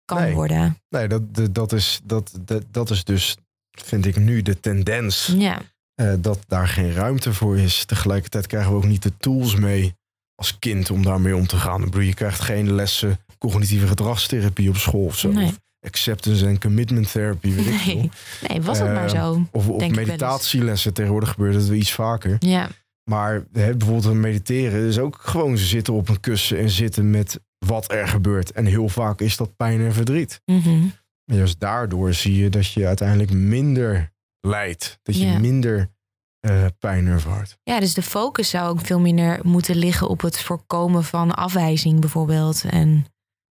Kan 0.05 0.17
Nee. 0.21 0.33
worden. 0.33 0.77
Nee, 0.89 1.07
dat, 1.07 1.21
dat, 1.51 1.71
is, 1.71 1.99
dat, 2.03 2.31
dat, 2.41 2.63
dat 2.71 2.89
is 2.89 3.03
dus, 3.03 3.37
vind 3.71 4.05
ik 4.05 4.15
nu, 4.15 4.41
de 4.41 4.59
tendens. 4.59 5.25
Ja, 5.37 5.61
eh, 5.95 6.13
dat 6.19 6.39
daar 6.47 6.67
geen 6.67 6.93
ruimte 6.93 7.33
voor 7.33 7.57
is. 7.57 7.85
Tegelijkertijd 7.85 8.47
krijgen 8.47 8.71
we 8.71 8.77
ook 8.77 8.85
niet 8.85 9.03
de 9.03 9.17
tools 9.17 9.55
mee 9.55 9.95
als 10.35 10.59
kind 10.59 10.89
om 10.91 11.03
daarmee 11.03 11.35
om 11.35 11.47
te 11.47 11.57
gaan. 11.57 11.79
Ik 11.79 11.85
bedoel, 11.85 12.01
je 12.07 12.13
krijgt 12.13 12.39
geen 12.39 12.73
lessen 12.73 13.17
cognitieve 13.37 13.87
gedragstherapie 13.87 14.69
op 14.69 14.77
school 14.77 15.05
of 15.05 15.17
zo. 15.17 15.31
Nee. 15.31 15.47
Of 15.47 15.59
acceptance 15.83 16.45
en 16.47 16.59
commitment 16.59 17.11
therapy, 17.11 17.53
weet 17.53 17.65
ik 17.67 17.85
nee. 17.85 18.09
nee, 18.47 18.61
was 18.61 18.79
het 18.79 18.93
maar 18.93 19.05
Eh, 19.13 19.21
zo. 19.23 19.47
Of, 19.51 19.67
eens. 19.81 19.95
meditatielessen. 19.95 20.93
Tegenwoordig 20.93 21.29
gebeurt 21.29 21.65
wel 21.67 21.77
iets 21.77 21.91
vaker. 21.93 22.35
Ja, 22.39 22.69
Maar 23.09 23.43
hè, 23.51 23.75
bijvoorbeeld 23.77 24.13
mediteren 24.15 24.87
is 24.87 24.99
ook 24.99 25.17
gewoon 25.21 25.57
zitten 25.57 25.93
op 25.93 26.09
een 26.09 26.19
kussen 26.19 26.57
en 26.59 26.69
zitten 26.69 27.09
met 27.09 27.39
wat 27.65 27.91
er 27.91 28.07
gebeurt. 28.07 28.51
En 28.51 28.65
heel 28.65 28.89
vaak 28.89 29.21
is 29.21 29.37
dat 29.37 29.55
pijn 29.55 29.81
en 29.81 29.93
verdriet. 29.93 30.41
mhm. 30.45 30.83
En 31.25 31.35
juist 31.35 31.59
daardoor 31.59 32.13
zie 32.13 32.35
je 32.35 32.49
dat 32.49 32.71
je 32.71 32.87
uiteindelijk 32.87 33.31
minder 33.31 34.11
lijdt. 34.39 34.99
Dat 35.03 35.17
je 35.19 35.25
Ja. 35.25 35.39
minder 35.39 35.91
eh, 36.39 36.65
pijn 36.79 37.07
ervaart. 37.07 37.57
ja, 37.63 37.79
dus 37.79 37.93
de 37.93 38.01
focus 38.01 38.49
zou 38.49 38.69
ook 38.69 38.85
veel 38.85 38.99
minder 38.99 39.39
moeten 39.43 39.75
liggen 39.75 40.07
op 40.09 40.21
het 40.21 40.39
voorkomen 40.41 41.03
van 41.03 41.35
afwijzing 41.35 41.99
bijvoorbeeld. 41.99 42.63
En 42.69 43.05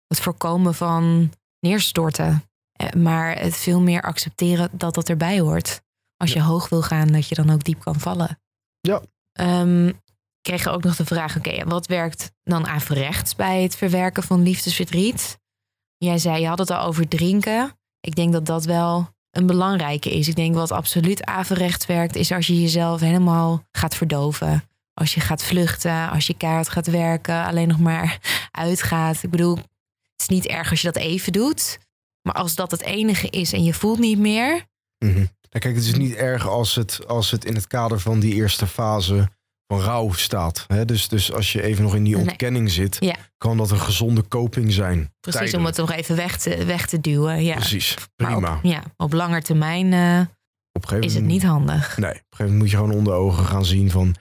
het 0.06 0.20
voorkomen 0.20 0.74
van 0.74 1.30
neerstorten. 1.62 2.44
Eh, 2.72 2.88
Maar 2.90 3.38
het 3.38 3.56
veel 3.56 3.80
meer 3.80 4.02
accepteren 4.02 4.68
dat 4.72 4.94
dat 4.94 5.08
erbij 5.08 5.40
hoort. 5.40 5.80
Als 6.16 6.32
je 6.32 6.42
hoog 6.42 6.68
wil 6.68 6.82
gaan, 6.82 7.08
dat 7.08 7.28
je 7.28 7.34
dan 7.34 7.50
ook 7.50 7.64
diep 7.64 7.80
kan 7.80 8.00
vallen. 8.00 8.40
Ja. 8.80 9.02
Ik 10.42 10.48
kreeg 10.52 10.66
ook 10.66 10.82
nog 10.84 10.96
de 10.96 11.04
vraag, 11.04 11.36
oké, 11.36 11.64
wat 11.64 11.86
werkt 11.86 12.32
dan 12.42 12.66
averechts 12.66 13.34
bij 13.36 13.62
het 13.62 13.76
verwerken 13.76 14.22
van 14.22 14.42
liefdesverdriet? 14.42 15.38
Jij 15.96 16.18
zei, 16.18 16.40
je 16.40 16.46
had 16.46 16.58
het 16.58 16.70
al 16.70 16.86
over 16.86 17.08
drinken. 17.08 17.78
Ik 18.00 18.14
denk 18.14 18.32
dat 18.32 18.46
dat 18.46 18.64
wel 18.64 19.08
een 19.30 19.46
belangrijke 19.46 20.14
is. 20.14 20.28
Ik 20.28 20.36
denk 20.36 20.54
wat 20.54 20.70
absoluut 20.70 21.24
averechts 21.24 21.86
werkt, 21.86 22.16
is 22.16 22.32
als 22.32 22.46
je 22.46 22.60
jezelf 22.60 23.00
helemaal 23.00 23.64
gaat 23.72 23.94
verdoven. 23.94 24.64
Als 24.94 25.14
je 25.14 25.20
gaat 25.20 25.42
vluchten, 25.44 26.10
als 26.10 26.26
je 26.26 26.36
keihard 26.36 26.68
gaat 26.68 26.86
werken, 26.86 27.44
alleen 27.44 27.68
nog 27.68 27.78
maar 27.78 28.18
uitgaat. 28.50 29.22
Ik 29.22 29.30
bedoel, 29.30 29.58
is 30.22 30.28
niet 30.28 30.46
erg 30.46 30.70
als 30.70 30.80
je 30.80 30.92
dat 30.92 31.02
even 31.02 31.32
doet. 31.32 31.78
Maar 32.22 32.34
als 32.34 32.54
dat 32.54 32.70
het 32.70 32.82
enige 32.82 33.28
is 33.28 33.52
en 33.52 33.64
je 33.64 33.74
voelt 33.74 33.98
niet 33.98 34.18
meer. 34.18 34.64
Ja, 34.98 35.58
kijk, 35.58 35.74
het 35.74 35.84
is 35.84 35.94
niet 35.94 36.14
erg 36.14 36.48
als 36.48 36.74
het, 36.74 37.06
als 37.06 37.30
het 37.30 37.44
in 37.44 37.54
het 37.54 37.66
kader 37.66 38.00
van 38.00 38.20
die 38.20 38.34
eerste 38.34 38.66
fase 38.66 39.28
van 39.66 39.80
rouw 39.80 40.12
staat. 40.12 40.64
Hè? 40.68 40.84
Dus, 40.84 41.08
dus 41.08 41.32
als 41.32 41.52
je 41.52 41.62
even 41.62 41.82
nog 41.82 41.94
in 41.94 42.04
die 42.04 42.16
Nee. 42.16 42.22
ontkenning 42.28 42.70
zit, 42.70 42.96
Ja. 43.00 43.16
kan 43.38 43.56
dat 43.56 43.70
een 43.70 43.80
gezonde 43.80 44.28
coping 44.28 44.72
zijn. 44.72 45.12
Precies 45.20 45.54
om 45.54 45.64
het 45.64 45.76
nog 45.76 45.92
even 45.92 46.16
weg 46.16 46.38
te, 46.38 46.64
weg 46.64 46.86
te 46.86 47.00
duwen. 47.00 47.44
Ja. 47.44 47.54
Precies, 47.54 47.94
Maar 48.16 48.30
prima. 48.30 48.56
op, 48.56 48.62
ja, 48.62 48.82
op 48.96 49.12
lange 49.12 49.42
termijn 49.42 49.92
eh, 49.92 50.20
Op 50.72 50.82
een 50.82 50.88
gegeven 50.88 51.08
is 51.08 51.14
het 51.14 51.24
niet 51.24 51.42
handig. 51.42 51.96
Nee, 51.96 52.10
op 52.10 52.16
een 52.16 52.20
gegeven 52.22 52.36
moment 52.44 52.58
moet 52.58 52.70
je 52.70 52.76
gewoon 52.76 52.92
onder 52.94 53.12
ogen 53.14 53.44
gaan 53.44 53.64
zien 53.64 53.90
van... 53.90 54.14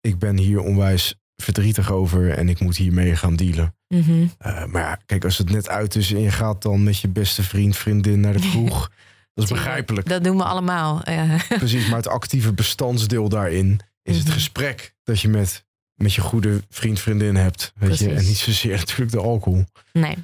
ik 0.00 0.18
ben 0.18 0.36
hier 0.38 0.60
onwijs 0.60 1.14
verdrietig 1.36 1.90
over 1.90 2.30
en 2.32 2.48
ik 2.48 2.60
moet 2.60 2.76
hiermee 2.76 3.16
gaan 3.16 3.36
dealen. 3.36 3.74
Mhm. 3.94 4.26
Eh, 4.38 4.64
maar 4.64 4.82
ja, 4.82 4.98
kijk, 5.06 5.24
als 5.24 5.38
het 5.38 5.50
net 5.50 5.68
uit 5.68 5.94
is 5.94 6.12
en 6.12 6.20
je 6.20 6.30
gaat 6.30 6.62
dan 6.62 6.82
met 6.82 6.98
je 7.00 7.08
beste 7.08 7.42
vriend, 7.42 7.76
vriendin 7.76 8.20
naar 8.20 8.32
de 8.32 8.48
kroeg. 8.50 8.90
dat 9.34 9.44
is 9.44 9.50
begrijpelijk. 9.50 10.08
Dat 10.08 10.24
doen 10.24 10.36
we 10.36 10.44
allemaal. 10.44 11.02
Precies, 11.48 11.86
maar 11.88 11.96
het 11.96 12.08
actieve 12.08 12.52
bestandsdeel 12.52 13.28
daarin 13.28 13.80
is 14.02 14.16
het 14.16 14.24
Mhm. 14.26 14.34
gesprek 14.34 14.94
dat 15.02 15.20
je 15.20 15.28
met, 15.28 15.64
met 15.94 16.14
je 16.14 16.20
goede 16.20 16.62
vriend, 16.68 17.00
vriendin 17.00 17.34
hebt. 17.36 17.72
Weet 17.76 17.98
je? 17.98 18.08
En 18.14 18.24
niet 18.24 18.36
zozeer 18.36 18.76
natuurlijk 18.86 19.10
de 19.10 19.20
alcohol. 19.20 19.64
nee. 19.92 20.16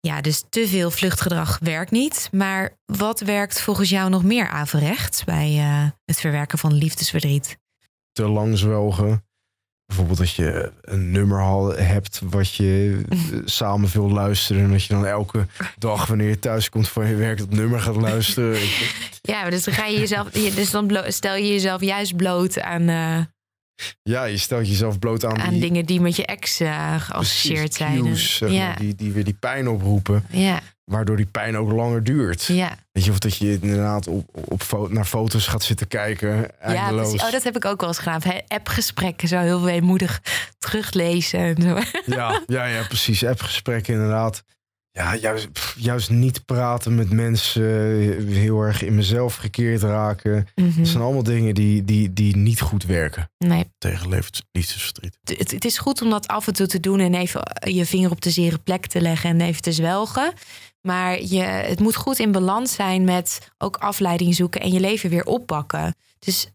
Ja, 0.00 0.20
dus 0.20 0.44
te 0.48 0.68
veel 0.68 0.90
vluchtgedrag 0.90 1.58
werkt 1.62 1.90
niet. 1.90 2.28
Maar 2.32 2.76
wat 2.84 3.20
werkt 3.20 3.60
volgens 3.60 3.88
jou 3.88 4.10
nog 4.10 4.24
meer 4.24 4.48
averechts 4.48 5.24
bij 5.24 5.58
eh, 5.58 5.88
het 6.04 6.20
verwerken 6.20 6.58
van 6.58 6.72
liefdesverdriet? 6.72 7.58
Te 8.12 8.28
lang 8.28 8.58
zwelgen. 8.58 9.24
Bijvoorbeeld 9.86 10.18
dat 10.18 10.30
je 10.30 10.72
een 10.80 11.10
nummer 11.10 11.40
al 11.40 11.74
hebt 11.76 12.20
wat 12.24 12.54
je 12.54 13.00
eh, 13.08 13.18
samen 13.44 13.88
wil 13.92 14.10
luisteren. 14.10 14.62
En 14.62 14.70
dat 14.70 14.84
je 14.84 14.94
dan 14.94 15.06
elke 15.06 15.46
dag 15.78 16.06
wanneer 16.06 16.28
je 16.28 16.38
thuis 16.38 16.68
komt 16.68 16.88
van 16.88 17.06
je 17.08 17.14
werk 17.14 17.38
dat 17.38 17.50
nummer 17.50 17.80
gaat 17.80 17.96
luisteren. 17.96 18.58
Ja, 19.26 19.40
maar 19.42 19.50
dus 19.50 19.64
dan 19.64 19.74
ga 19.74 19.86
je 19.86 19.98
jezelf, 19.98 20.34
je- 20.34 20.52
dus 20.54 20.70
dan 20.70 21.02
stel 21.08 21.34
je 21.36 21.48
jezelf 21.48 21.80
juist 21.80 22.16
bloot 22.16 22.60
aan, 22.60 22.88
eh, 22.88 23.18
Ja, 24.02 24.24
je 24.24 24.36
stelt 24.36 24.68
jezelf 24.68 24.98
bloot 24.98 25.24
aan, 25.24 25.38
aan 25.40 25.50
die 25.50 25.60
dingen 25.60 25.84
die 25.86 26.00
met 26.00 26.16
je 26.16 26.26
ex 26.26 26.60
eh, 26.60 27.00
geassocieerd 27.00 27.58
precies, 27.58 27.76
zijn. 27.76 28.02
cues, 28.02 28.36
zeg 28.36 28.48
maar, 28.48 28.58
ja, 28.58 28.74
die, 28.74 28.94
die 28.94 29.12
weer 29.12 29.24
die 29.24 29.36
pijn 29.40 29.68
oproepen. 29.68 30.24
ja, 30.30 30.60
Waardoor 30.84 31.16
die 31.16 31.26
pijn 31.26 31.56
ook 31.56 31.72
langer 31.72 32.04
duurt. 32.04 32.44
ja. 32.44 32.76
Weet 32.92 33.04
je, 33.04 33.10
of 33.10 33.18
dat 33.18 33.36
je 33.36 33.58
inderdaad 33.60 34.06
op, 34.06 34.28
op 34.48 34.88
naar 34.90 35.04
foto's 35.04 35.46
gaat 35.46 35.62
zitten 35.62 35.88
kijken. 35.88 36.36
Ja, 36.36 36.48
Eindeloos. 36.60 37.00
precies. 37.08 37.22
Oh, 37.26 37.32
dat 37.32 37.42
heb 37.42 37.56
ik 37.56 37.64
ook 37.64 37.80
wel 37.80 37.88
eens 37.88 37.98
gedaan. 37.98 38.20
Appgesprekken 38.48 39.28
zo 39.28 39.38
heel 39.38 39.62
weemoedig 39.62 40.22
teruglezen. 40.58 41.40
En 41.40 41.62
zo. 41.62 41.78
ja, 42.16 42.42
ja, 42.46 42.64
ja, 42.64 42.82
precies. 42.86 43.24
Appgesprekken 43.24 43.94
inderdaad. 43.94 44.44
Ja, 44.90 45.16
juist, 45.16 45.52
pff, 45.52 45.74
juist 45.78 46.10
niet 46.10 46.44
praten 46.44 46.94
met 46.94 47.10
mensen. 47.10 47.62
Heel 48.28 48.60
erg 48.60 48.82
in 48.82 48.94
mezelf 48.94 49.34
gekeerd 49.36 49.82
raken. 49.82 50.46
Mhm. 50.54 50.76
Dat 50.78 50.86
zijn 50.88 51.02
allemaal 51.02 51.22
dingen 51.22 51.54
die, 51.54 51.84
die, 51.84 52.12
die 52.12 52.36
niet 52.36 52.60
goed 52.60 52.84
werken 52.84 53.30
Nee, 53.38 53.64
tegen 53.78 54.22
liefdesverdriet. 54.52 55.18
het, 55.24 55.50
het 55.50 55.64
is 55.64 55.78
goed 55.78 56.02
om 56.02 56.10
dat 56.10 56.26
af 56.28 56.46
en 56.46 56.52
toe 56.52 56.66
te 56.66 56.80
doen 56.80 57.00
en 57.00 57.14
even 57.14 57.42
je 57.60 57.86
vinger 57.86 58.10
op 58.10 58.20
de 58.20 58.30
zere 58.30 58.58
plek 58.58 58.86
te 58.86 59.00
leggen 59.00 59.30
en 59.30 59.40
even 59.40 59.62
te 59.62 59.72
zwelgen. 59.72 60.32
Maar 60.86 61.22
je, 61.22 61.40
het 61.42 61.80
moet 61.80 61.96
goed 61.96 62.18
in 62.18 62.32
balans 62.32 62.74
zijn 62.74 63.04
met 63.04 63.38
ook 63.58 63.76
afleiding 63.76 64.34
zoeken 64.34 64.60
en 64.60 64.72
je 64.72 64.80
leven 64.80 65.10
weer 65.10 65.24
oppakken. 65.24 65.94
Dus 66.18 66.46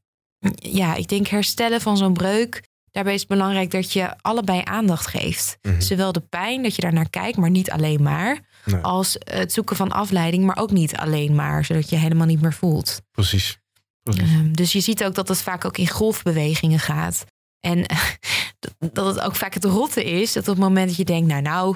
ja, 0.56 0.96
ik 0.96 1.08
denk 1.08 1.28
herstellen 1.28 1.82
van 1.82 1.98
zo'n 1.98 2.14
breuk. 2.14 2.68
Daarbij 2.92 3.14
is 3.14 3.20
het 3.20 3.30
belangrijk 3.30 3.72
dat 3.72 3.94
je 3.94 4.14
allebei 4.22 4.62
aandacht 4.64 5.08
geeft. 5.08 5.58
Mhm. 5.62 5.82
Zowel 5.82 6.12
de 6.12 6.20
pijn, 6.20 6.64
dat 6.64 6.76
je 6.76 6.82
daarnaar 6.82 7.10
kijkt, 7.10 7.38
maar 7.38 7.50
niet 7.50 7.72
alleen 7.72 8.04
maar. 8.04 8.40
Nee. 8.66 8.82
Als 8.82 9.16
het 9.20 9.54
zoeken 9.54 9.76
van 9.76 9.92
afleiding, 9.92 10.46
maar 10.46 10.58
ook 10.58 10.72
niet 10.72 10.96
alleen 10.98 11.36
maar. 11.36 11.66
Zodat 11.66 11.90
je 11.90 11.96
helemaal 11.96 12.28
niet 12.28 12.42
meer 12.42 12.54
voelt. 12.54 13.02
Precies. 13.12 13.60
Precies. 14.04 14.22
Ehm, 14.24 14.52
dus 14.52 14.72
je 14.72 14.80
ziet 14.80 15.04
ook 15.04 15.16
dat 15.16 15.28
het 15.28 15.42
vaak 15.42 15.66
ook 15.66 15.78
in 15.78 15.88
golfbewegingen 15.90 16.80
gaat. 16.80 17.26
En 17.60 17.86
dat- 18.60 18.94
dat 18.94 19.06
het 19.16 19.20
ook 19.20 19.36
vaak 19.36 19.54
het 19.54 19.64
rotte 19.66 20.04
is. 20.06 20.34
Dat 20.34 20.48
op 20.48 20.56
het 20.56 20.64
moment 20.64 20.88
dat 20.88 20.98
je 20.98 21.06
denkt, 21.06 21.28
nou 21.28 21.42
nou, 21.42 21.76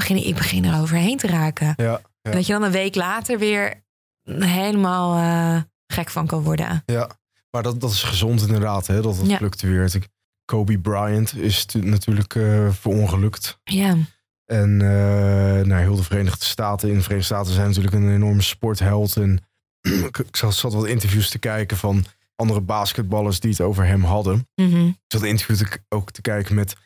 begin, 0.00 0.26
ik 0.26 0.34
begin 0.34 0.64
er 0.64 0.80
overheen 0.80 1.16
te 1.16 1.26
raken. 1.26 1.72
Ja, 1.76 2.00
dat 2.22 2.46
je 2.46 2.52
dan 2.52 2.62
een 2.62 2.70
week 2.70 2.94
later 2.94 3.38
weer 3.38 3.84
helemaal 4.38 5.16
eh, 5.16 5.62
gek 5.86 6.10
van 6.10 6.26
kan 6.26 6.42
worden. 6.42 6.82
ja. 6.86 7.10
Maar 7.50 7.62
dat, 7.62 7.80
dat 7.80 7.90
is 7.90 8.02
gezond 8.02 8.40
inderdaad, 8.40 8.86
hè, 8.86 9.02
dat 9.02 9.16
het 9.16 9.26
Ja. 9.30 9.36
fluctueert. 9.36 9.94
Ik- 9.94 10.08
Kobe 10.44 10.78
Bryant 10.78 11.36
is 11.36 11.64
tu- 11.64 11.84
natuurlijk 11.84 12.34
eh 12.34 12.68
verongelukt. 12.70 13.58
Ja, 13.64 13.96
En 14.44 14.80
eh 14.80 15.66
naar 15.66 15.80
heel 15.80 15.96
de 15.96 16.02
Verenigde 16.02 16.44
Staten. 16.44 16.88
In 16.88 16.94
de 16.94 17.00
Verenigde 17.02 17.34
Staten 17.34 17.52
zijn 17.54 17.66
natuurlijk 17.66 17.94
een 17.94 18.14
enorme 18.14 18.42
sportheld. 18.42 19.16
En 19.16 19.42
ik 20.28 20.36
zat, 20.36 20.60
wat 20.60 20.86
interviews 20.86 21.30
te 21.30 21.38
kijken 21.38 21.76
van 21.76 22.04
andere 22.36 22.60
basketballers 22.60 23.40
die 23.40 23.50
het 23.50 23.60
over 23.60 23.86
hem 23.86 24.04
hadden. 24.04 24.48
Mhm. 24.54 24.86
Ik 24.86 24.94
zat 25.06 25.22
interview 25.22 25.56
te, 25.56 25.78
ook 25.88 26.10
te 26.10 26.20
kijken 26.20 26.54
met 26.54 26.76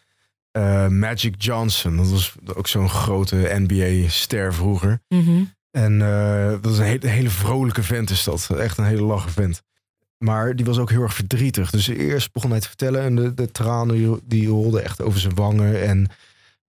eh, 0.54 0.88
Magic 0.88 1.34
Johnson. 1.38 1.96
Dat 1.96 2.10
was 2.10 2.34
ook 2.54 2.66
zo'n 2.66 2.88
grote 2.88 3.36
NBA-ster 3.66 4.54
vroeger. 4.54 5.00
Mhm. 5.08 5.44
En 5.70 6.02
eh, 6.02 6.50
dat 6.62 6.72
is 6.72 6.78
een 6.78 6.84
hele, 6.84 7.06
hele 7.08 7.30
vrolijke 7.30 7.82
vent 7.82 8.10
is 8.10 8.24
dat. 8.24 8.50
Echt 8.50 8.78
een 8.78 8.84
hele 8.84 9.02
lache 9.02 9.30
vent. 9.30 9.62
Maar 10.18 10.56
die 10.56 10.64
was 10.64 10.78
ook 10.78 10.90
heel 10.90 11.02
erg 11.02 11.14
verdrietig. 11.14 11.70
Dus 11.70 11.86
eerst 11.86 12.32
begon 12.32 12.50
hij 12.50 12.60
te 12.60 12.68
vertellen 12.68 13.02
en 13.02 13.16
de, 13.16 13.34
de 13.34 13.50
tranen 13.50 13.96
die, 13.96 14.20
die 14.24 14.48
rolden 14.48 14.84
echt 14.84 15.02
over 15.02 15.20
zijn 15.20 15.34
wangen. 15.34 15.82
En, 15.82 16.06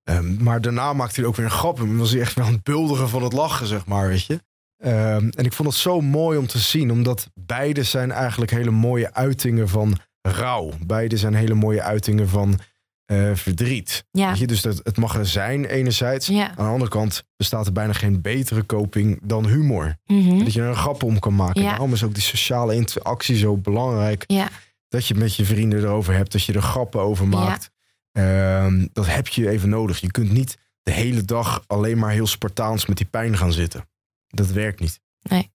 ehm, 0.03 0.43
maar 0.43 0.61
daarna 0.61 0.93
maakte 0.93 1.19
hij 1.19 1.29
ook 1.29 1.35
weer 1.35 1.45
een 1.45 1.51
grap. 1.51 1.79
En 1.79 1.97
was 1.97 2.11
hij 2.11 2.21
echt 2.21 2.33
wel 2.33 2.45
aan 2.45 2.53
het 2.53 2.63
bulderen 2.63 3.09
van 3.09 3.23
het 3.23 3.33
lachen, 3.33 3.67
zeg 3.67 3.85
maar, 3.85 4.07
weet 4.07 4.25
je. 4.25 4.39
Ehm, 4.77 5.29
en 5.29 5.45
ik 5.45 5.53
vond 5.53 5.69
het 5.69 5.77
zo 5.77 6.01
mooi 6.01 6.37
om 6.37 6.47
te 6.47 6.59
zien. 6.59 6.91
Omdat 6.91 7.29
beide 7.33 7.83
zijn 7.83 8.11
eigenlijk 8.11 8.51
hele 8.51 8.71
mooie 8.71 9.13
uitingen 9.13 9.69
van 9.69 9.97
rouw. 10.21 10.71
Beide 10.85 11.17
zijn 11.17 11.33
hele 11.33 11.53
mooie 11.53 11.81
uitingen 11.81 12.29
van 12.29 12.59
eh, 13.05 13.31
verdriet. 13.35 14.05
ja, 14.11 14.29
Weet 14.29 14.37
je? 14.37 14.47
Dus 14.47 14.61
dat, 14.61 14.79
het 14.83 14.97
mag 14.97 15.15
er 15.15 15.25
zijn 15.25 15.65
enerzijds. 15.65 16.27
ja. 16.27 16.49
Aan 16.49 16.65
de 16.65 16.71
andere 16.71 16.91
kant 16.91 17.23
bestaat 17.37 17.65
er 17.65 17.71
bijna 17.71 17.93
geen 17.93 18.21
betere 18.21 18.65
coping 18.65 19.19
dan 19.23 19.47
humor. 19.47 19.97
Mhm. 20.05 20.39
Dat 20.43 20.53
je 20.53 20.61
er 20.61 20.67
een 20.67 20.75
grap 20.75 21.03
om 21.03 21.19
kan 21.19 21.35
maken. 21.35 21.61
Ja. 21.61 21.69
Daarom 21.69 21.93
is 21.93 22.03
ook 22.03 22.13
die 22.13 22.23
sociale 22.23 22.75
interactie 22.75 23.35
zo 23.37 23.57
belangrijk. 23.57 24.23
ja. 24.27 24.49
Dat 24.87 25.07
je 25.07 25.13
het 25.13 25.23
met 25.23 25.35
je 25.35 25.45
vrienden 25.45 25.79
erover 25.79 26.13
hebt. 26.13 26.31
Dat 26.31 26.43
je 26.43 26.53
er 26.53 26.61
grappen 26.61 27.01
over 27.01 27.27
maakt. 27.27 27.69
Ehm, 28.11 28.87
dat 28.93 29.05
heb 29.07 29.27
je 29.27 29.49
even 29.49 29.69
nodig. 29.69 29.99
Je 29.99 30.11
kunt 30.11 30.31
niet 30.31 30.57
de 30.81 30.91
hele 30.91 31.23
dag 31.23 31.63
alleen 31.67 31.97
maar 31.97 32.11
heel 32.11 32.27
Spartaans 32.27 32.85
met 32.85 32.97
die 32.97 33.05
pijn 33.05 33.37
gaan 33.37 33.53
zitten. 33.53 33.89
Dat 34.27 34.47
werkt 34.51 34.79
niet. 34.79 34.99
Nee. 35.21 35.51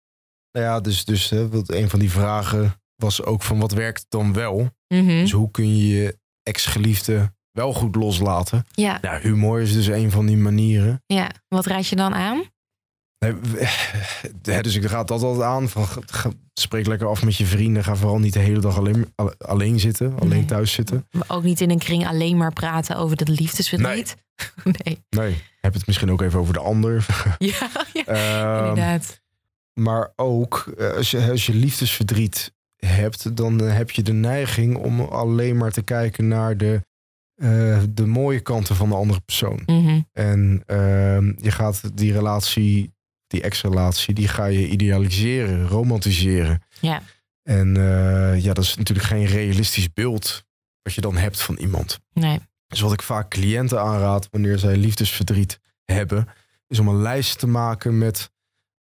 Nou 0.51 0.65
ja, 0.65 0.79
dus, 0.79 1.05
dus 1.05 1.29
hè, 1.29 1.47
een 1.65 1.89
van 1.89 1.99
die 1.99 2.12
vragen 2.12 2.81
was 2.95 3.23
ook 3.23 3.43
van 3.43 3.60
wat 3.60 3.71
werkt 3.71 4.05
dan 4.10 4.33
wel? 4.33 4.69
Mhm. 4.88 5.05
Dus 5.07 5.31
hoe 5.31 5.51
kun 5.51 5.77
je 5.77 5.88
je 5.88 6.17
ex-geliefde 6.43 7.33
wel 7.58 7.74
goed 7.74 7.96
loslaten? 7.96 8.65
ja, 8.72 8.98
Ja, 9.02 9.20
humor 9.20 9.62
is 9.62 9.74
dus 9.74 9.88
een 9.88 10.12
van 10.12 10.26
die 10.26 10.38
manieren. 10.38 11.02
ja. 11.06 11.30
Wat 11.48 11.65
raad 11.65 11.88
je 11.88 11.96
dan 11.96 12.13
aan? 12.15 12.43
Nee, 13.20 13.34
dus 14.62 14.76
ik 14.76 14.84
raad 14.86 15.08
dat 15.08 15.22
altijd 15.22 15.43
aan. 15.50 15.70
Van, 15.70 15.86
spreek 16.54 16.86
lekker 16.88 17.08
af 17.08 17.24
met 17.24 17.36
je 17.36 17.46
vrienden. 17.46 17.84
Ga 17.84 17.96
vooral 17.96 18.20
niet 18.20 18.34
de 18.34 18.39
hele 18.39 18.60
dag 18.60 18.78
alleen, 18.78 19.12
al- 19.15 19.34
alleen 19.38 19.80
zitten. 19.80 20.20
Alleen 20.20 20.30
Nee. 20.38 20.46
thuis 20.46 20.72
zitten. 20.72 21.08
Maar 21.12 21.24
Ook 21.28 21.43
niet 21.43 21.62
in 21.62 21.70
een 21.70 21.80
kring 21.80 22.08
alleen 22.08 22.38
maar 22.38 22.54
praten 22.54 22.96
over 22.98 23.17
de 23.17 23.32
liefdesverdriet. 23.32 24.15
Nee. 24.63 25.04
Nee, 25.10 25.41
heb 25.62 25.74
het 25.74 25.88
misschien 25.88 26.12
ook 26.12 26.22
even 26.22 26.39
over 26.39 26.54
de 26.54 26.60
ander. 26.60 27.06
Ja, 27.38 27.70
ja. 27.93 28.04
Ehm, 28.06 28.67
inderdaad. 28.67 29.22
maar 29.74 30.12
ook 30.15 30.74
eh, 30.78 30.91
als 30.91 31.12
je, 31.12 31.30
als 31.32 31.46
je 31.46 31.54
liefdesverdriet 31.54 32.54
hebt, 32.78 33.36
dan 33.38 33.60
heb 33.60 33.91
je 33.91 34.02
de 34.02 34.13
neiging 34.13 34.76
om 34.78 35.00
alleen 35.02 35.58
maar 35.58 35.72
te 35.72 35.82
kijken 35.82 36.28
naar 36.28 36.58
de, 36.58 36.82
eh, 37.38 37.82
de 37.89 38.06
mooie 38.06 38.39
kanten 38.39 38.76
van 38.76 38.89
de 38.89 38.95
andere 38.95 39.19
persoon. 39.19 39.62
Mhm. 39.65 40.02
En 40.12 40.63
ehm, 40.65 41.34
je 41.41 41.52
gaat 41.52 41.97
die 41.97 42.12
relatie, 42.12 42.93
die 43.28 43.41
ex-relatie, 43.41 44.13
die 44.13 44.28
ga 44.28 44.45
je 44.45 44.69
idealiseren, 44.69 45.67
romantiseren. 45.67 46.62
Ja. 46.82 47.02
En 47.43 47.78
eh, 47.78 48.43
ja, 48.43 48.54
dat 48.54 48.63
is 48.63 48.76
natuurlijk 48.76 49.08
geen 49.08 49.26
realistisch 49.26 49.93
beeld 49.93 50.45
wat 50.82 50.93
je 50.93 51.02
dan 51.02 51.17
hebt 51.17 51.41
van 51.41 51.56
iemand. 51.56 52.00
Nee. 52.13 52.39
Dus 52.67 52.80
wat 52.80 52.93
ik 52.93 53.02
vaak 53.02 53.30
cliënten 53.30 53.82
aanraad 53.82 54.28
wanneer 54.32 54.60
zij 54.60 54.78
liefdesverdriet 54.78 55.60
hebben, 55.86 56.28
is 56.67 56.80
om 56.80 56.88
een 56.88 57.02
lijst 57.02 57.39
te 57.39 57.47
maken 57.47 57.97
met 57.97 58.32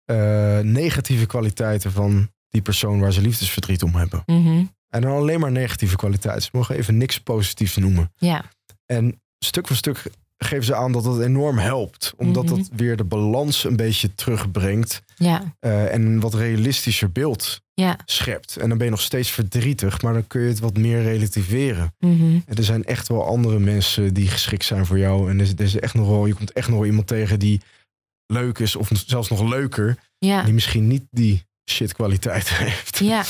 eh, 0.05 0.59
negatieve 0.59 1.25
kwaliteiten 1.25 1.91
van 1.91 2.31
die 2.49 2.61
persoon 2.61 2.99
waar 2.99 3.11
ze 3.11 3.21
liefdesverdriet 3.21 3.83
om 3.83 3.95
hebben. 3.95 4.23
Mhm. 4.25 4.65
En 4.97 5.09
dan 5.09 5.17
alleen 5.17 5.39
maar 5.39 5.51
negatieve 5.51 5.95
kwaliteiten. 5.95 6.43
Ze 6.43 6.49
mogen 6.51 6.75
even 6.75 6.97
niks 6.97 7.19
positiefs 7.19 7.75
noemen. 7.75 8.11
Ja. 8.17 8.43
En 8.85 9.21
stuk 9.39 9.67
voor 9.67 9.75
stuk 9.75 10.03
geven 10.37 10.65
ze 10.65 10.75
aan 10.75 10.91
dat 10.91 11.05
het 11.05 11.19
enorm 11.21 11.57
helpt. 11.57 12.13
Omdat 12.17 12.45
Mhm. 12.45 12.55
dat 12.55 12.69
weer 12.75 12.97
de 12.97 13.03
balans 13.03 13.63
een 13.63 13.75
beetje 13.75 14.15
terugbrengt. 14.15 15.01
Ja. 15.15 15.55
eh, 15.59 15.93
en 15.93 16.01
een 16.05 16.19
wat 16.19 16.33
realistischer 16.33 17.11
beeld 17.11 17.61
Ja. 17.73 17.97
schept. 18.05 18.55
En 18.57 18.69
dan 18.69 18.77
ben 18.77 18.85
je 18.87 18.91
nog 18.91 19.01
steeds 19.01 19.29
verdrietig, 19.31 20.01
maar 20.01 20.13
dan 20.13 20.27
kun 20.27 20.41
je 20.41 20.47
het 20.47 20.59
wat 20.59 20.77
meer 20.77 21.01
relativeren. 21.03 21.93
Mhm. 21.99 22.39
En 22.45 22.55
er 22.55 22.63
zijn 22.63 22.83
echt 22.83 23.07
wel 23.07 23.25
andere 23.25 23.59
mensen 23.59 24.13
die 24.13 24.27
geschikt 24.27 24.65
zijn 24.65 24.85
voor 24.85 24.97
jou. 24.99 25.29
En 25.29 25.35
er, 25.39 25.45
is- 25.45 25.51
er 25.51 25.61
is 25.61 25.79
echt 25.79 25.93
nog 25.93 26.07
wel, 26.07 26.25
je 26.25 26.33
komt 26.33 26.51
echt 26.51 26.67
nog 26.67 26.77
wel 26.77 26.85
iemand 26.87 27.07
tegen 27.07 27.39
die 27.39 27.61
leuk 28.25 28.59
is, 28.59 28.75
of 28.75 28.89
zelfs 29.05 29.29
nog 29.29 29.41
leuker, 29.49 29.97
Ja. 30.17 30.43
die 30.43 30.53
misschien 30.53 30.87
niet 30.87 31.03
die 31.11 31.45
shit 31.69 31.93
kwaliteit 31.93 32.49
heeft. 32.63 32.99
Ja. 32.99 33.23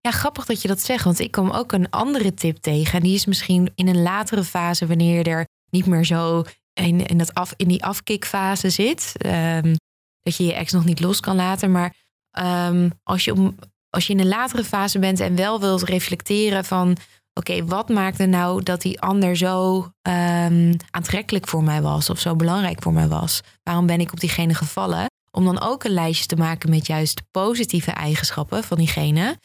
Ja, 0.00 0.10
grappig 0.10 0.44
dat 0.44 0.62
je 0.62 0.68
dat 0.68 0.80
zegt. 0.80 1.04
Want 1.04 1.18
ik 1.18 1.30
kom 1.30 1.50
ook 1.50 1.72
een 1.72 1.90
andere 1.90 2.34
tip 2.34 2.56
tegen. 2.56 2.98
En 2.98 3.02
die 3.02 3.14
is 3.14 3.26
misschien 3.26 3.72
in 3.74 3.88
een 3.88 4.02
latere 4.02 4.44
fase, 4.44 4.86
wanneer 4.86 5.18
je 5.18 5.30
er 5.30 5.46
niet 5.70 5.86
meer 5.86 6.04
zo 6.04 6.44
in, 6.72 7.06
in, 7.06 7.18
dat 7.18 7.34
af, 7.34 7.54
in 7.56 7.68
die 7.68 7.84
afkikfase 7.84 8.70
zit. 8.70 9.12
Ehm, 9.16 9.74
dat 10.22 10.36
je 10.36 10.44
je 10.44 10.54
ex 10.54 10.72
nog 10.72 10.84
niet 10.84 11.00
los 11.00 11.20
kan 11.20 11.36
laten. 11.36 11.72
Maar 11.72 11.94
ehm, 12.30 12.90
als, 13.02 13.24
je 13.24 13.32
om, 13.32 13.58
als 13.90 14.06
je 14.06 14.12
in 14.12 14.20
een 14.20 14.28
latere 14.28 14.64
fase 14.64 14.98
bent 14.98 15.20
en 15.20 15.36
wel 15.36 15.60
wilt 15.60 15.82
reflecteren 15.82 16.64
van... 16.64 16.96
oké, 17.34 17.64
wat 17.64 17.88
maakte 17.88 18.26
nou 18.26 18.62
dat 18.62 18.82
die 18.82 19.00
ander 19.00 19.36
zo 19.36 19.86
ehm, 20.02 20.74
aantrekkelijk 20.90 21.48
voor 21.48 21.62
mij 21.62 21.82
was 21.82 22.10
of 22.10 22.18
zo 22.18 22.36
belangrijk 22.36 22.82
voor 22.82 22.92
mij 22.92 23.08
was? 23.08 23.40
Waarom 23.62 23.86
ben 23.86 24.00
ik 24.00 24.12
op 24.12 24.20
diegene 24.20 24.54
gevallen? 24.54 25.06
Om 25.30 25.44
dan 25.44 25.60
ook 25.60 25.84
een 25.84 25.90
lijstje 25.90 26.26
te 26.26 26.36
maken 26.36 26.70
met 26.70 26.86
juist 26.86 27.22
positieve 27.30 27.90
eigenschappen 27.90 28.64
van 28.64 28.76
diegene. 28.76 29.38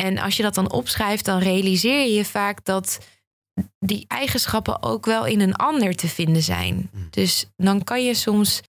En 0.00 0.18
als 0.18 0.36
je 0.36 0.42
dat 0.42 0.54
dan 0.54 0.72
opschrijft, 0.72 1.24
dan 1.24 1.38
realiseer 1.38 2.00
je 2.00 2.12
je 2.12 2.24
vaak 2.24 2.64
dat 2.64 2.98
die 3.78 4.04
eigenschappen 4.08 4.82
ook 4.82 5.04
wel 5.04 5.26
in 5.26 5.40
een 5.40 5.54
ander 5.54 5.94
te 5.94 6.08
vinden 6.08 6.42
zijn. 6.42 6.90
Dus 7.10 7.46
dan 7.56 7.84
kan 7.84 8.04
je 8.04 8.14
soms 8.14 8.60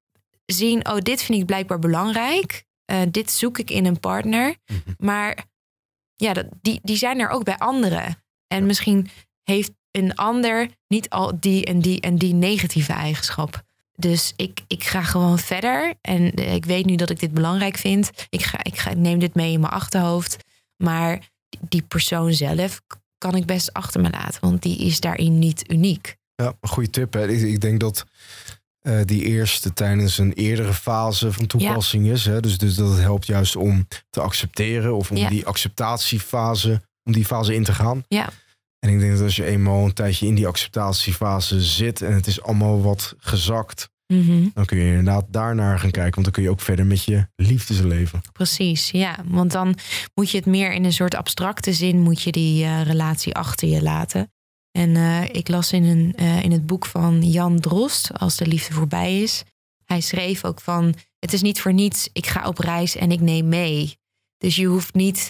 zien, 0.46 0.88
oh, 0.88 0.98
dit 0.98 1.24
vind 1.24 1.40
ik 1.40 1.46
blijkbaar 1.46 1.80
belangrijk. 1.80 2.64
Uh, 2.92 3.02
dit 3.12 3.32
zoek 3.32 3.58
ik 3.58 3.70
in 3.70 3.86
een 3.86 4.00
partner. 4.00 4.56
Maar 4.98 5.46
ja, 6.16 6.34
dat, 6.34 6.46
die, 6.62 6.80
die 6.84 6.98
zijn 6.98 7.20
er 7.20 7.30
ook 7.30 7.44
bij 7.44 7.58
anderen. 7.58 8.24
En 8.48 8.66
misschien 8.66 9.10
heeft 9.44 9.72
een 9.92 10.16
ander 10.16 10.70
niet 10.88 11.10
al 11.10 11.40
die 11.40 11.66
en 11.66 11.80
die 11.80 12.02
en 12.02 12.18
die 12.18 12.34
negatieve 12.34 12.94
eigenschap. 12.94 13.62
Dus 13.96 14.34
ik, 14.36 14.62
ik 14.68 14.84
ga 14.84 15.02
gewoon 15.02 15.40
verder. 15.40 15.94
En 16.02 16.34
ik 16.34 16.66
weet 16.66 16.86
nu 16.86 16.96
dat 16.96 17.10
ik 17.10 17.20
dit 17.20 17.32
belangrijk 17.34 17.78
vind. 17.78 18.12
Ik, 18.30 18.44
ga, 18.44 18.64
ik, 18.64 18.78
ga, 18.78 18.90
ik 18.90 18.98
neem 18.98 19.20
dit 19.20 19.36
mee 19.36 19.52
in 19.52 19.60
mijn 19.60 19.74
achterhoofd. 19.74 20.38
Maar 20.82 21.30
die 21.60 21.82
persoon 21.82 22.34
zelf 22.34 22.82
kan 23.18 23.36
ik 23.36 23.46
best 23.46 23.74
achter 23.74 24.02
me 24.02 24.10
laten. 24.10 24.42
Want 24.42 24.62
die 24.62 24.78
is 24.78 25.00
daarin 25.00 25.40
niet 25.40 25.72
uniek. 25.72 26.16
Ja, 26.36 26.54
een 26.62 26.70
goede 26.70 26.90
tip. 26.90 27.14
Hè? 27.14 27.28
Ik, 27.28 27.42
ik 27.42 27.62
denk 27.62 27.80
dat 27.80 28.06
uh, 28.82 29.02
die 29.06 29.24
eerste 29.24 29.74
tijdens 29.74 30.18
een 30.18 30.34
eerdere 30.34 30.74
fase 30.74 31.32
van 31.34 31.48
toepassing 31.48 32.06
ja. 32.06 32.12
is. 32.12 32.26
Hè? 32.26 32.40
Dus, 32.40 32.58
dus 32.58 32.76
dat 32.76 32.90
het 32.90 33.00
helpt 33.00 33.26
juist 33.26 33.56
om 33.56 33.88
te 34.10 34.22
accepteren 34.22 34.96
of 34.96 35.12
om 35.12 35.18
Ja. 35.18 35.30
die 35.30 35.46
acceptatiefase, 35.46 36.82
om 37.04 37.14
die 37.14 37.26
fase 37.26 37.54
in 37.56 37.64
te 37.64 37.74
gaan. 37.74 38.04
Ja, 38.08 38.30
En 38.80 38.90
ik 38.90 39.00
denk 39.00 39.12
dat 39.12 39.22
als 39.22 39.36
je 39.36 39.46
eenmaal 39.46 39.86
een 39.86 39.94
tijdje 39.94 40.28
in 40.28 40.36
die 40.36 40.48
acceptatiefase 40.48 41.62
zit 41.62 42.02
en 42.02 42.14
het 42.14 42.28
is 42.28 42.42
allemaal 42.42 42.82
wat 42.82 43.16
gezakt, 43.18 43.90
mhm, 44.12 44.48
dan 44.54 44.66
kun 44.66 44.78
je 44.78 44.90
inderdaad 44.90 45.26
daarnaar 45.30 45.80
gaan 45.80 45.92
kijken. 45.92 46.14
Want 46.14 46.24
dan 46.24 46.34
kun 46.34 46.44
je 46.44 46.50
ook 46.50 46.62
verder 46.62 46.86
met 46.86 47.04
je 47.04 47.28
liefdesleven. 47.36 48.22
precies. 48.34 48.92
Ja, 48.92 49.18
want 49.26 49.52
dan 49.52 49.76
moet 50.14 50.32
je 50.32 50.38
het 50.38 50.46
meer 50.46 50.74
in 50.74 50.84
een 50.84 50.94
soort 50.94 51.16
abstracte 51.16 51.74
zin, 51.74 52.00
moet 52.00 52.22
je 52.22 52.32
die 52.32 52.64
eh, 52.64 52.82
relatie 52.82 53.36
achter 53.36 53.68
je 53.68 53.82
laten. 53.82 54.32
En 54.72 54.96
eh, 54.96 55.24
ik 55.24 55.48
las 55.48 55.72
in, 55.72 55.84
een, 55.84 56.14
eh, 56.16 56.44
in 56.44 56.52
het 56.52 56.66
boek 56.66 56.86
van 56.86 57.22
Jan 57.22 57.60
Drost, 57.60 58.10
Als 58.14 58.36
de 58.36 58.48
liefde 58.48 58.74
voorbij 58.74 59.22
is. 59.22 59.44
Hij 59.86 60.02
schreef 60.02 60.46
ook 60.46 60.62
van, 60.62 60.96
het 61.20 61.34
is 61.34 61.42
niet 61.42 61.62
voor 61.62 61.74
niets, 61.74 62.10
ik 62.14 62.28
ga 62.28 62.48
op 62.48 62.58
reis 62.58 62.96
en 62.96 63.12
ik 63.12 63.22
neem 63.22 63.48
mee. 63.48 64.00
Dus 64.38 64.56
je 64.56 64.66
hoeft 64.66 64.94
niet 64.94 65.30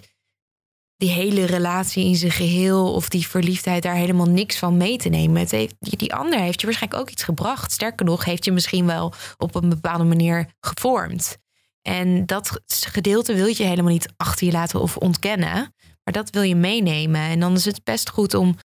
die 1.01 1.09
hele 1.09 1.45
relatie 1.45 2.05
in 2.05 2.15
zijn 2.15 2.31
geheel 2.31 2.93
of 2.93 3.09
die 3.09 3.27
verliefdheid 3.27 3.83
daar 3.83 3.95
helemaal 3.95 4.29
niks 4.29 4.57
van 4.57 4.77
mee 4.77 4.97
te 4.97 5.09
nemen. 5.09 5.41
Het 5.41 5.51
heeft, 5.51 5.75
die 5.79 6.13
ander 6.13 6.39
heeft 6.39 6.59
je 6.59 6.65
waarschijnlijk 6.67 7.01
ook 7.01 7.09
iets 7.09 7.23
gebracht. 7.23 7.71
Sterker 7.71 8.05
nog, 8.05 8.25
heeft 8.25 8.45
je 8.45 8.51
misschien 8.51 8.85
wel 8.85 9.13
op 9.37 9.55
een 9.55 9.69
bepaalde 9.69 10.03
manier 10.03 10.49
gevormd. 10.59 11.37
En 11.81 12.25
dat 12.25 12.61
gedeelte 12.67 13.33
wil 13.33 13.45
je 13.45 13.63
helemaal 13.63 13.91
niet 13.91 14.13
achter 14.17 14.45
je 14.45 14.51
laten 14.51 14.81
of 14.81 14.97
ontkennen. 14.97 15.73
Maar 16.03 16.13
dat 16.13 16.29
wil 16.29 16.41
je 16.41 16.55
meenemen. 16.55 17.21
En 17.21 17.39
dan 17.39 17.53
is 17.53 17.65
het 17.65 17.83
best 17.83 18.09
goed 18.09 18.33
om 18.33 18.57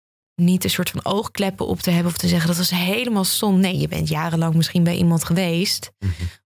niet 0.41 0.63
een 0.63 0.69
soort 0.69 0.89
van 0.89 1.05
oogkleppen 1.05 1.67
op 1.67 1.79
te 1.79 1.91
hebben 1.91 2.11
of 2.11 2.17
te 2.17 2.27
zeggen 2.27 2.47
dat 2.47 2.57
was 2.57 2.69
helemaal 2.69 3.23
stom. 3.23 3.59
Nee, 3.59 3.77
je 3.77 3.87
bent 3.87 4.07
jarenlang 4.07 4.55
misschien 4.55 4.83
bij 4.83 4.95
iemand 4.95 5.23
geweest. 5.23 5.91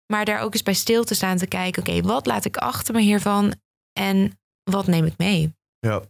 Maar 0.05 0.25
daar 0.25 0.41
ook 0.41 0.53
eens 0.53 0.63
bij 0.63 0.73
stil 0.73 1.03
te 1.03 1.15
staan 1.15 1.37
te 1.37 1.47
kijken. 1.47 1.81
Oké, 1.81 2.01
wat 2.01 2.25
laat 2.25 2.45
ik 2.45 2.57
achter 2.57 2.93
me 2.93 3.01
hiervan 3.01 3.53
en 3.93 4.39
wat 4.63 4.87
neem 4.87 5.05
ik 5.05 5.17
mee? 5.17 5.57
Ja. 5.79 6.01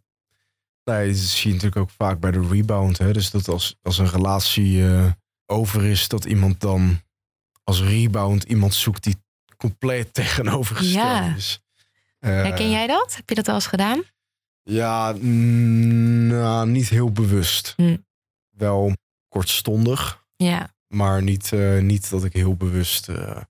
Nee, 0.83 1.07
dat 1.07 1.17
zie 1.17 1.47
je 1.47 1.53
natuurlijk 1.55 1.81
ook 1.81 1.89
vaak 1.97 2.19
bij 2.19 2.31
de 2.31 2.47
rebound. 2.47 2.97
Hè? 2.97 3.13
Dus 3.13 3.31
dat 3.31 3.47
als, 3.47 3.75
als 3.81 3.97
een 3.97 4.09
relatie 4.09 4.87
eh, 4.87 5.11
over 5.45 5.85
is, 5.85 6.07
dat 6.07 6.25
iemand 6.25 6.59
dan 6.59 7.01
als 7.63 7.81
rebound 7.81 8.43
iemand 8.43 8.73
zoekt 8.73 9.03
die 9.03 9.15
compleet 9.57 10.13
tegenovergesteld 10.23 11.03
Ja. 11.03 11.35
is. 11.35 11.59
Eh, 12.19 12.29
Herken 12.31 12.69
jij 12.69 12.87
dat? 12.87 13.15
Heb 13.15 13.29
je 13.29 13.35
dat 13.35 13.47
al 13.47 13.53
eens 13.55 13.67
gedaan? 13.67 14.03
Ja, 14.63 15.11
nou, 15.11 16.67
niet 16.69 16.89
heel 16.89 17.11
bewust. 17.11 17.73
Hm. 17.77 17.97
Wel 18.49 18.93
kortstondig, 19.27 20.23
Ja, 20.35 20.73
maar 20.87 21.23
niet, 21.23 21.51
eh, 21.53 21.79
niet 21.79 22.09
dat 22.09 22.23
ik 22.23 22.33
heel 22.33 22.55
bewust 22.55 23.09
eh, 23.09 23.41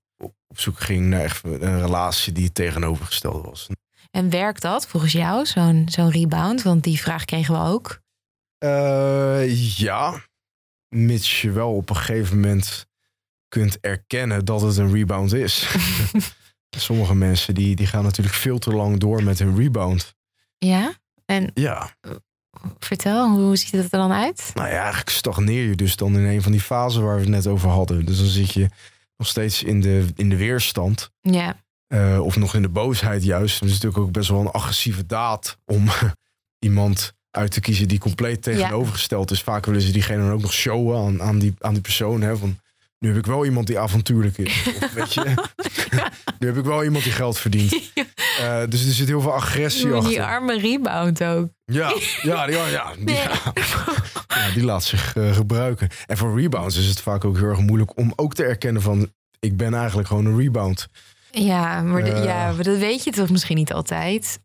op 0.46 0.58
zoek 0.60 0.80
ging 0.80 1.06
naar 1.06 1.20
echt 1.20 1.44
een 1.44 1.80
relatie 1.80 2.32
die 2.32 2.44
het 2.44 2.54
tegenovergestelde 2.54 3.40
was. 3.48 3.68
En 4.10 4.30
werkt 4.30 4.62
dat 4.62 4.86
volgens 4.86 5.12
jou, 5.12 5.46
zo'n 5.46 5.86
zo'n 5.90 6.10
rebound? 6.10 6.62
Want 6.62 6.84
die 6.84 7.00
vraag 7.00 7.24
kregen 7.24 7.54
we 7.54 7.60
ook. 7.60 8.00
Eh, 8.58 9.76
ja, 9.78 10.22
mits 10.88 11.40
je 11.40 11.50
wel 11.50 11.74
op 11.74 11.90
een 11.90 11.96
gegeven 11.96 12.40
moment 12.40 12.86
kunt 13.48 13.80
erkennen 13.80 14.44
dat 14.44 14.60
het 14.60 14.76
een 14.76 14.92
rebound 14.92 15.32
is. 15.32 15.74
Sommige 16.76 17.14
mensen 17.14 17.54
die, 17.54 17.76
die 17.76 17.86
gaan 17.86 18.04
natuurlijk 18.04 18.36
veel 18.36 18.58
te 18.58 18.70
lang 18.70 18.98
door 18.98 19.22
met 19.22 19.38
hun 19.38 19.56
rebound. 19.56 20.14
Ja? 20.58 20.92
En 21.24 21.50
Ja, 21.54 21.90
vertel, 22.78 23.30
hoe 23.30 23.56
ziet 23.56 23.70
het 23.70 23.92
er 23.92 23.98
dan 23.98 24.12
uit? 24.12 24.50
nou 24.54 24.68
ja, 24.68 24.78
eigenlijk 24.78 25.10
stagneer 25.10 25.68
je 25.68 25.74
dus 25.74 25.96
dan 25.96 26.16
in 26.16 26.24
een 26.24 26.42
van 26.42 26.52
die 26.52 26.60
fasen 26.60 27.02
waar 27.02 27.14
we 27.14 27.20
het 27.20 27.30
net 27.30 27.46
over 27.46 27.68
hadden. 27.68 28.04
Dus 28.06 28.18
dan 28.18 28.26
zit 28.26 28.52
je 28.52 28.68
nog 29.16 29.28
steeds 29.28 29.62
in 29.62 29.80
de, 29.80 30.06
in 30.16 30.28
de 30.28 30.36
weerstand. 30.36 31.10
Ja, 31.20 31.56
eh, 31.90 32.20
of 32.20 32.36
nog 32.36 32.54
in 32.54 32.62
de 32.62 32.68
boosheid 32.68 33.24
juist. 33.24 33.60
Het 33.60 33.68
is 33.68 33.74
natuurlijk 33.74 34.02
ook 34.02 34.12
best 34.12 34.28
wel 34.28 34.40
een 34.40 34.50
agressieve 34.50 35.06
daad 35.06 35.58
om 35.66 35.88
iemand 36.66 37.12
uit 37.30 37.50
te 37.50 37.60
kiezen 37.60 37.88
die 37.88 37.98
compleet 37.98 38.42
tegenovergesteld 38.42 39.30
is. 39.30 39.42
Vaak 39.42 39.66
willen 39.66 39.80
ze 39.80 39.92
diegene 39.92 40.22
dan 40.22 40.32
ook 40.32 40.40
nog 40.40 40.52
showen 40.52 41.06
aan, 41.06 41.22
aan, 41.22 41.38
die, 41.38 41.54
aan 41.58 41.72
die 41.72 41.82
persoon. 41.82 42.20
Hè, 42.20 42.36
van, 42.36 42.58
nu 42.98 43.08
heb 43.08 43.18
ik 43.18 43.26
wel 43.26 43.44
iemand 43.44 43.66
die 43.66 43.78
avontuurlijk 43.78 44.38
is. 44.38 44.66
Of, 44.82 44.92
weet 44.92 45.14
je, 45.14 45.34
nu 46.38 46.46
heb 46.46 46.56
ik 46.56 46.64
wel 46.64 46.84
iemand 46.84 47.04
die 47.04 47.12
geld 47.12 47.38
verdient. 47.38 47.90
Eh, 48.38 48.62
dus 48.68 48.86
er 48.86 48.92
zit 48.92 49.08
heel 49.08 49.20
veel 49.20 49.34
agressie 49.34 49.86
die 49.86 49.94
achter. 49.94 50.22
arme 50.24 50.58
rebound 50.58 51.24
ook. 51.24 51.48
Ja, 51.64 51.94
ja, 52.22 52.48
ja, 52.48 52.66
ja, 52.66 52.94
die, 52.94 53.04
Nee. 53.04 53.16
ja. 53.16 53.52
Ja, 54.28 54.50
die 54.54 54.64
laat 54.64 54.84
zich 54.84 55.16
eh, 55.16 55.34
gebruiken. 55.34 55.88
En 56.06 56.16
voor 56.16 56.40
rebounds 56.40 56.76
is 56.76 56.86
het 56.86 57.00
vaak 57.00 57.24
ook 57.24 57.36
heel 57.36 57.48
erg 57.48 57.60
moeilijk 57.60 57.96
om 57.96 58.12
ook 58.16 58.34
te 58.34 58.44
erkennen 58.44 58.82
van... 58.82 59.12
ik 59.38 59.56
ben 59.56 59.74
eigenlijk 59.74 60.08
gewoon 60.08 60.26
een 60.26 60.38
rebound. 60.38 60.88
Ja, 61.30 61.82
maar, 61.82 62.02
Eh. 62.02 62.24
ja, 62.24 62.52
maar 62.52 62.64
dat 62.64 62.78
weet 62.78 63.04
je 63.04 63.10
toch 63.10 63.30
misschien 63.30 63.56
niet 63.56 63.72
altijd. 63.72 64.38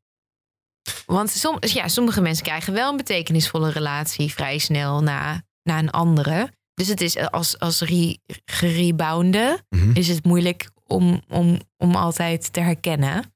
Want 1.06 1.30
som, 1.30 1.58
ja, 1.60 1.88
sommige 1.88 2.22
mensen 2.22 2.44
krijgen 2.46 2.74
wel 2.74 2.90
een 2.92 2.98
betekenisvolle 2.98 3.72
relatie 3.72 4.34
vrij 4.34 4.58
snel 4.58 5.02
na, 5.04 5.42
na 5.64 5.80
een 5.80 5.90
andere. 5.92 6.52
Dus 6.74 6.88
het 6.88 7.02
is 7.02 7.18
als, 7.18 7.60
als 7.60 7.82
re, 7.82 8.18
gerebounde 8.46 9.64
Mhm. 9.70 9.92
is 9.94 10.08
het 10.08 10.24
moeilijk 10.26 10.70
om, 10.88 11.22
om, 11.30 11.60
om 11.78 11.96
altijd 11.96 12.54
te 12.54 12.60
herkennen. 12.60 13.34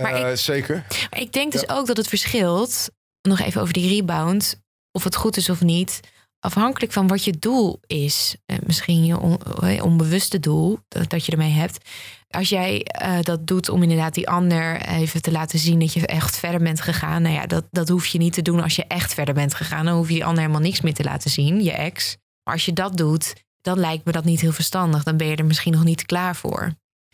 Maar 0.00 0.14
Eh, 0.14 0.36
Zeker. 0.36 0.84
Maar 1.10 1.20
ik 1.20 1.32
denk 1.32 1.52
dus 1.52 1.68
ook 1.68 1.86
dat 1.86 1.96
het 1.96 2.08
verschilt, 2.08 2.90
nog 3.22 3.40
even 3.40 3.60
over 3.60 3.72
die 3.72 3.88
rebound, 3.94 4.60
of 4.92 5.04
het 5.04 5.16
goed 5.16 5.36
is 5.36 5.50
of 5.50 5.60
niet, 5.60 6.00
afhankelijk 6.44 6.92
van 6.92 7.06
wat 7.06 7.24
je 7.24 7.38
doel 7.38 7.80
is. 7.86 8.36
Eh, 8.46 8.56
misschien 8.66 9.04
je 9.04 9.18
on- 9.18 9.82
onbewuste 9.82 10.40
doel 10.40 10.78
dat, 10.88 11.10
dat 11.10 11.26
je 11.26 11.32
ermee 11.32 11.50
hebt. 11.50 11.88
Als 12.30 12.48
jij 12.48 12.82
eh, 12.82 13.20
dat 13.20 13.46
doet 13.46 13.68
om 13.68 13.82
inderdaad 13.82 14.14
die 14.14 14.28
ander 14.28 14.80
even 14.86 15.22
te 15.22 15.30
laten 15.32 15.58
zien 15.58 15.78
dat 15.78 15.92
je 15.92 16.06
echt 16.06 16.38
verder 16.38 16.60
bent 16.62 16.80
gegaan. 16.80 17.22
Nou 17.22 17.34
ja, 17.34 17.46
dat, 17.46 17.64
dat 17.70 17.88
hoef 17.88 18.06
je 18.06 18.18
niet 18.18 18.32
te 18.32 18.42
doen 18.42 18.62
als 18.62 18.76
je 18.76 18.84
echt 18.86 19.14
verder 19.14 19.34
bent 19.34 19.54
gegaan. 19.54 19.84
Dan 19.84 19.96
hoef 19.96 20.08
je 20.08 20.14
die 20.14 20.24
ander 20.24 20.40
helemaal 20.40 20.62
niks 20.62 20.80
meer 20.80 20.94
te 20.94 21.04
laten 21.04 21.30
zien, 21.30 21.62
je 21.62 21.72
ex. 21.72 22.16
Maar 22.44 22.54
als 22.54 22.64
je 22.64 22.72
dat 22.72 22.96
doet, 22.96 23.34
dan 23.60 23.78
lijkt 23.78 24.04
me 24.04 24.12
dat 24.12 24.24
niet 24.24 24.40
heel 24.40 24.52
verstandig. 24.52 25.02
Dan 25.02 25.16
ben 25.16 25.26
je 25.26 25.36
er 25.36 25.44
misschien 25.44 25.72
nog 25.72 25.84
niet 25.84 26.06
klaar 26.06 26.36
voor. 26.36 26.72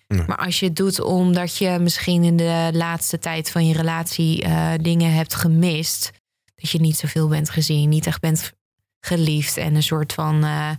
Nee. 0.08 0.22
Maar 0.26 0.36
als 0.36 0.60
je 0.60 0.66
het 0.66 0.76
doet 0.76 1.00
omdat 1.00 1.56
je 1.56 1.78
misschien 1.80 2.24
in 2.24 2.36
de 2.36 2.70
laatste 2.72 3.18
tijd 3.18 3.50
van 3.50 3.66
je 3.66 3.74
relatie 3.74 4.42
eh, 4.42 4.72
dingen 4.80 5.12
hebt 5.12 5.34
gemist. 5.34 6.10
Dat 6.54 6.70
je 6.70 6.80
niet 6.80 6.96
zoveel 6.96 7.28
bent 7.28 7.50
gezien, 7.50 7.88
niet 7.88 8.06
echt 8.06 8.20
bent 8.20 8.52
geliefd 9.00 9.56
en 9.56 9.74
een 9.74 9.82
soort 9.82 10.12
van 10.12 10.44
eh, 10.44 10.70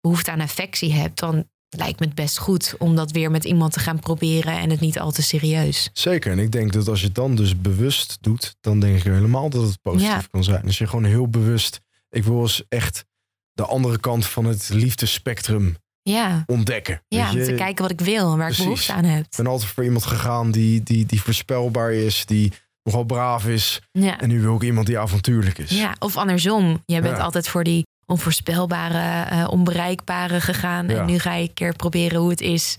behoefte 0.00 0.30
aan 0.30 0.40
affectie 0.40 0.92
hebt. 0.92 1.18
Dan 1.18 1.48
lijkt 1.68 2.00
me 2.00 2.06
het 2.06 2.14
best 2.14 2.38
goed 2.38 2.74
om 2.78 2.96
dat 2.96 3.10
weer 3.10 3.30
met 3.30 3.44
iemand 3.44 3.72
te 3.72 3.80
gaan 3.80 3.98
proberen 3.98 4.58
en 4.58 4.70
het 4.70 4.80
niet 4.80 4.98
al 4.98 5.10
te 5.12 5.22
serieus. 5.22 5.90
Zeker. 5.92 6.32
En 6.32 6.38
ik 6.38 6.52
denk 6.52 6.72
dat 6.72 6.88
als 6.88 7.00
je 7.00 7.06
het 7.06 7.14
dan 7.14 7.34
dus 7.34 7.60
bewust 7.60 8.18
doet, 8.20 8.56
dan 8.60 8.80
denk 8.80 8.96
ik 8.96 9.02
helemaal 9.02 9.50
dat 9.50 9.62
het 9.62 9.80
positief 9.82 10.08
Ja. 10.10 10.22
kan 10.30 10.44
zijn. 10.44 10.64
Als 10.66 10.78
je 10.78 10.86
gewoon 10.86 11.04
heel 11.04 11.28
bewust, 11.28 11.80
ik 12.10 12.24
wil 12.24 12.40
eens 12.40 12.62
echt 12.68 13.04
de 13.52 13.64
andere 13.64 13.98
kant 14.00 14.26
van 14.26 14.44
het 14.44 14.68
liefdespectrum 14.68 15.76
Ja, 16.02 16.42
ontdekken. 16.46 17.02
ja 17.08 17.30
om 17.32 17.44
te 17.44 17.54
kijken 17.54 17.82
wat 17.82 17.90
ik 17.90 18.00
wil 18.00 18.32
en 18.32 18.36
waar 18.38 18.46
Precies. 18.46 18.58
ik 18.58 18.64
behoefte 18.64 18.92
aan 18.92 19.04
heb. 19.04 19.24
Ik 19.24 19.36
ben 19.36 19.46
altijd 19.46 19.70
voor 19.70 19.84
iemand 19.84 20.06
gegaan 20.06 20.50
die, 20.50 20.82
die, 20.82 21.06
die 21.06 21.22
voorspelbaar 21.22 21.92
is, 21.92 22.26
die 22.26 22.52
nogal 22.84 23.04
braaf 23.04 23.46
is. 23.46 23.80
Ja. 23.92 24.20
En 24.20 24.28
nu 24.28 24.40
wil 24.40 24.54
ik 24.54 24.62
iemand 24.62 24.86
die 24.86 24.98
avontuurlijk 24.98 25.58
is. 25.58 25.70
Ja, 25.70 25.94
of 25.98 26.16
andersom. 26.16 26.82
Jij 26.86 27.02
bent 27.02 27.16
Ja. 27.16 27.22
altijd 27.22 27.48
voor 27.48 27.64
die 27.64 27.86
onvoorspelbare, 28.06 29.22
eh, 29.30 29.46
onbereikbare 29.50 30.40
gegaan. 30.40 30.88
Ja. 30.88 30.98
En 31.00 31.06
nu 31.06 31.18
ga 31.18 31.34
je 31.34 31.42
een 31.48 31.54
keer 31.54 31.76
proberen 31.76 32.18
hoe 32.20 32.30
het 32.30 32.40
is 32.40 32.76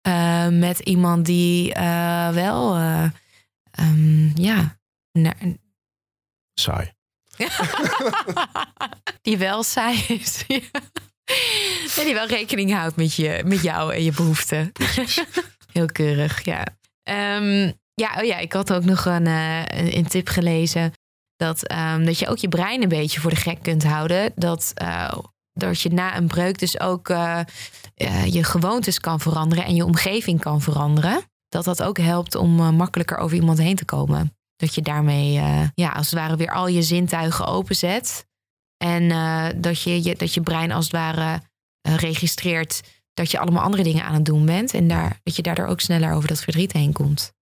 eh, 0.00 0.48
met 0.48 0.78
iemand 0.78 1.26
die 1.26 1.74
eh, 1.74 2.28
wel, 2.30 2.76
ehm, 3.70 4.40
ja, 4.42 4.78
naar- 5.12 5.36
Saai. 6.54 6.92
die 9.22 9.38
wel 9.38 9.62
saai 9.62 9.98
is. 10.08 10.44
en 11.98 12.04
die 12.04 12.14
wel 12.14 12.26
rekening 12.26 12.72
houdt 12.72 12.96
met, 12.96 13.14
je, 13.14 13.42
met 13.46 13.62
jou 13.62 13.94
en 13.94 14.02
je 14.02 14.12
behoeften. 14.12 14.72
Heel 15.72 15.86
keurig, 15.86 16.44
ja. 16.44 16.66
Ehm, 17.02 17.72
ja, 18.00 18.14
oh 18.18 18.24
ja, 18.24 18.38
ik 18.38 18.52
had 18.52 18.72
ook 18.72 18.84
nog 18.84 19.04
een, 19.04 19.26
uh, 19.26 19.64
een, 19.66 20.06
tip 20.06 20.28
gelezen. 20.28 20.92
Dat, 21.36 21.72
um, 21.72 22.04
dat 22.04 22.18
je 22.18 22.28
ook 22.28 22.38
je 22.38 22.48
brein 22.48 22.82
een 22.82 22.88
beetje 22.88 23.20
voor 23.20 23.30
de 23.30 23.36
gek 23.36 23.62
kunt 23.62 23.84
houden. 23.84 24.32
Dat, 24.34 24.72
uh, 24.82 25.12
dat 25.52 25.80
je 25.80 25.88
na 25.88 26.16
een 26.16 26.26
breuk 26.26 26.58
dus 26.58 26.80
ook 26.80 27.08
uh, 27.08 27.40
je 28.26 28.44
gewoontes 28.44 29.00
kan 29.00 29.20
veranderen 29.20 29.64
en 29.64 29.74
je 29.74 29.84
omgeving 29.84 30.40
kan 30.40 30.60
veranderen. 30.60 31.22
Dat 31.48 31.64
dat 31.64 31.82
ook 31.82 31.98
helpt 31.98 32.34
om 32.34 32.74
makkelijker 32.76 33.16
over 33.16 33.36
iemand 33.36 33.58
heen 33.58 33.76
te 33.76 33.84
komen. 33.84 34.36
Dat 34.56 34.74
je 34.74 34.82
daarmee 34.82 35.32
ja, 35.74 35.90
als 35.92 36.10
het 36.10 36.18
ware 36.18 36.36
weer 36.36 36.52
al 36.52 36.68
je 36.68 36.82
zintuigen 36.82 37.46
openzet. 37.46 38.26
En 38.76 39.08
dat, 39.60 39.82
je, 39.82 40.02
je, 40.02 40.16
dat 40.16 40.34
je 40.34 40.40
brein 40.40 40.72
als 40.72 40.84
het 40.84 40.94
ware 40.94 41.40
registreert 41.82 42.82
dat 43.14 43.30
je 43.30 43.38
allemaal 43.38 43.62
andere 43.62 43.82
dingen 43.82 44.04
aan 44.04 44.14
het 44.14 44.24
doen 44.24 44.46
bent. 44.46 44.74
En 44.74 44.88
daar, 44.88 45.20
dat 45.22 45.36
je 45.36 45.42
daardoor 45.42 45.66
ook 45.66 45.80
sneller 45.80 46.12
over 46.12 46.28
dat 46.28 46.42
verdriet 46.42 46.72
heen 46.72 46.92
komt. 46.92 47.34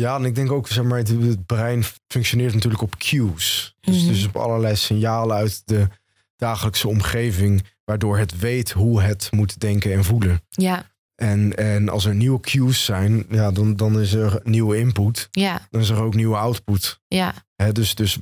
Ja, 0.00 0.16
en 0.16 0.24
ik 0.24 0.34
denk 0.34 0.52
ook, 0.52 0.68
zeg 0.68 0.84
maar, 0.84 0.98
het, 0.98 1.46
brein 1.46 1.84
functioneert 2.08 2.54
natuurlijk 2.54 2.82
op 2.82 2.96
cues. 2.98 3.76
Dus, 3.80 4.02
mhm. 4.02 4.08
dus 4.08 4.26
op 4.26 4.36
allerlei 4.36 4.76
signalen 4.76 5.36
uit 5.36 5.62
de 5.64 5.88
dagelijkse 6.36 6.88
omgeving, 6.88 7.62
waardoor 7.84 8.18
het 8.18 8.38
weet 8.38 8.70
hoe 8.70 9.02
het 9.02 9.28
moet 9.30 9.60
denken 9.60 9.92
en 9.92 10.04
voelen. 10.04 10.40
Ja. 10.48 10.90
En, 11.14 11.56
en 11.56 11.88
als 11.88 12.04
er 12.04 12.14
nieuwe 12.14 12.40
cues 12.40 12.84
zijn, 12.84 13.26
ja, 13.30 13.50
dan, 13.50 13.76
dan 13.76 14.00
is 14.00 14.12
er 14.12 14.40
nieuwe 14.44 14.78
input. 14.78 15.28
Ja. 15.30 15.66
Dan 15.70 15.80
is 15.80 15.88
er 15.88 16.02
ook 16.02 16.14
nieuwe 16.14 16.36
output. 16.36 17.00
Ja. 17.06 17.34
He, 17.56 17.72
dus, 17.72 17.94
dus 17.94 18.18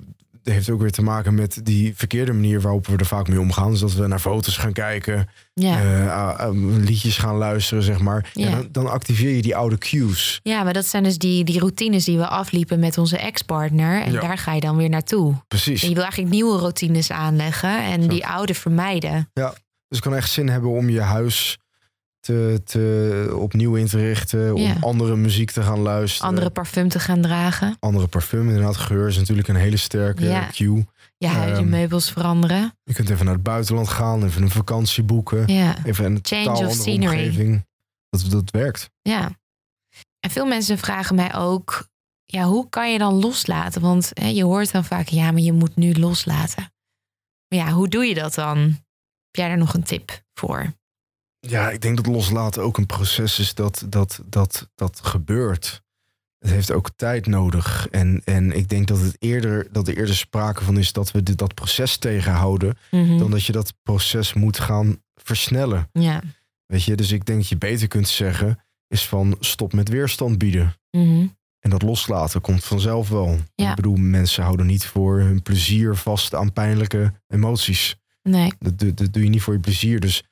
heeft 0.53 0.70
ook 0.70 0.80
weer 0.80 0.90
te 0.90 1.03
maken 1.03 1.34
met 1.34 1.61
die 1.62 1.96
verkeerde 1.96 2.32
manier 2.32 2.61
waarop 2.61 2.86
we 2.86 2.96
er 2.96 3.07
vaak 3.07 3.28
mee 3.28 3.40
omgaan. 3.40 3.70
Dus 3.70 3.80
dat 3.80 3.92
we 3.92 4.07
naar 4.07 4.18
foto's 4.18 4.57
gaan 4.57 4.72
kijken, 4.72 5.28
ja. 5.55 5.80
uh, 6.40 6.78
liedjes 6.84 7.16
gaan 7.16 7.36
luisteren, 7.36 7.82
zeg 7.82 7.99
maar. 8.01 8.30
Ja. 8.32 8.51
dan, 8.51 8.68
dan, 8.72 8.90
activeer 8.90 9.36
je 9.36 9.42
die 9.42 9.57
oude 9.57 9.78
cues. 9.78 10.40
Ja, 10.42 10.62
maar 10.62 10.72
dat 10.72 10.86
zijn 10.86 11.03
dus 11.03 11.18
die, 11.18 11.44
die 11.44 11.59
routines 11.59 12.05
die 12.05 12.18
we 12.18 12.26
afliepen 12.26 12.78
met 12.78 12.99
onze 12.99 13.18
ex-partner. 13.18 14.03
En 14.03 14.12
daar 14.12 14.38
ga 14.38 14.53
je 14.53 14.61
dan 14.61 14.76
weer 14.76 14.88
naartoe. 14.88 15.34
Precies. 15.49 15.82
En 15.82 15.88
je 15.88 15.94
wil 15.94 16.03
eigenlijk 16.03 16.32
nieuwe 16.32 16.59
routines 16.59 17.11
aanleggen 17.11 17.84
en 17.84 18.09
die 18.09 18.26
oude 18.26 18.55
vermijden. 18.55 19.30
Ja, 19.32 19.49
dus 19.49 19.99
het 19.99 20.01
kan 20.01 20.14
echt 20.14 20.30
zin 20.30 20.49
hebben 20.49 20.70
om 20.70 20.90
je 20.90 21.01
huis 21.01 21.59
te, 22.21 22.61
te, 22.64 23.35
opnieuw 23.39 23.75
in 23.75 23.87
te 23.87 23.99
richten. 23.99 24.55
Om 24.55 24.77
andere 24.81 25.16
muziek 25.16 25.51
te 25.51 25.62
gaan 25.62 25.79
luisteren. 25.79 26.29
Andere 26.29 26.51
parfum 26.51 26.89
te 26.89 27.01
gaan 27.01 27.21
dragen. 27.21 27.77
Andere 27.81 28.07
parfum, 28.07 28.49
inderdaad. 28.49 28.77
Geur 28.77 29.09
is 29.09 29.16
natuurlijk 29.16 29.49
een 29.49 29.57
hele 29.57 29.77
sterke 29.77 30.25
ja. 30.25 30.49
cue. 30.53 30.87
Ja, 31.16 31.49
um, 31.49 31.59
je 31.59 31.64
meubels 31.64 32.12
veranderen. 32.12 32.73
Je 32.85 32.95
kunt 32.95 33.11
even 33.11 33.25
naar 33.25 33.35
het 33.35 33.43
buitenland 33.43 33.89
gaan, 33.89 34.25
even 34.25 34.43
een 34.43 34.51
vakantie 34.51 35.03
boeken. 35.03 35.53
Ja. 35.53 35.85
Even 35.85 36.05
een 36.05 36.19
Change 36.23 36.66
of 36.66 36.73
scenery. 36.73 37.19
Omgeving. 37.19 37.66
Dat, 38.11 38.31
dat 38.31 38.51
werkt. 38.51 38.91
Ja. 39.03 39.31
En 40.21 40.31
veel 40.31 40.47
mensen 40.47 40.79
vragen 40.79 41.14
mij 41.14 41.35
ook, 41.35 41.89
ja, 42.25 42.45
hoe 42.45 42.69
kan 42.69 42.93
je 42.93 42.99
dan 42.99 43.14
loslaten? 43.14 43.81
Want 43.81 44.11
hè, 44.12 44.29
je 44.29 44.45
hoort 44.45 44.73
dan 44.73 44.85
vaak, 44.85 45.09
ja, 45.09 45.31
maar 45.31 45.41
je 45.41 45.53
moet 45.53 45.77
nu 45.77 45.95
loslaten. 45.95 46.73
Maar 47.49 47.59
ja, 47.59 47.71
hoe 47.71 47.89
doe 47.89 48.05
je 48.05 48.14
dat 48.14 48.35
dan? 48.35 48.59
Heb 48.59 49.37
jij 49.37 49.49
daar 49.49 49.59
nog 49.59 49.75
een 49.75 49.83
tip 49.83 50.23
voor? 50.35 50.73
Ja, 51.41 51.70
ik 51.70 51.80
denk 51.80 51.97
dat 51.97 52.07
loslaten 52.07 52.62
ook 52.62 52.78
een 52.78 52.86
proces 52.86 53.39
is 53.39 53.55
dat, 53.55 53.86
dat, 53.89 54.22
dat, 54.26 54.68
dat 54.74 55.01
gebeurt. 55.03 55.82
Het 56.39 56.51
heeft 56.51 56.72
ook 56.72 56.91
tijd 56.97 57.26
nodig. 57.26 57.89
En, 57.91 58.22
en 58.24 58.53
ik 58.53 58.68
denk 58.68 58.86
dat, 58.86 59.01
het 59.01 59.16
eerder, 59.18 59.68
dat 59.72 59.89
er 59.89 59.97
eerder 59.97 60.16
sprake 60.16 60.64
van 60.64 60.78
is 60.78 60.93
dat 60.93 61.11
we 61.11 61.22
dit, 61.22 61.39
dat 61.39 61.55
proces 61.55 61.97
tegenhouden. 61.97 62.78
Mhm. 62.91 63.18
Dan 63.18 63.30
dat 63.30 63.45
je 63.45 63.53
dat 63.53 63.74
proces 63.82 64.32
moet 64.32 64.59
gaan 64.59 65.03
versnellen. 65.14 65.89
Ja. 65.93 66.22
Weet 66.66 66.84
je, 66.84 66.97
dus 66.97 67.12
ik 67.12 67.24
denk 67.24 67.39
dat 67.39 67.49
je 67.49 67.57
beter 67.57 67.89
kunt 67.89 68.09
zeggen, 68.09 68.59
is 68.89 69.07
van 69.07 69.36
stop 69.41 69.72
met 69.72 69.89
weerstand 69.89 70.39
bieden. 70.39 70.74
Mhm. 70.91 71.26
En 71.59 71.70
dat 71.70 71.82
loslaten 71.82 72.41
komt 72.41 72.64
vanzelf 72.64 73.09
wel. 73.09 73.39
Ja. 73.55 73.70
Ik 73.70 73.76
bedoel, 73.76 73.97
mensen 73.97 74.43
houden 74.43 74.66
niet 74.66 74.86
voor 74.86 75.18
hun 75.18 75.43
plezier 75.43 75.97
vast 75.97 76.34
aan 76.34 76.53
pijnlijke 76.53 77.12
emoties. 77.26 77.97
Nee. 78.22 78.53
Dat, 78.59 78.78
dat, 78.78 78.97
dat 78.97 79.12
doe 79.12 79.22
je 79.22 79.28
niet 79.28 79.43
voor 79.43 79.55
je 79.55 79.61
plezier. 79.61 80.01
Dus 80.01 80.24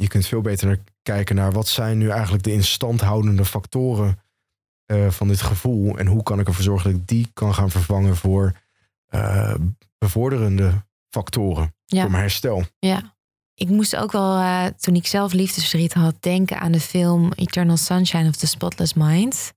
je 0.00 0.08
kunt 0.08 0.26
veel 0.26 0.40
beter 0.40 0.80
kijken 1.02 1.36
naar 1.36 1.52
wat 1.52 1.68
zijn 1.68 1.98
nu 1.98 2.08
eigenlijk 2.08 2.42
de 2.42 2.52
instandhoudende 2.52 3.44
factoren 3.44 4.18
uh, 4.92 5.10
van 5.10 5.28
dit 5.28 5.40
gevoel. 5.40 5.98
En 5.98 6.06
hoe 6.06 6.22
kan 6.22 6.40
ik 6.40 6.46
ervoor 6.46 6.64
zorgen 6.64 6.90
dat 6.90 7.00
ik 7.00 7.06
die 7.06 7.30
kan 7.32 7.54
gaan 7.54 7.70
vervangen 7.70 8.16
voor 8.16 8.60
uh, 9.14 9.54
bevorderende 9.98 10.84
factoren. 11.08 11.74
Ja. 11.84 12.00
Voor 12.00 12.10
mijn 12.10 12.22
herstel. 12.22 12.64
Ja. 12.78 13.14
Ik 13.54 13.68
moest 13.68 13.96
ook 13.96 14.12
wel, 14.12 14.38
uh, 14.38 14.66
toen 14.66 14.94
ik 14.94 15.06
zelf 15.06 15.32
liefdesverdriet 15.32 15.92
had, 15.92 16.14
denken 16.20 16.60
aan 16.60 16.72
de 16.72 16.80
film 16.80 17.32
Eternal 17.32 17.76
Sunshine 17.76 18.28
of 18.28 18.36
the 18.36 18.46
Spotless 18.46 18.94
Mind. 18.94 19.52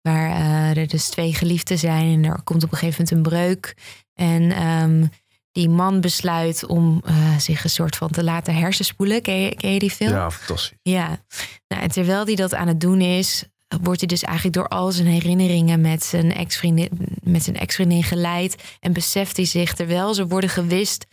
Waar 0.00 0.76
er 0.76 0.86
dus 0.86 1.08
twee 1.08 1.34
geliefden 1.34 1.78
zijn 1.78 2.24
en 2.24 2.30
er 2.30 2.42
komt 2.42 2.64
op 2.64 2.72
een 2.72 2.78
gegeven 2.78 3.04
moment 3.04 3.16
een 3.16 3.32
breuk. 3.32 3.76
En 4.14 4.66
um, 4.66 5.10
die 5.56 5.68
man 5.68 6.00
besluit 6.00 6.66
om 6.66 7.02
uh, 7.06 7.38
zich 7.38 7.64
een 7.64 7.70
soort 7.70 7.96
van 7.96 8.10
te 8.10 8.24
laten 8.24 8.54
hersenspoelen. 8.54 9.22
Ken 9.22 9.40
je, 9.40 9.54
ken 9.54 9.72
je 9.72 9.78
die 9.78 9.90
film? 9.90 10.12
Ja, 10.12 10.30
fantastisch. 10.30 10.78
Ja, 10.82 11.24
nou, 11.68 11.82
en 11.82 11.88
terwijl 11.88 12.24
hij 12.24 12.34
dat 12.34 12.54
aan 12.54 12.68
het 12.68 12.80
doen 12.80 13.00
is, 13.00 13.44
wordt 13.82 14.00
hij 14.00 14.08
dus 14.08 14.22
eigenlijk 14.22 14.56
door 14.56 14.68
al 14.68 14.92
zijn 14.92 15.06
herinneringen 15.06 15.80
met 15.80 16.04
zijn 16.04 16.32
ex-vriendin, 16.32 16.90
met 17.22 17.42
zijn 17.42 17.56
ex-vriendin 17.56 18.02
geleid. 18.02 18.76
En 18.80 18.92
beseft 18.92 19.36
hij 19.36 19.44
zich, 19.46 19.74
terwijl 19.74 20.14
ze 20.14 20.26
worden 20.26 20.50
gewist, 20.50 21.06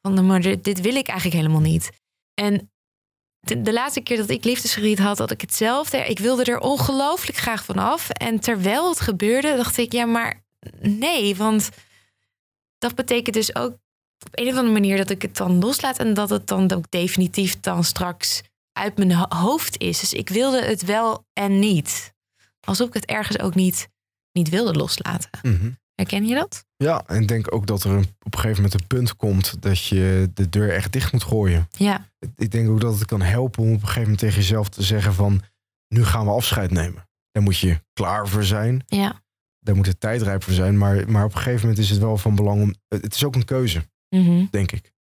van 0.00 0.26
maar 0.26 0.40
dit 0.40 0.80
wil 0.80 0.94
ik 0.94 1.08
eigenlijk 1.08 1.40
helemaal 1.40 1.70
niet. 1.70 1.90
En 2.34 2.70
de, 3.40 3.62
de 3.62 3.72
laatste 3.72 4.00
keer 4.00 4.16
dat 4.16 4.30
ik 4.30 4.44
liefdesverdriet 4.44 4.98
had, 4.98 5.18
had 5.18 5.30
ik 5.30 5.40
hetzelfde. 5.40 5.98
Ik 5.98 6.18
wilde 6.18 6.44
er 6.44 6.58
ongelooflijk 6.58 7.38
graag 7.38 7.64
vanaf. 7.64 8.10
En 8.10 8.40
terwijl 8.40 8.88
het 8.88 9.00
gebeurde, 9.00 9.56
dacht 9.56 9.78
ik, 9.78 9.92
ja, 9.92 10.04
maar 10.04 10.44
nee, 10.80 11.36
want 11.36 11.70
dat 12.78 12.94
betekent 12.94 13.34
dus 13.34 13.54
ook 13.54 13.76
op 14.24 14.38
een 14.38 14.48
of 14.48 14.54
andere 14.56 14.72
manier 14.72 14.96
dat 14.96 15.10
ik 15.10 15.22
het 15.22 15.36
dan 15.36 15.58
loslaat 15.58 15.98
en 15.98 16.14
dat 16.14 16.30
het 16.30 16.46
dan 16.46 16.72
ook 16.72 16.90
definitief 16.90 17.60
dan 17.60 17.84
straks 17.84 18.42
uit 18.72 18.96
mijn 18.96 19.12
hoofd 19.28 19.78
is. 19.78 20.00
Dus 20.00 20.12
ik 20.12 20.28
wilde 20.28 20.64
het 20.64 20.84
wel 20.84 21.24
en 21.32 21.58
niet. 21.58 22.14
Alsof 22.60 22.88
ik 22.88 22.94
het 22.94 23.04
ergens 23.04 23.38
ook 23.38 23.54
niet, 23.54 23.88
niet 24.32 24.48
wilde 24.48 24.72
loslaten. 24.72 25.30
Mhm. 25.42 25.70
Herken 25.94 26.26
je 26.26 26.34
dat? 26.34 26.64
Ja, 26.76 27.02
en 27.06 27.22
ik 27.22 27.28
denk 27.28 27.54
ook 27.54 27.66
dat 27.66 27.84
er 27.84 27.90
een, 27.90 28.06
op 28.22 28.34
een 28.34 28.40
gegeven 28.40 28.62
moment 28.62 28.80
een 28.80 28.86
punt 28.86 29.16
komt 29.16 29.62
dat 29.62 29.84
je 29.84 30.30
de 30.34 30.48
deur 30.48 30.72
echt 30.72 30.92
dicht 30.92 31.12
moet 31.12 31.22
gooien. 31.24 31.68
Ja. 31.70 32.10
Ik 32.36 32.50
denk 32.50 32.68
ook 32.68 32.80
dat 32.80 32.94
het 32.94 33.04
kan 33.04 33.22
helpen 33.22 33.62
om 33.62 33.68
op 33.68 33.74
een 33.74 33.80
gegeven 33.80 34.02
moment 34.02 34.18
tegen 34.18 34.36
jezelf 34.40 34.68
te 34.68 34.82
zeggen 34.82 35.14
van 35.14 35.42
nu 35.88 36.04
gaan 36.04 36.24
we 36.24 36.30
afscheid 36.30 36.70
nemen. 36.70 37.08
Daar 37.30 37.42
moet 37.42 37.58
je 37.58 37.80
klaar 37.92 38.28
voor 38.28 38.44
zijn. 38.44 38.82
Ja. 38.86 39.22
Daar 39.58 39.76
moet 39.76 39.84
de 39.84 39.98
tijd 39.98 40.22
rijp 40.22 40.42
voor 40.42 40.52
zijn. 40.52 40.78
Maar, 40.78 41.10
maar 41.10 41.24
op 41.24 41.34
een 41.34 41.38
gegeven 41.38 41.60
moment 41.60 41.78
is 41.78 41.90
het 41.90 41.98
wel 41.98 42.16
van 42.16 42.34
belang 42.34 42.62
om. 42.62 42.74
Het 42.88 43.14
is 43.14 43.24
ook 43.24 43.34
een 43.34 43.44
keuze. 43.44 43.82
Mhm. 44.08 44.46
denk 44.50 44.72
ik. 44.72 44.92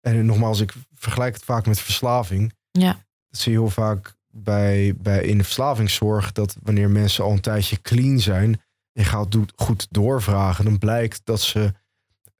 En 0.00 0.26
nogmaals, 0.26 0.60
ik 0.60 0.72
vergelijk 0.94 1.34
het 1.34 1.44
vaak 1.44 1.66
met 1.66 1.80
verslaving. 1.80 2.52
Ja. 2.70 2.92
Dat 3.28 3.40
zie 3.40 3.52
je 3.52 3.58
heel 3.58 3.70
vaak 3.70 4.16
bij, 4.30 4.94
bij 4.96 5.22
in 5.22 5.38
de 5.38 5.44
verslavingszorg, 5.44 6.32
dat 6.32 6.56
wanneer 6.62 6.90
mensen 6.90 7.24
al 7.24 7.32
een 7.32 7.40
tijdje 7.40 7.80
clean 7.80 8.20
zijn, 8.20 8.62
je 8.92 9.04
gaat 9.04 9.36
goed 9.56 9.86
doorvragen, 9.90 10.64
dan 10.64 10.78
blijkt 10.78 11.20
dat 11.24 11.40
ze 11.40 11.72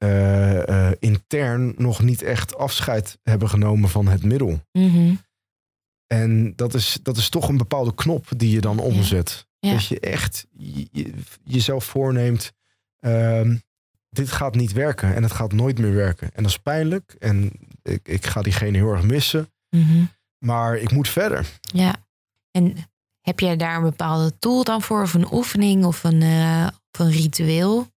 uh, 0.03 0.63
uh, 0.63 0.91
intern 0.99 1.73
nog 1.77 2.01
niet 2.01 2.21
echt 2.21 2.55
afscheid 2.55 3.19
hebben 3.23 3.49
genomen 3.49 3.89
van 3.89 4.07
het 4.07 4.23
middel. 4.23 4.61
Mhm. 4.71 5.15
En 6.07 6.53
dat 6.55 6.73
is, 6.73 6.99
dat 7.01 7.17
is 7.17 7.29
toch 7.29 7.49
een 7.49 7.57
bepaalde 7.57 7.95
knop 7.95 8.27
die 8.37 8.51
je 8.51 8.61
dan 8.61 8.79
omzet. 8.79 9.47
Ja. 9.59 9.71
Dat 9.71 9.85
je 9.85 9.99
echt 9.99 10.47
je, 10.51 11.13
jezelf 11.43 11.85
voorneemt. 11.85 12.51
Uh, 12.99 13.55
dit 14.09 14.31
gaat 14.31 14.55
niet 14.55 14.71
werken 14.71 15.15
en 15.15 15.23
het 15.23 15.31
gaat 15.31 15.51
nooit 15.51 15.79
meer 15.79 15.93
werken. 15.93 16.31
En 16.33 16.43
dat 16.43 16.51
is 16.51 16.57
pijnlijk 16.57 17.15
en 17.19 17.51
ik, 17.81 18.07
ik 18.07 18.25
ga 18.25 18.41
diegene 18.41 18.77
heel 18.77 18.91
erg 18.91 19.03
missen. 19.03 19.51
Mhm. 19.69 20.03
Maar 20.45 20.77
ik 20.77 20.91
moet 20.91 21.09
verder. 21.09 21.59
Ja, 21.61 21.95
en 22.51 22.75
heb 23.21 23.39
jij 23.39 23.57
daar 23.57 23.75
een 23.75 23.83
bepaalde 23.83 24.37
tool 24.39 24.63
dan 24.63 24.81
voor? 24.81 25.01
Of 25.01 25.13
een 25.13 25.33
oefening 25.33 25.85
of 25.85 26.03
een, 26.03 26.21
uh, 26.21 26.67
of 26.91 26.99
een 26.99 27.11
ritueel? 27.11 27.87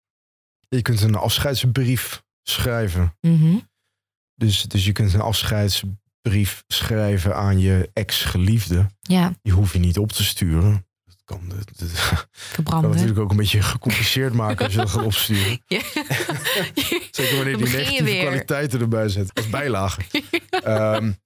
Je 0.69 0.83
kunt 0.83 1.01
een 1.01 1.15
afscheidsbrief 1.15 2.23
schrijven. 2.43 3.17
Mhm. 3.21 3.59
dus, 4.35 4.63
dus 4.63 4.85
je 4.85 4.93
kunt 4.93 5.13
een 5.13 5.21
afscheidsbrief 5.21 6.65
schrijven 6.67 7.37
aan 7.37 7.59
je 7.59 7.91
ex-geliefde. 7.93 8.87
Ja. 9.01 9.33
Die 9.43 9.53
hoef 9.53 9.73
je 9.73 9.79
niet 9.79 9.99
op 9.99 10.13
te 10.13 10.25
sturen 10.25 10.87
kan, 11.33 11.53
het 12.57 12.69
kan 12.69 12.91
natuurlijk 12.91 13.19
ook 13.19 13.31
een 13.31 13.37
beetje 13.37 13.63
gecompliceerd 13.63 14.33
maken 14.33 14.65
als 14.65 14.75
je 14.75 14.79
dat 14.79 14.91
gaat 14.91 15.05
opsturen. 15.05 15.61
Ja. 15.67 15.81
Zeker 17.11 17.37
wanneer 17.37 17.57
die 17.57 17.69
negatieve 17.69 18.19
kwaliteiten 18.21 18.81
erbij 18.81 19.09
zet 19.09 19.31
als 19.35 19.51
bijlage. 19.51 20.01
um, 20.67 21.17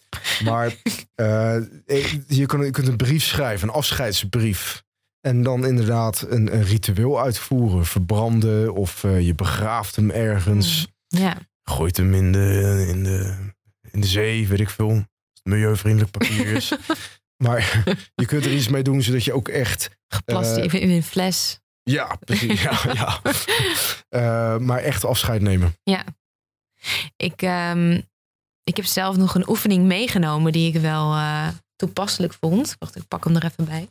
maar 0.45 0.67
uh, 1.17 1.57
je, 2.27 2.47
kan, 2.47 2.65
je 2.65 2.71
kunt 2.71 2.89
een 2.89 2.97
brief 2.97 3.25
schrijven, 3.25 3.69
een 3.69 3.75
afscheidsbrief. 3.75 4.85
En 5.21 5.43
dan 5.43 5.67
inderdaad 5.67 6.27
een, 6.29 6.55
een 6.55 6.65
ritueel 6.65 7.21
uitvoeren. 7.21 7.87
Verbranden 7.87 8.75
of 8.75 9.05
uh, 9.05 9.21
je 9.21 9.35
begraaft 9.35 9.97
hem 9.97 10.11
ergens. 10.11 10.87
Ja. 11.07 11.37
Gooit 11.63 11.97
hem 11.97 12.15
in 12.15 12.33
de, 12.33 12.87
in 12.89 13.05
de, 13.05 13.37
in 13.91 14.01
de 14.01 14.07
zee, 14.07 14.49
weet 14.49 14.61
ik 14.61 14.71
veel. 14.71 15.05
Milieuvriendelijk 15.43 16.11
papier 16.11 16.47
is. 16.47 16.73
Maar 17.37 17.83
je 18.15 18.27
kunt 18.27 18.45
er 18.45 18.53
iets 18.53 18.69
mee 18.69 18.83
doen 18.83 19.03
zodat 19.03 19.25
je 19.25 19.33
ook 19.33 19.49
echt... 19.49 19.91
Geplast 20.09 20.57
Eh, 20.57 20.65
even 20.65 20.81
in 20.81 20.91
een 20.91 21.03
fles. 21.03 21.61
Ja, 21.83 22.17
precies. 22.25 22.63
ja, 22.63 22.79
ja. 22.93 23.21
Eh, 24.09 24.59
maar 24.59 24.79
echt 24.79 25.05
afscheid 25.05 25.41
nemen. 25.43 25.77
Ik, 27.17 27.43
ehm, 27.43 28.01
ik 28.65 28.77
heb 28.77 28.85
zelf 28.85 29.17
nog 29.17 29.35
een 29.35 29.49
oefening 29.49 29.85
meegenomen 29.85 30.53
die 30.53 30.75
ik 30.75 30.81
wel 30.81 31.13
eh, 31.15 31.49
toepasselijk 31.77 32.35
vond. 32.41 32.77
Wacht, 32.79 32.97
ik 32.97 33.09
pak 33.09 33.25
hem 33.25 33.37
er 33.37 33.45
even 33.45 33.65
bij. 33.65 33.89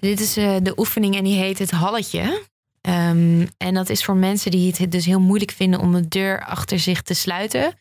Dit 0.00 0.20
is 0.20 0.32
de 0.34 0.72
oefening 0.76 1.16
en 1.16 1.24
die 1.24 1.38
heet 1.38 1.58
het 1.58 1.70
halletje. 1.70 2.42
Ehm, 2.80 3.46
en 3.56 3.74
dat 3.74 3.88
is 3.88 4.04
voor 4.04 4.16
mensen 4.16 4.50
die 4.50 4.74
het 4.76 4.92
dus 4.92 5.04
heel 5.04 5.20
moeilijk 5.20 5.50
vinden 5.50 5.80
om 5.80 5.92
de 5.92 6.08
deur 6.08 6.44
achter 6.44 6.78
zich 6.78 7.02
te 7.02 7.14
sluiten. 7.14 7.78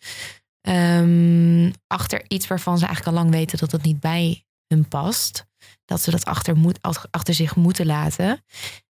Ehm, 0.62 1.72
achter 1.88 2.24
iets 2.28 2.48
waarvan 2.48 2.78
ze 2.78 2.86
eigenlijk 2.86 3.18
al 3.18 3.24
lang 3.24 3.36
weten 3.36 3.58
dat 3.58 3.72
het 3.72 3.84
niet 3.84 4.00
bij 4.00 4.46
hun 4.68 4.88
past. 4.88 5.46
Dat 5.86 6.02
ze 6.02 6.12
dat 6.12 6.26
achter, 6.26 6.58
moet, 6.58 6.80
achter 7.12 7.34
zich 7.34 7.56
moeten 7.56 7.86
laten. 7.86 8.44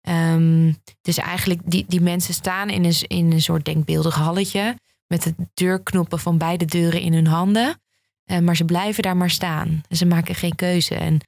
Ehm, 0.01 0.74
dus 1.01 1.17
eigenlijk, 1.17 1.61
die, 1.65 1.86
die 1.88 2.01
mensen 2.01 2.34
staan 2.34 2.70
in 2.70 2.84
een, 2.84 3.01
in 3.07 3.32
een 3.32 3.41
soort 3.41 3.65
denkbeeldig 3.65 4.15
halletje. 4.15 4.76
Met 5.07 5.24
de 5.24 5.36
deurknoppen 5.53 6.20
van 6.20 6.38
beide 6.38 6.65
deuren 6.65 7.01
in 7.01 7.13
hun 7.13 7.28
handen. 7.28 7.82
Eh, 8.24 8.39
maar 8.39 8.55
ze 8.55 8.65
blijven 8.65 9.03
daar 9.03 9.17
maar 9.17 9.30
staan. 9.30 9.82
Ze 9.89 10.05
maken 10.05 10.36
geen 10.36 10.55
keuze. 10.55 10.95
En 10.95 11.20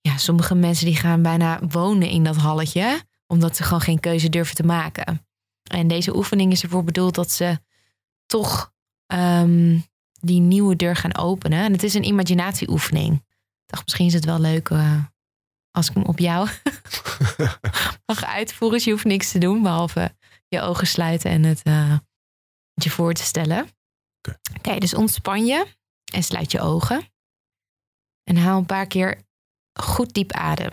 ja, 0.00 0.16
sommige 0.16 0.54
mensen 0.54 0.86
die 0.86 0.96
gaan 0.96 1.22
bijna 1.22 1.60
wonen 1.68 2.08
in 2.08 2.24
dat 2.24 2.36
halletje. 2.36 3.02
Omdat 3.26 3.56
ze 3.56 3.62
gewoon 3.62 3.80
geen 3.80 4.00
keuze 4.00 4.28
durven 4.28 4.54
te 4.54 4.62
maken. 4.62 5.26
En 5.62 5.88
deze 5.88 6.16
oefening 6.16 6.52
is 6.52 6.62
ervoor 6.62 6.84
bedoeld 6.84 7.14
dat 7.14 7.30
ze 7.30 7.58
toch 8.26 8.72
ehm, 9.10 9.78
die 10.20 10.40
nieuwe 10.40 10.76
deur 10.76 10.96
gaan 10.96 11.16
openen. 11.16 11.64
En 11.64 11.72
het 11.72 11.82
is 11.82 11.94
een 11.94 12.06
imaginatieoefening. 12.06 13.14
Ik 13.14 13.66
dacht, 13.66 13.84
misschien 13.84 14.06
is 14.06 14.12
het 14.12 14.24
wel 14.24 14.40
leuk 14.40 14.68
eh, 14.68 15.04
als 15.70 15.88
ik 15.88 15.94
hem 15.94 16.04
op 16.04 16.18
jou 16.18 16.48
mag 18.06 18.24
uitvoeren. 18.24 18.76
Dus 18.76 18.86
je 18.86 18.92
hoeft 18.92 19.04
niks 19.04 19.30
te 19.30 19.38
doen, 19.38 19.62
behalve 19.62 20.16
je 20.48 20.60
ogen 20.60 20.86
sluiten 20.86 21.30
en 21.30 21.42
het 21.42 21.62
eh, 21.62 21.98
je 22.74 22.90
voor 22.90 23.12
te 23.12 23.22
stellen. 23.22 23.68
Oké. 24.18 24.38
Oké, 24.56 24.78
dus 24.78 24.94
ontspan 24.94 25.46
je 25.46 25.66
en 26.12 26.22
sluit 26.22 26.52
je 26.52 26.60
ogen. 26.60 27.12
En 28.24 28.36
haal 28.36 28.58
een 28.58 28.66
paar 28.66 28.86
keer 28.86 29.22
goed 29.80 30.12
diep 30.12 30.32
adem. 30.32 30.72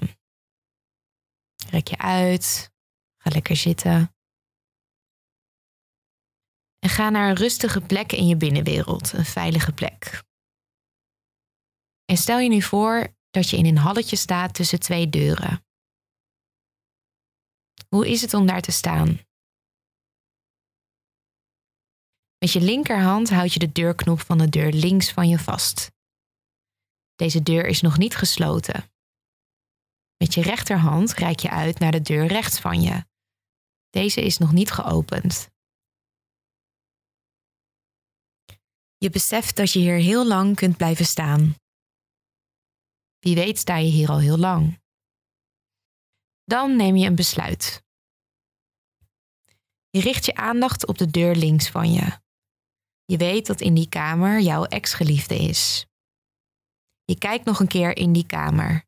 Rek 1.69 1.87
je 1.87 1.97
uit. 1.97 2.71
Ga 3.17 3.29
lekker 3.29 3.55
zitten. 3.55 4.16
En 6.79 6.89
ga 6.89 7.09
naar 7.09 7.29
een 7.29 7.35
rustige 7.35 7.81
plek 7.81 8.11
in 8.11 8.27
je 8.27 8.37
binnenwereld, 8.37 9.13
een 9.13 9.25
veilige 9.25 9.71
plek. 9.71 10.23
En 12.05 12.17
stel 12.17 12.39
je 12.39 12.49
nu 12.49 12.61
voor 12.61 13.15
dat 13.29 13.49
je 13.49 13.57
in 13.57 13.65
een 13.65 13.77
halletje 13.77 14.15
staat 14.15 14.53
tussen 14.53 14.79
twee 14.79 15.09
deuren. 15.09 15.65
Hoe 17.89 18.07
is 18.09 18.21
het 18.21 18.33
om 18.33 18.45
daar 18.45 18.61
te 18.61 18.71
staan? 18.71 19.19
Met 22.37 22.51
je 22.51 22.61
linkerhand 22.61 23.29
houd 23.29 23.53
je 23.53 23.59
de 23.59 23.71
deurknop 23.71 24.19
van 24.19 24.37
de 24.37 24.49
deur 24.49 24.71
links 24.71 25.11
van 25.11 25.29
je 25.29 25.39
vast. 25.39 25.91
Deze 27.15 27.43
deur 27.43 27.65
is 27.65 27.81
nog 27.81 27.97
niet 27.97 28.15
gesloten. 28.15 28.91
Met 30.17 30.33
je 30.33 30.41
rechterhand 30.41 31.13
reik 31.13 31.39
je 31.39 31.49
uit 31.49 31.79
naar 31.79 31.91
de 31.91 32.01
deur 32.01 32.25
rechts 32.25 32.59
van 32.59 32.81
je. 32.81 33.05
Deze 33.89 34.21
is 34.21 34.37
nog 34.37 34.51
niet 34.51 34.71
geopend. 34.71 35.49
Je 38.97 39.09
beseft 39.09 39.55
dat 39.55 39.71
je 39.71 39.79
hier 39.79 39.97
heel 39.97 40.27
lang 40.27 40.55
kunt 40.55 40.77
blijven 40.77 41.05
staan. 41.05 41.55
Wie 43.19 43.35
weet 43.35 43.59
sta 43.59 43.77
je 43.77 43.89
hier 43.89 44.09
al 44.09 44.19
heel 44.19 44.37
lang. 44.37 44.81
Dan 46.43 46.75
neem 46.75 46.95
je 46.95 47.07
een 47.07 47.15
besluit. 47.15 47.83
Je 49.89 49.99
richt 49.99 50.25
je 50.25 50.35
aandacht 50.35 50.87
op 50.87 50.97
de 50.97 51.11
deur 51.11 51.35
links 51.35 51.69
van 51.69 51.91
je. 51.91 52.19
Je 53.05 53.17
weet 53.17 53.45
dat 53.45 53.61
in 53.61 53.73
die 53.73 53.89
kamer 53.89 54.39
jouw 54.39 54.63
ex-geliefde 54.63 55.35
is. 55.35 55.85
Je 57.03 57.17
kijkt 57.17 57.45
nog 57.45 57.59
een 57.59 57.67
keer 57.67 57.97
in 57.97 58.13
die 58.13 58.25
kamer. 58.25 58.85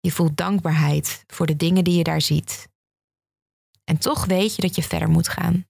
Je 0.00 0.12
voelt 0.12 0.36
dankbaarheid 0.36 1.24
voor 1.26 1.46
de 1.46 1.56
dingen 1.56 1.84
die 1.84 1.96
je 1.96 2.04
daar 2.04 2.20
ziet. 2.20 2.68
En 3.84 3.98
toch 3.98 4.24
weet 4.24 4.54
je 4.54 4.62
dat 4.62 4.74
je 4.74 4.82
verder 4.82 5.08
moet 5.08 5.28
gaan. 5.28 5.67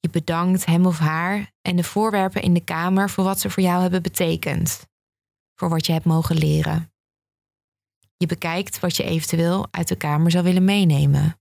Je 0.00 0.10
bedankt 0.10 0.64
hem 0.64 0.86
of 0.86 0.98
haar 0.98 1.52
en 1.60 1.76
de 1.76 1.84
voorwerpen 1.84 2.42
in 2.42 2.54
de 2.54 2.64
kamer 2.64 3.10
voor 3.10 3.24
wat 3.24 3.40
ze 3.40 3.50
voor 3.50 3.62
jou 3.62 3.82
hebben 3.82 4.02
betekend. 4.02 4.86
Voor 5.54 5.68
wat 5.68 5.86
je 5.86 5.92
hebt 5.92 6.04
mogen 6.04 6.36
leren. 6.36 6.92
Je 8.16 8.26
bekijkt 8.26 8.80
wat 8.80 8.96
je 8.96 9.02
eventueel 9.02 9.68
uit 9.70 9.88
de 9.88 9.96
kamer 9.96 10.30
zou 10.30 10.44
willen 10.44 10.64
meenemen. 10.64 11.40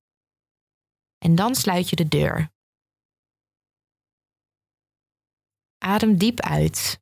En 1.18 1.36
dan 1.36 1.56
sluit 1.56 1.90
je 1.90 1.96
de 1.96 2.08
deur. 2.08 2.52
Adem 5.78 6.18
diep 6.18 6.40
uit. 6.40 7.02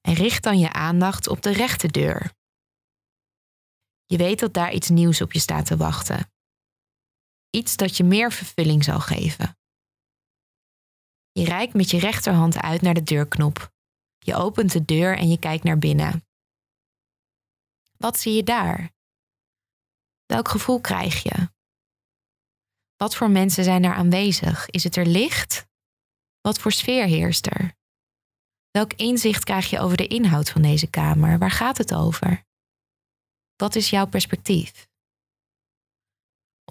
En 0.00 0.14
richt 0.14 0.42
dan 0.42 0.58
je 0.58 0.72
aandacht 0.72 1.28
op 1.28 1.42
de 1.42 1.52
rechte 1.52 1.88
deur. 1.88 2.32
Je 4.06 4.16
weet 4.16 4.38
dat 4.38 4.54
daar 4.54 4.72
iets 4.72 4.88
nieuws 4.88 5.20
op 5.20 5.32
je 5.32 5.38
staat 5.38 5.66
te 5.66 5.76
wachten. 5.76 6.31
Iets 7.56 7.76
dat 7.76 7.96
je 7.96 8.04
meer 8.04 8.32
vervulling 8.32 8.84
zal 8.84 9.00
geven. 9.00 9.58
Je 11.32 11.44
reikt 11.44 11.74
met 11.74 11.90
je 11.90 11.98
rechterhand 11.98 12.56
uit 12.56 12.80
naar 12.80 12.94
de 12.94 13.02
deurknop. 13.02 13.72
Je 14.18 14.34
opent 14.34 14.72
de 14.72 14.84
deur 14.84 15.18
en 15.18 15.28
je 15.28 15.38
kijkt 15.38 15.64
naar 15.64 15.78
binnen. 15.78 16.26
Wat 17.98 18.18
zie 18.18 18.32
je 18.32 18.42
daar? 18.42 18.92
Welk 20.26 20.48
gevoel 20.48 20.80
krijg 20.80 21.22
je? 21.22 21.52
Wat 22.96 23.16
voor 23.16 23.30
mensen 23.30 23.64
zijn 23.64 23.84
er 23.84 23.94
aanwezig? 23.94 24.66
Is 24.70 24.84
het 24.84 24.96
er 24.96 25.06
licht? 25.06 25.66
Wat 26.40 26.58
voor 26.58 26.72
sfeer 26.72 27.06
heerst 27.06 27.46
er? 27.46 27.76
Welk 28.70 28.92
inzicht 28.92 29.44
krijg 29.44 29.70
je 29.70 29.78
over 29.78 29.96
de 29.96 30.06
inhoud 30.06 30.50
van 30.50 30.62
deze 30.62 30.90
kamer? 30.90 31.38
Waar 31.38 31.50
gaat 31.50 31.78
het 31.78 31.94
over? 31.94 32.44
Wat 33.56 33.74
is 33.74 33.90
jouw 33.90 34.06
perspectief? 34.06 34.90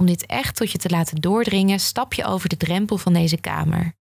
Om 0.02 0.08
dit 0.08 0.26
echt 0.26 0.56
tot 0.56 0.72
je 0.72 0.78
te 0.78 0.90
laten 0.90 1.22
doordringen, 1.22 1.80
stap 1.80 2.14
je 2.14 2.26
over 2.26 2.50
de 2.50 2.58
drempel 2.58 2.98
van 2.98 3.14
deze 3.14 3.38
kamer. 3.38 3.96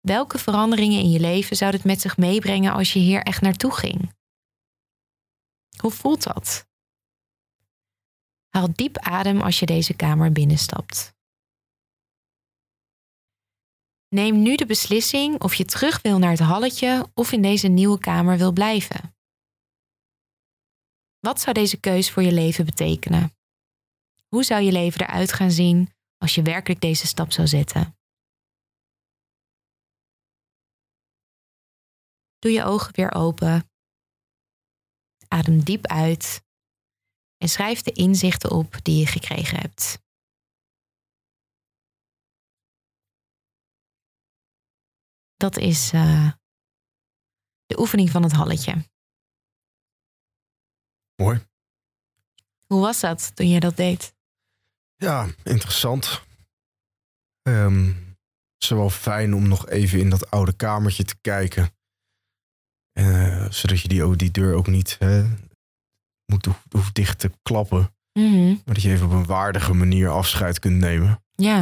Welke 0.00 0.38
veranderingen 0.38 1.00
in 1.00 1.10
je 1.10 1.20
leven 1.20 1.56
zou 1.56 1.72
het 1.72 1.84
met 1.84 2.00
zich 2.00 2.16
meebrengen 2.16 2.72
als 2.72 2.92
je 2.92 2.98
hier 2.98 3.22
echt 3.22 3.40
naartoe 3.40 3.72
ging? 3.74 4.14
Hoe 5.76 5.90
voelt 5.90 6.22
dat? 6.22 6.68
Haal 8.48 8.72
diep 8.72 8.98
adem 8.98 9.40
als 9.40 9.58
je 9.58 9.66
deze 9.66 9.94
kamer 9.94 10.32
binnenstapt. 10.32 11.14
Neem 14.08 14.42
nu 14.42 14.56
de 14.56 14.66
beslissing 14.66 15.42
of 15.42 15.54
je 15.54 15.64
terug 15.64 16.02
wil 16.02 16.18
naar 16.18 16.30
het 16.30 16.40
halletje 16.40 17.10
of 17.14 17.32
in 17.32 17.42
deze 17.42 17.68
nieuwe 17.68 17.98
kamer 17.98 18.38
wil 18.38 18.52
blijven. 18.52 19.16
Wat 21.18 21.40
zou 21.40 21.54
deze 21.54 21.80
keus 21.80 22.10
voor 22.10 22.22
je 22.22 22.32
leven 22.32 22.64
betekenen? 22.64 23.41
Hoe 24.34 24.44
zou 24.44 24.62
je 24.62 24.72
leven 24.72 25.00
eruit 25.00 25.32
gaan 25.32 25.50
zien 25.50 25.94
als 26.16 26.34
je 26.34 26.42
werkelijk 26.42 26.80
deze 26.80 27.06
stap 27.06 27.32
zou 27.32 27.46
zetten? 27.46 27.96
Doe 32.38 32.50
je 32.50 32.64
ogen 32.64 32.94
weer 32.94 33.14
open. 33.14 33.70
Adem 35.28 35.64
diep 35.64 35.86
uit 35.86 36.42
en 37.36 37.48
schrijf 37.48 37.82
de 37.82 37.92
inzichten 37.92 38.50
op 38.50 38.84
die 38.84 38.98
je 38.98 39.06
gekregen 39.06 39.58
hebt. 39.58 39.98
Dat 45.36 45.56
is 45.56 45.92
eh, 45.92 46.32
de 47.66 47.78
oefening 47.78 48.10
van 48.10 48.22
het 48.22 48.32
halletje. 48.32 48.90
Mooi. 51.22 51.46
Hoe 52.66 52.80
was 52.80 53.00
dat 53.00 53.36
toen 53.36 53.48
je 53.48 53.60
dat 53.60 53.76
deed? 53.76 54.20
Ja, 55.02 55.26
interessant. 55.42 56.22
Ehm, 57.42 57.86
het 57.86 58.58
is 58.58 58.68
wel 58.68 58.90
fijn 58.90 59.34
om 59.34 59.48
nog 59.48 59.68
even 59.68 59.98
in 59.98 60.10
dat 60.10 60.30
oude 60.30 60.52
kamertje 60.52 61.04
te 61.04 61.16
kijken. 61.20 61.70
Eh, 62.92 63.50
zodat 63.50 63.80
je 63.80 63.88
die, 63.88 64.16
die 64.16 64.30
deur 64.30 64.54
ook 64.54 64.66
niet 64.66 64.96
hè, 64.98 65.24
moet, 66.26 66.48
hoeft, 66.70 66.94
dicht 66.94 67.18
te 67.18 67.30
klappen. 67.42 67.94
Mhm. 68.12 68.46
Maar 68.46 68.74
dat 68.74 68.82
je 68.82 68.90
even 68.90 69.06
op 69.06 69.12
een 69.12 69.26
waardige 69.26 69.72
manier 69.72 70.08
afscheid 70.08 70.58
kunt 70.58 70.76
nemen. 70.78 71.22
Ja, 71.30 71.58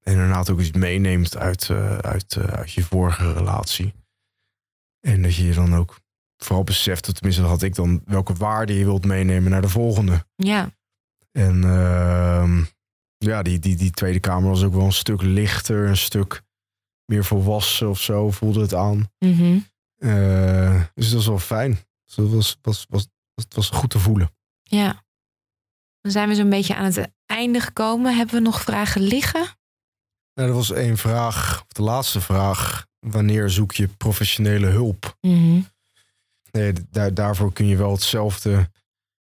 En 0.00 0.12
inderdaad 0.12 0.50
ook 0.50 0.60
iets 0.60 0.72
meeneemt 0.72 1.36
uit, 1.36 1.70
eh, 1.70 1.98
uit, 1.98 2.36
eh, 2.36 2.44
uit 2.44 2.72
je 2.72 2.84
vorige 2.84 3.32
relatie. 3.32 3.94
En 5.00 5.22
dat 5.22 5.34
je 5.34 5.44
je 5.44 5.54
dan 5.54 5.74
ook 5.74 6.00
vooral 6.36 6.64
beseft, 6.64 7.14
tenminste 7.14 7.40
dat 7.40 7.50
had 7.50 7.62
ik 7.62 7.74
dan, 7.74 8.02
welke 8.04 8.34
waarde 8.34 8.74
je 8.78 8.84
wilt 8.84 9.04
meenemen 9.04 9.50
naar 9.50 9.60
de 9.60 9.68
volgende. 9.68 10.26
ja, 10.34 10.70
En 11.32 11.64
ehm, 11.64 12.64
ja, 13.22 13.42
die, 13.42 13.58
die, 13.58 13.76
die 13.76 13.90
Tweede 13.90 14.20
Kamer 14.20 14.48
was 14.48 14.62
ook 14.62 14.74
wel 14.74 14.84
een 14.84 14.92
stuk 14.92 15.22
lichter, 15.22 15.88
een 15.88 15.96
stuk 15.96 16.42
meer 17.04 17.24
volwassen 17.24 17.88
of 17.88 18.00
zo, 18.00 18.30
voelde 18.30 18.60
het 18.60 18.74
aan. 18.74 19.10
Mhm. 19.18 19.58
Eh, 19.96 20.82
dus 20.94 21.04
dat 21.04 21.14
was 21.14 21.26
wel 21.26 21.38
fijn. 21.38 21.78
Dus 22.04 22.14
dat 22.14 22.30
was, 22.30 22.58
was, 22.62 22.86
was, 22.88 23.08
het 23.34 23.54
was 23.54 23.70
goed 23.70 23.90
te 23.90 23.98
voelen. 23.98 24.30
Ja. 24.62 25.04
Dan 26.00 26.12
zijn 26.12 26.28
we 26.28 26.34
zo'n 26.34 26.50
beetje 26.50 26.74
aan 26.74 26.84
het 26.84 27.10
einde 27.26 27.60
gekomen. 27.60 28.16
Hebben 28.16 28.34
we 28.34 28.40
nog 28.40 28.60
vragen 28.60 29.00
liggen? 29.00 29.46
Nou, 30.34 30.48
er 30.48 30.54
was 30.54 30.70
één 30.70 30.96
vraag, 30.96 31.60
of 31.60 31.72
de 31.72 31.82
laatste 31.82 32.20
vraag. 32.20 32.86
Wanneer 32.98 33.50
zoek 33.50 33.72
je 33.72 33.88
professionele 33.88 34.66
hulp? 34.66 35.16
Mhm. 35.20 35.60
Nee, 36.50 36.72
daar, 36.90 37.14
daarvoor 37.14 37.52
kun 37.52 37.66
je 37.66 37.76
wel 37.76 37.92
hetzelfde 37.92 38.70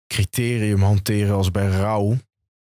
criterium 0.07 0.81
hanteren 0.81 1.35
als 1.35 1.51
bij 1.51 1.67
rouw 1.67 2.17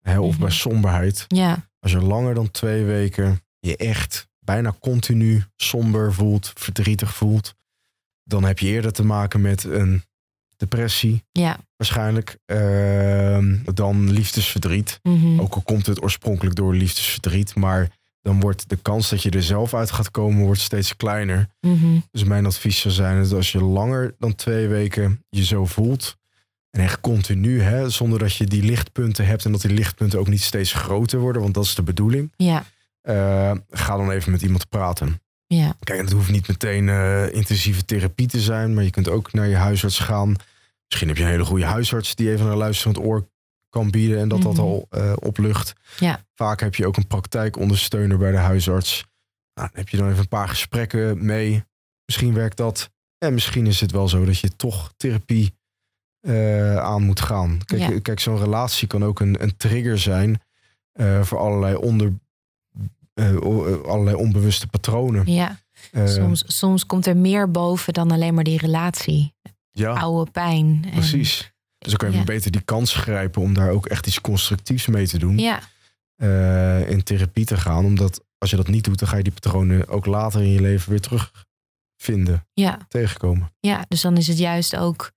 hè, 0.08 0.18
of 0.20 0.32
Mhm. 0.32 0.40
bij 0.40 0.50
somberheid. 0.50 1.24
Ja. 1.28 1.68
Als 1.80 1.92
je 1.92 2.00
langer 2.00 2.34
dan 2.34 2.50
twee 2.50 2.84
weken 2.84 3.40
je 3.58 3.76
echt 3.76 4.28
bijna 4.38 4.74
continu 4.80 5.44
somber 5.56 6.12
voelt, 6.14 6.52
verdrietig 6.54 7.14
voelt, 7.14 7.54
dan 8.24 8.44
heb 8.44 8.58
je 8.58 8.66
eerder 8.66 8.92
te 8.92 9.04
maken 9.04 9.40
met 9.40 9.64
een 9.64 10.02
depressie 10.56 11.24
Ja. 11.32 11.56
waarschijnlijk 11.76 12.38
ehm, 12.44 13.56
dan 13.74 14.10
liefdesverdriet. 14.10 14.98
Mhm. 15.02 15.40
Ook 15.40 15.54
al 15.54 15.62
komt 15.62 15.86
het 15.86 16.02
oorspronkelijk 16.02 16.56
door 16.56 16.74
liefdesverdriet, 16.74 17.54
maar 17.54 17.88
dan 18.22 18.40
wordt 18.40 18.68
de 18.68 18.76
kans 18.76 19.08
dat 19.10 19.22
je 19.22 19.30
er 19.30 19.42
zelf 19.42 19.74
uit 19.74 19.90
gaat 19.90 20.10
komen 20.10 20.44
wordt 20.44 20.60
steeds 20.60 20.96
kleiner. 20.96 21.48
Mhm. 21.60 21.98
Dus 22.10 22.24
mijn 22.24 22.46
advies 22.46 22.80
zou 22.80 22.94
zijn 22.94 23.22
dat 23.22 23.32
als 23.32 23.52
je 23.52 23.60
langer 23.62 24.14
dan 24.18 24.34
twee 24.34 24.66
weken 24.68 25.24
je 25.28 25.44
zo 25.44 25.66
voelt. 25.66 26.16
En 26.76 26.82
echt 26.82 27.00
continu, 27.00 27.60
hè, 27.60 27.90
zonder 27.90 28.18
dat 28.18 28.34
je 28.36 28.44
die 28.46 28.62
lichtpunten 28.62 29.26
hebt 29.26 29.44
en 29.44 29.52
dat 29.52 29.60
die 29.60 29.70
lichtpunten 29.70 30.18
ook 30.18 30.28
niet 30.28 30.42
steeds 30.42 30.72
groter 30.72 31.18
worden, 31.18 31.42
want 31.42 31.54
dat 31.54 31.64
is 31.64 31.74
de 31.74 31.82
bedoeling. 31.82 32.32
Ja. 32.36 32.64
eh, 33.00 33.52
ga 33.70 33.96
dan 33.96 34.10
even 34.10 34.32
met 34.32 34.42
iemand 34.42 34.68
praten. 34.68 35.20
Ja. 35.46 35.76
Kijk, 35.80 36.00
het 36.00 36.12
hoeft 36.12 36.30
niet 36.30 36.48
meteen 36.48 36.88
eh, 36.88 37.32
intensieve 37.34 37.84
therapie 37.84 38.26
te 38.26 38.40
zijn, 38.40 38.74
maar 38.74 38.84
je 38.84 38.90
kunt 38.90 39.08
ook 39.08 39.32
naar 39.32 39.46
je 39.46 39.56
huisarts 39.56 39.98
gaan. 39.98 40.36
Misschien 40.88 41.08
heb 41.08 41.16
je 41.16 41.22
een 41.22 41.28
hele 41.30 41.44
goede 41.44 41.64
huisarts 41.64 42.14
die 42.14 42.30
even 42.30 42.46
een 42.46 42.56
luisterend 42.56 42.98
oor 42.98 43.28
kan 43.68 43.90
bieden 43.90 44.18
en 44.18 44.28
dat 44.28 44.42
dat 44.42 44.52
Mhm. 44.52 44.60
al 44.62 44.86
eh, 44.90 45.12
oplucht. 45.20 45.72
Ja. 45.98 46.24
Vaak 46.34 46.60
heb 46.60 46.74
je 46.74 46.86
ook 46.86 46.96
een 46.96 47.06
praktijkondersteuner 47.06 48.18
bij 48.18 48.30
de 48.30 48.36
huisarts. 48.36 49.04
Nou, 49.54 49.68
dan 49.68 49.78
heb 49.78 49.88
je 49.88 49.96
dan 49.96 50.06
even 50.08 50.18
een 50.20 50.28
paar 50.28 50.48
gesprekken 50.48 51.24
mee. 51.24 51.64
Misschien 52.06 52.34
werkt 52.34 52.56
dat. 52.56 52.90
En 53.18 53.34
misschien 53.34 53.66
is 53.66 53.80
het 53.80 53.90
wel 53.92 54.08
zo 54.08 54.24
dat 54.24 54.38
je 54.38 54.56
toch 54.56 54.92
therapie 54.96 55.54
eh, 56.26 56.76
aan 56.76 57.02
moet 57.02 57.20
gaan. 57.20 57.60
Kijk, 57.64 57.80
Ja. 57.80 58.00
kijk 58.00 58.20
zo'n 58.20 58.38
relatie 58.38 58.86
kan 58.88 59.04
ook 59.04 59.20
een, 59.20 59.42
een 59.42 59.56
trigger 59.56 59.98
zijn 59.98 60.40
eh, 60.92 61.22
voor 61.22 61.38
allerlei, 61.38 61.74
onder, 61.74 62.12
eh, 63.14 63.36
allerlei 63.84 64.16
onbewuste 64.16 64.66
patronen. 64.66 65.32
Ja. 65.32 65.58
Soms, 66.04 66.44
soms 66.58 66.86
komt 66.86 67.06
er 67.06 67.16
meer 67.16 67.50
boven 67.50 67.92
dan 67.92 68.10
alleen 68.10 68.34
maar 68.34 68.44
die 68.44 68.58
relatie. 68.58 69.34
ja, 69.70 69.92
Oude 69.92 70.30
pijn. 70.30 70.80
En- 70.84 70.90
precies. 70.90 71.52
Dus 71.78 71.88
dan 71.92 71.96
kan 71.96 72.10
je 72.10 72.16
Ja. 72.18 72.24
beter 72.24 72.50
die 72.50 72.60
kans 72.60 72.94
grijpen 72.94 73.42
om 73.42 73.54
daar 73.54 73.70
ook 73.70 73.86
echt 73.86 74.06
iets 74.06 74.20
constructiefs 74.20 74.86
mee 74.86 75.06
te 75.08 75.18
doen. 75.18 75.38
Ja. 75.38 75.60
in 76.88 77.02
therapie 77.02 77.44
te 77.44 77.56
gaan. 77.56 77.84
Omdat 77.84 78.24
als 78.38 78.50
je 78.50 78.56
dat 78.56 78.68
niet 78.68 78.84
doet, 78.84 78.98
dan 78.98 79.08
ga 79.08 79.16
je 79.16 79.22
die 79.22 79.32
patronen 79.32 79.88
ook 79.88 80.06
later 80.06 80.40
in 80.42 80.50
je 80.50 80.60
leven 80.60 80.90
weer 80.90 81.00
terugvinden, 81.00 82.46
Ja. 82.52 82.78
tegenkomen. 82.88 83.52
Ja. 83.60 83.84
Dus 83.88 84.00
dan 84.00 84.16
is 84.16 84.26
het 84.26 84.38
juist 84.38 84.76
ook. 84.76 85.10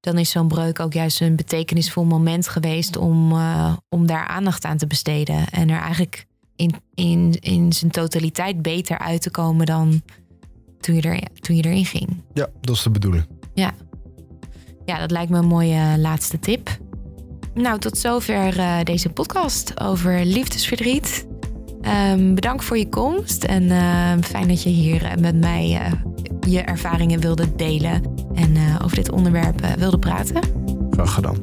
Dan 0.00 0.18
is 0.18 0.30
zo'n 0.30 0.48
breuk 0.48 0.80
ook 0.80 0.92
juist 0.92 1.20
een 1.20 1.36
betekenisvol 1.36 2.04
moment 2.04 2.48
geweest 2.48 2.96
om, 2.96 3.32
eh, 3.32 3.76
om 3.88 4.06
daar 4.06 4.26
aandacht 4.26 4.64
aan 4.64 4.76
te 4.76 4.86
besteden. 4.86 5.48
En 5.50 5.70
er 5.70 5.80
eigenlijk 5.80 6.26
in, 6.56 6.74
in, 6.94 7.36
in 7.40 7.72
zijn 7.72 7.90
totaliteit 7.90 8.62
beter 8.62 8.98
uit 8.98 9.22
te 9.22 9.30
komen 9.30 9.66
dan 9.66 10.02
toen 10.80 10.94
je, 10.94 11.02
er, 11.02 11.20
toen 11.40 11.56
je 11.56 11.62
erin 11.62 11.86
ging. 11.86 12.22
Ja, 12.34 12.48
dat 12.60 12.76
is 12.76 12.82
de 12.82 12.90
bedoeling. 12.90 13.26
Ja, 14.84 14.98
dat 14.98 15.10
lijkt 15.10 15.30
me 15.30 15.38
een 15.38 15.46
mooie 15.46 15.98
laatste 15.98 16.38
tip. 16.38 16.78
Nou, 17.54 17.78
tot 17.78 17.98
zover 17.98 18.58
eh, 18.58 18.82
deze 18.82 19.08
podcast 19.08 19.80
over 19.80 20.24
liefdesverdriet. 20.24 21.26
Ehm, 21.80 22.34
bedankt 22.34 22.64
voor 22.64 22.78
je 22.78 22.88
komst 22.88 23.44
en 23.44 23.70
eh, 23.70 24.12
fijn 24.20 24.48
dat 24.48 24.62
je 24.62 24.68
hier 24.68 25.04
eh, 25.04 25.16
met 25.16 25.36
mij 25.36 25.80
eh, 25.80 25.92
je 26.48 26.60
ervaringen 26.60 27.20
wilde 27.20 27.54
delen 27.56 28.02
en 28.34 28.56
eh, 28.56 28.76
over 28.84 28.96
dit 28.96 29.10
onderwerp 29.10 29.60
eh, 29.60 29.72
wilde 29.72 29.98
praten. 29.98 30.42
Graag 30.90 31.14
gedaan. 31.14 31.38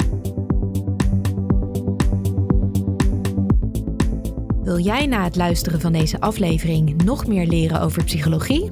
Wil 4.63 4.79
jij 4.79 5.05
na 5.05 5.23
het 5.23 5.35
luisteren 5.35 5.81
van 5.81 5.91
deze 5.91 6.19
aflevering 6.19 7.03
nog 7.03 7.27
meer 7.27 7.47
leren 7.47 7.81
over 7.81 8.03
psychologie? 8.03 8.71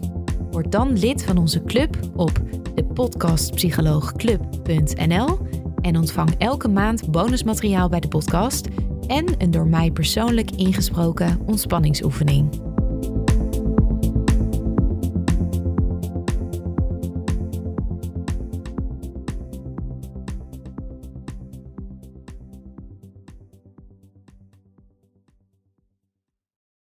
Word 0.51 0.71
dan 0.71 0.97
lid 0.97 1.23
van 1.23 1.37
onze 1.37 1.63
club 1.63 1.97
op 2.15 2.41
depuodcastpsycholoogclub.nl 2.75 5.37
en 5.81 5.97
ontvang 5.97 6.35
elke 6.37 6.67
maand 6.67 7.11
bonusmateriaal 7.11 7.89
bij 7.89 7.99
de 7.99 8.07
podcast 8.07 8.67
en 9.07 9.25
een 9.37 9.51
door 9.51 9.67
mij 9.67 9.91
persoonlijk 9.91 10.51
ingesproken 10.51 11.39
ontspanningsoefening. 11.45 12.49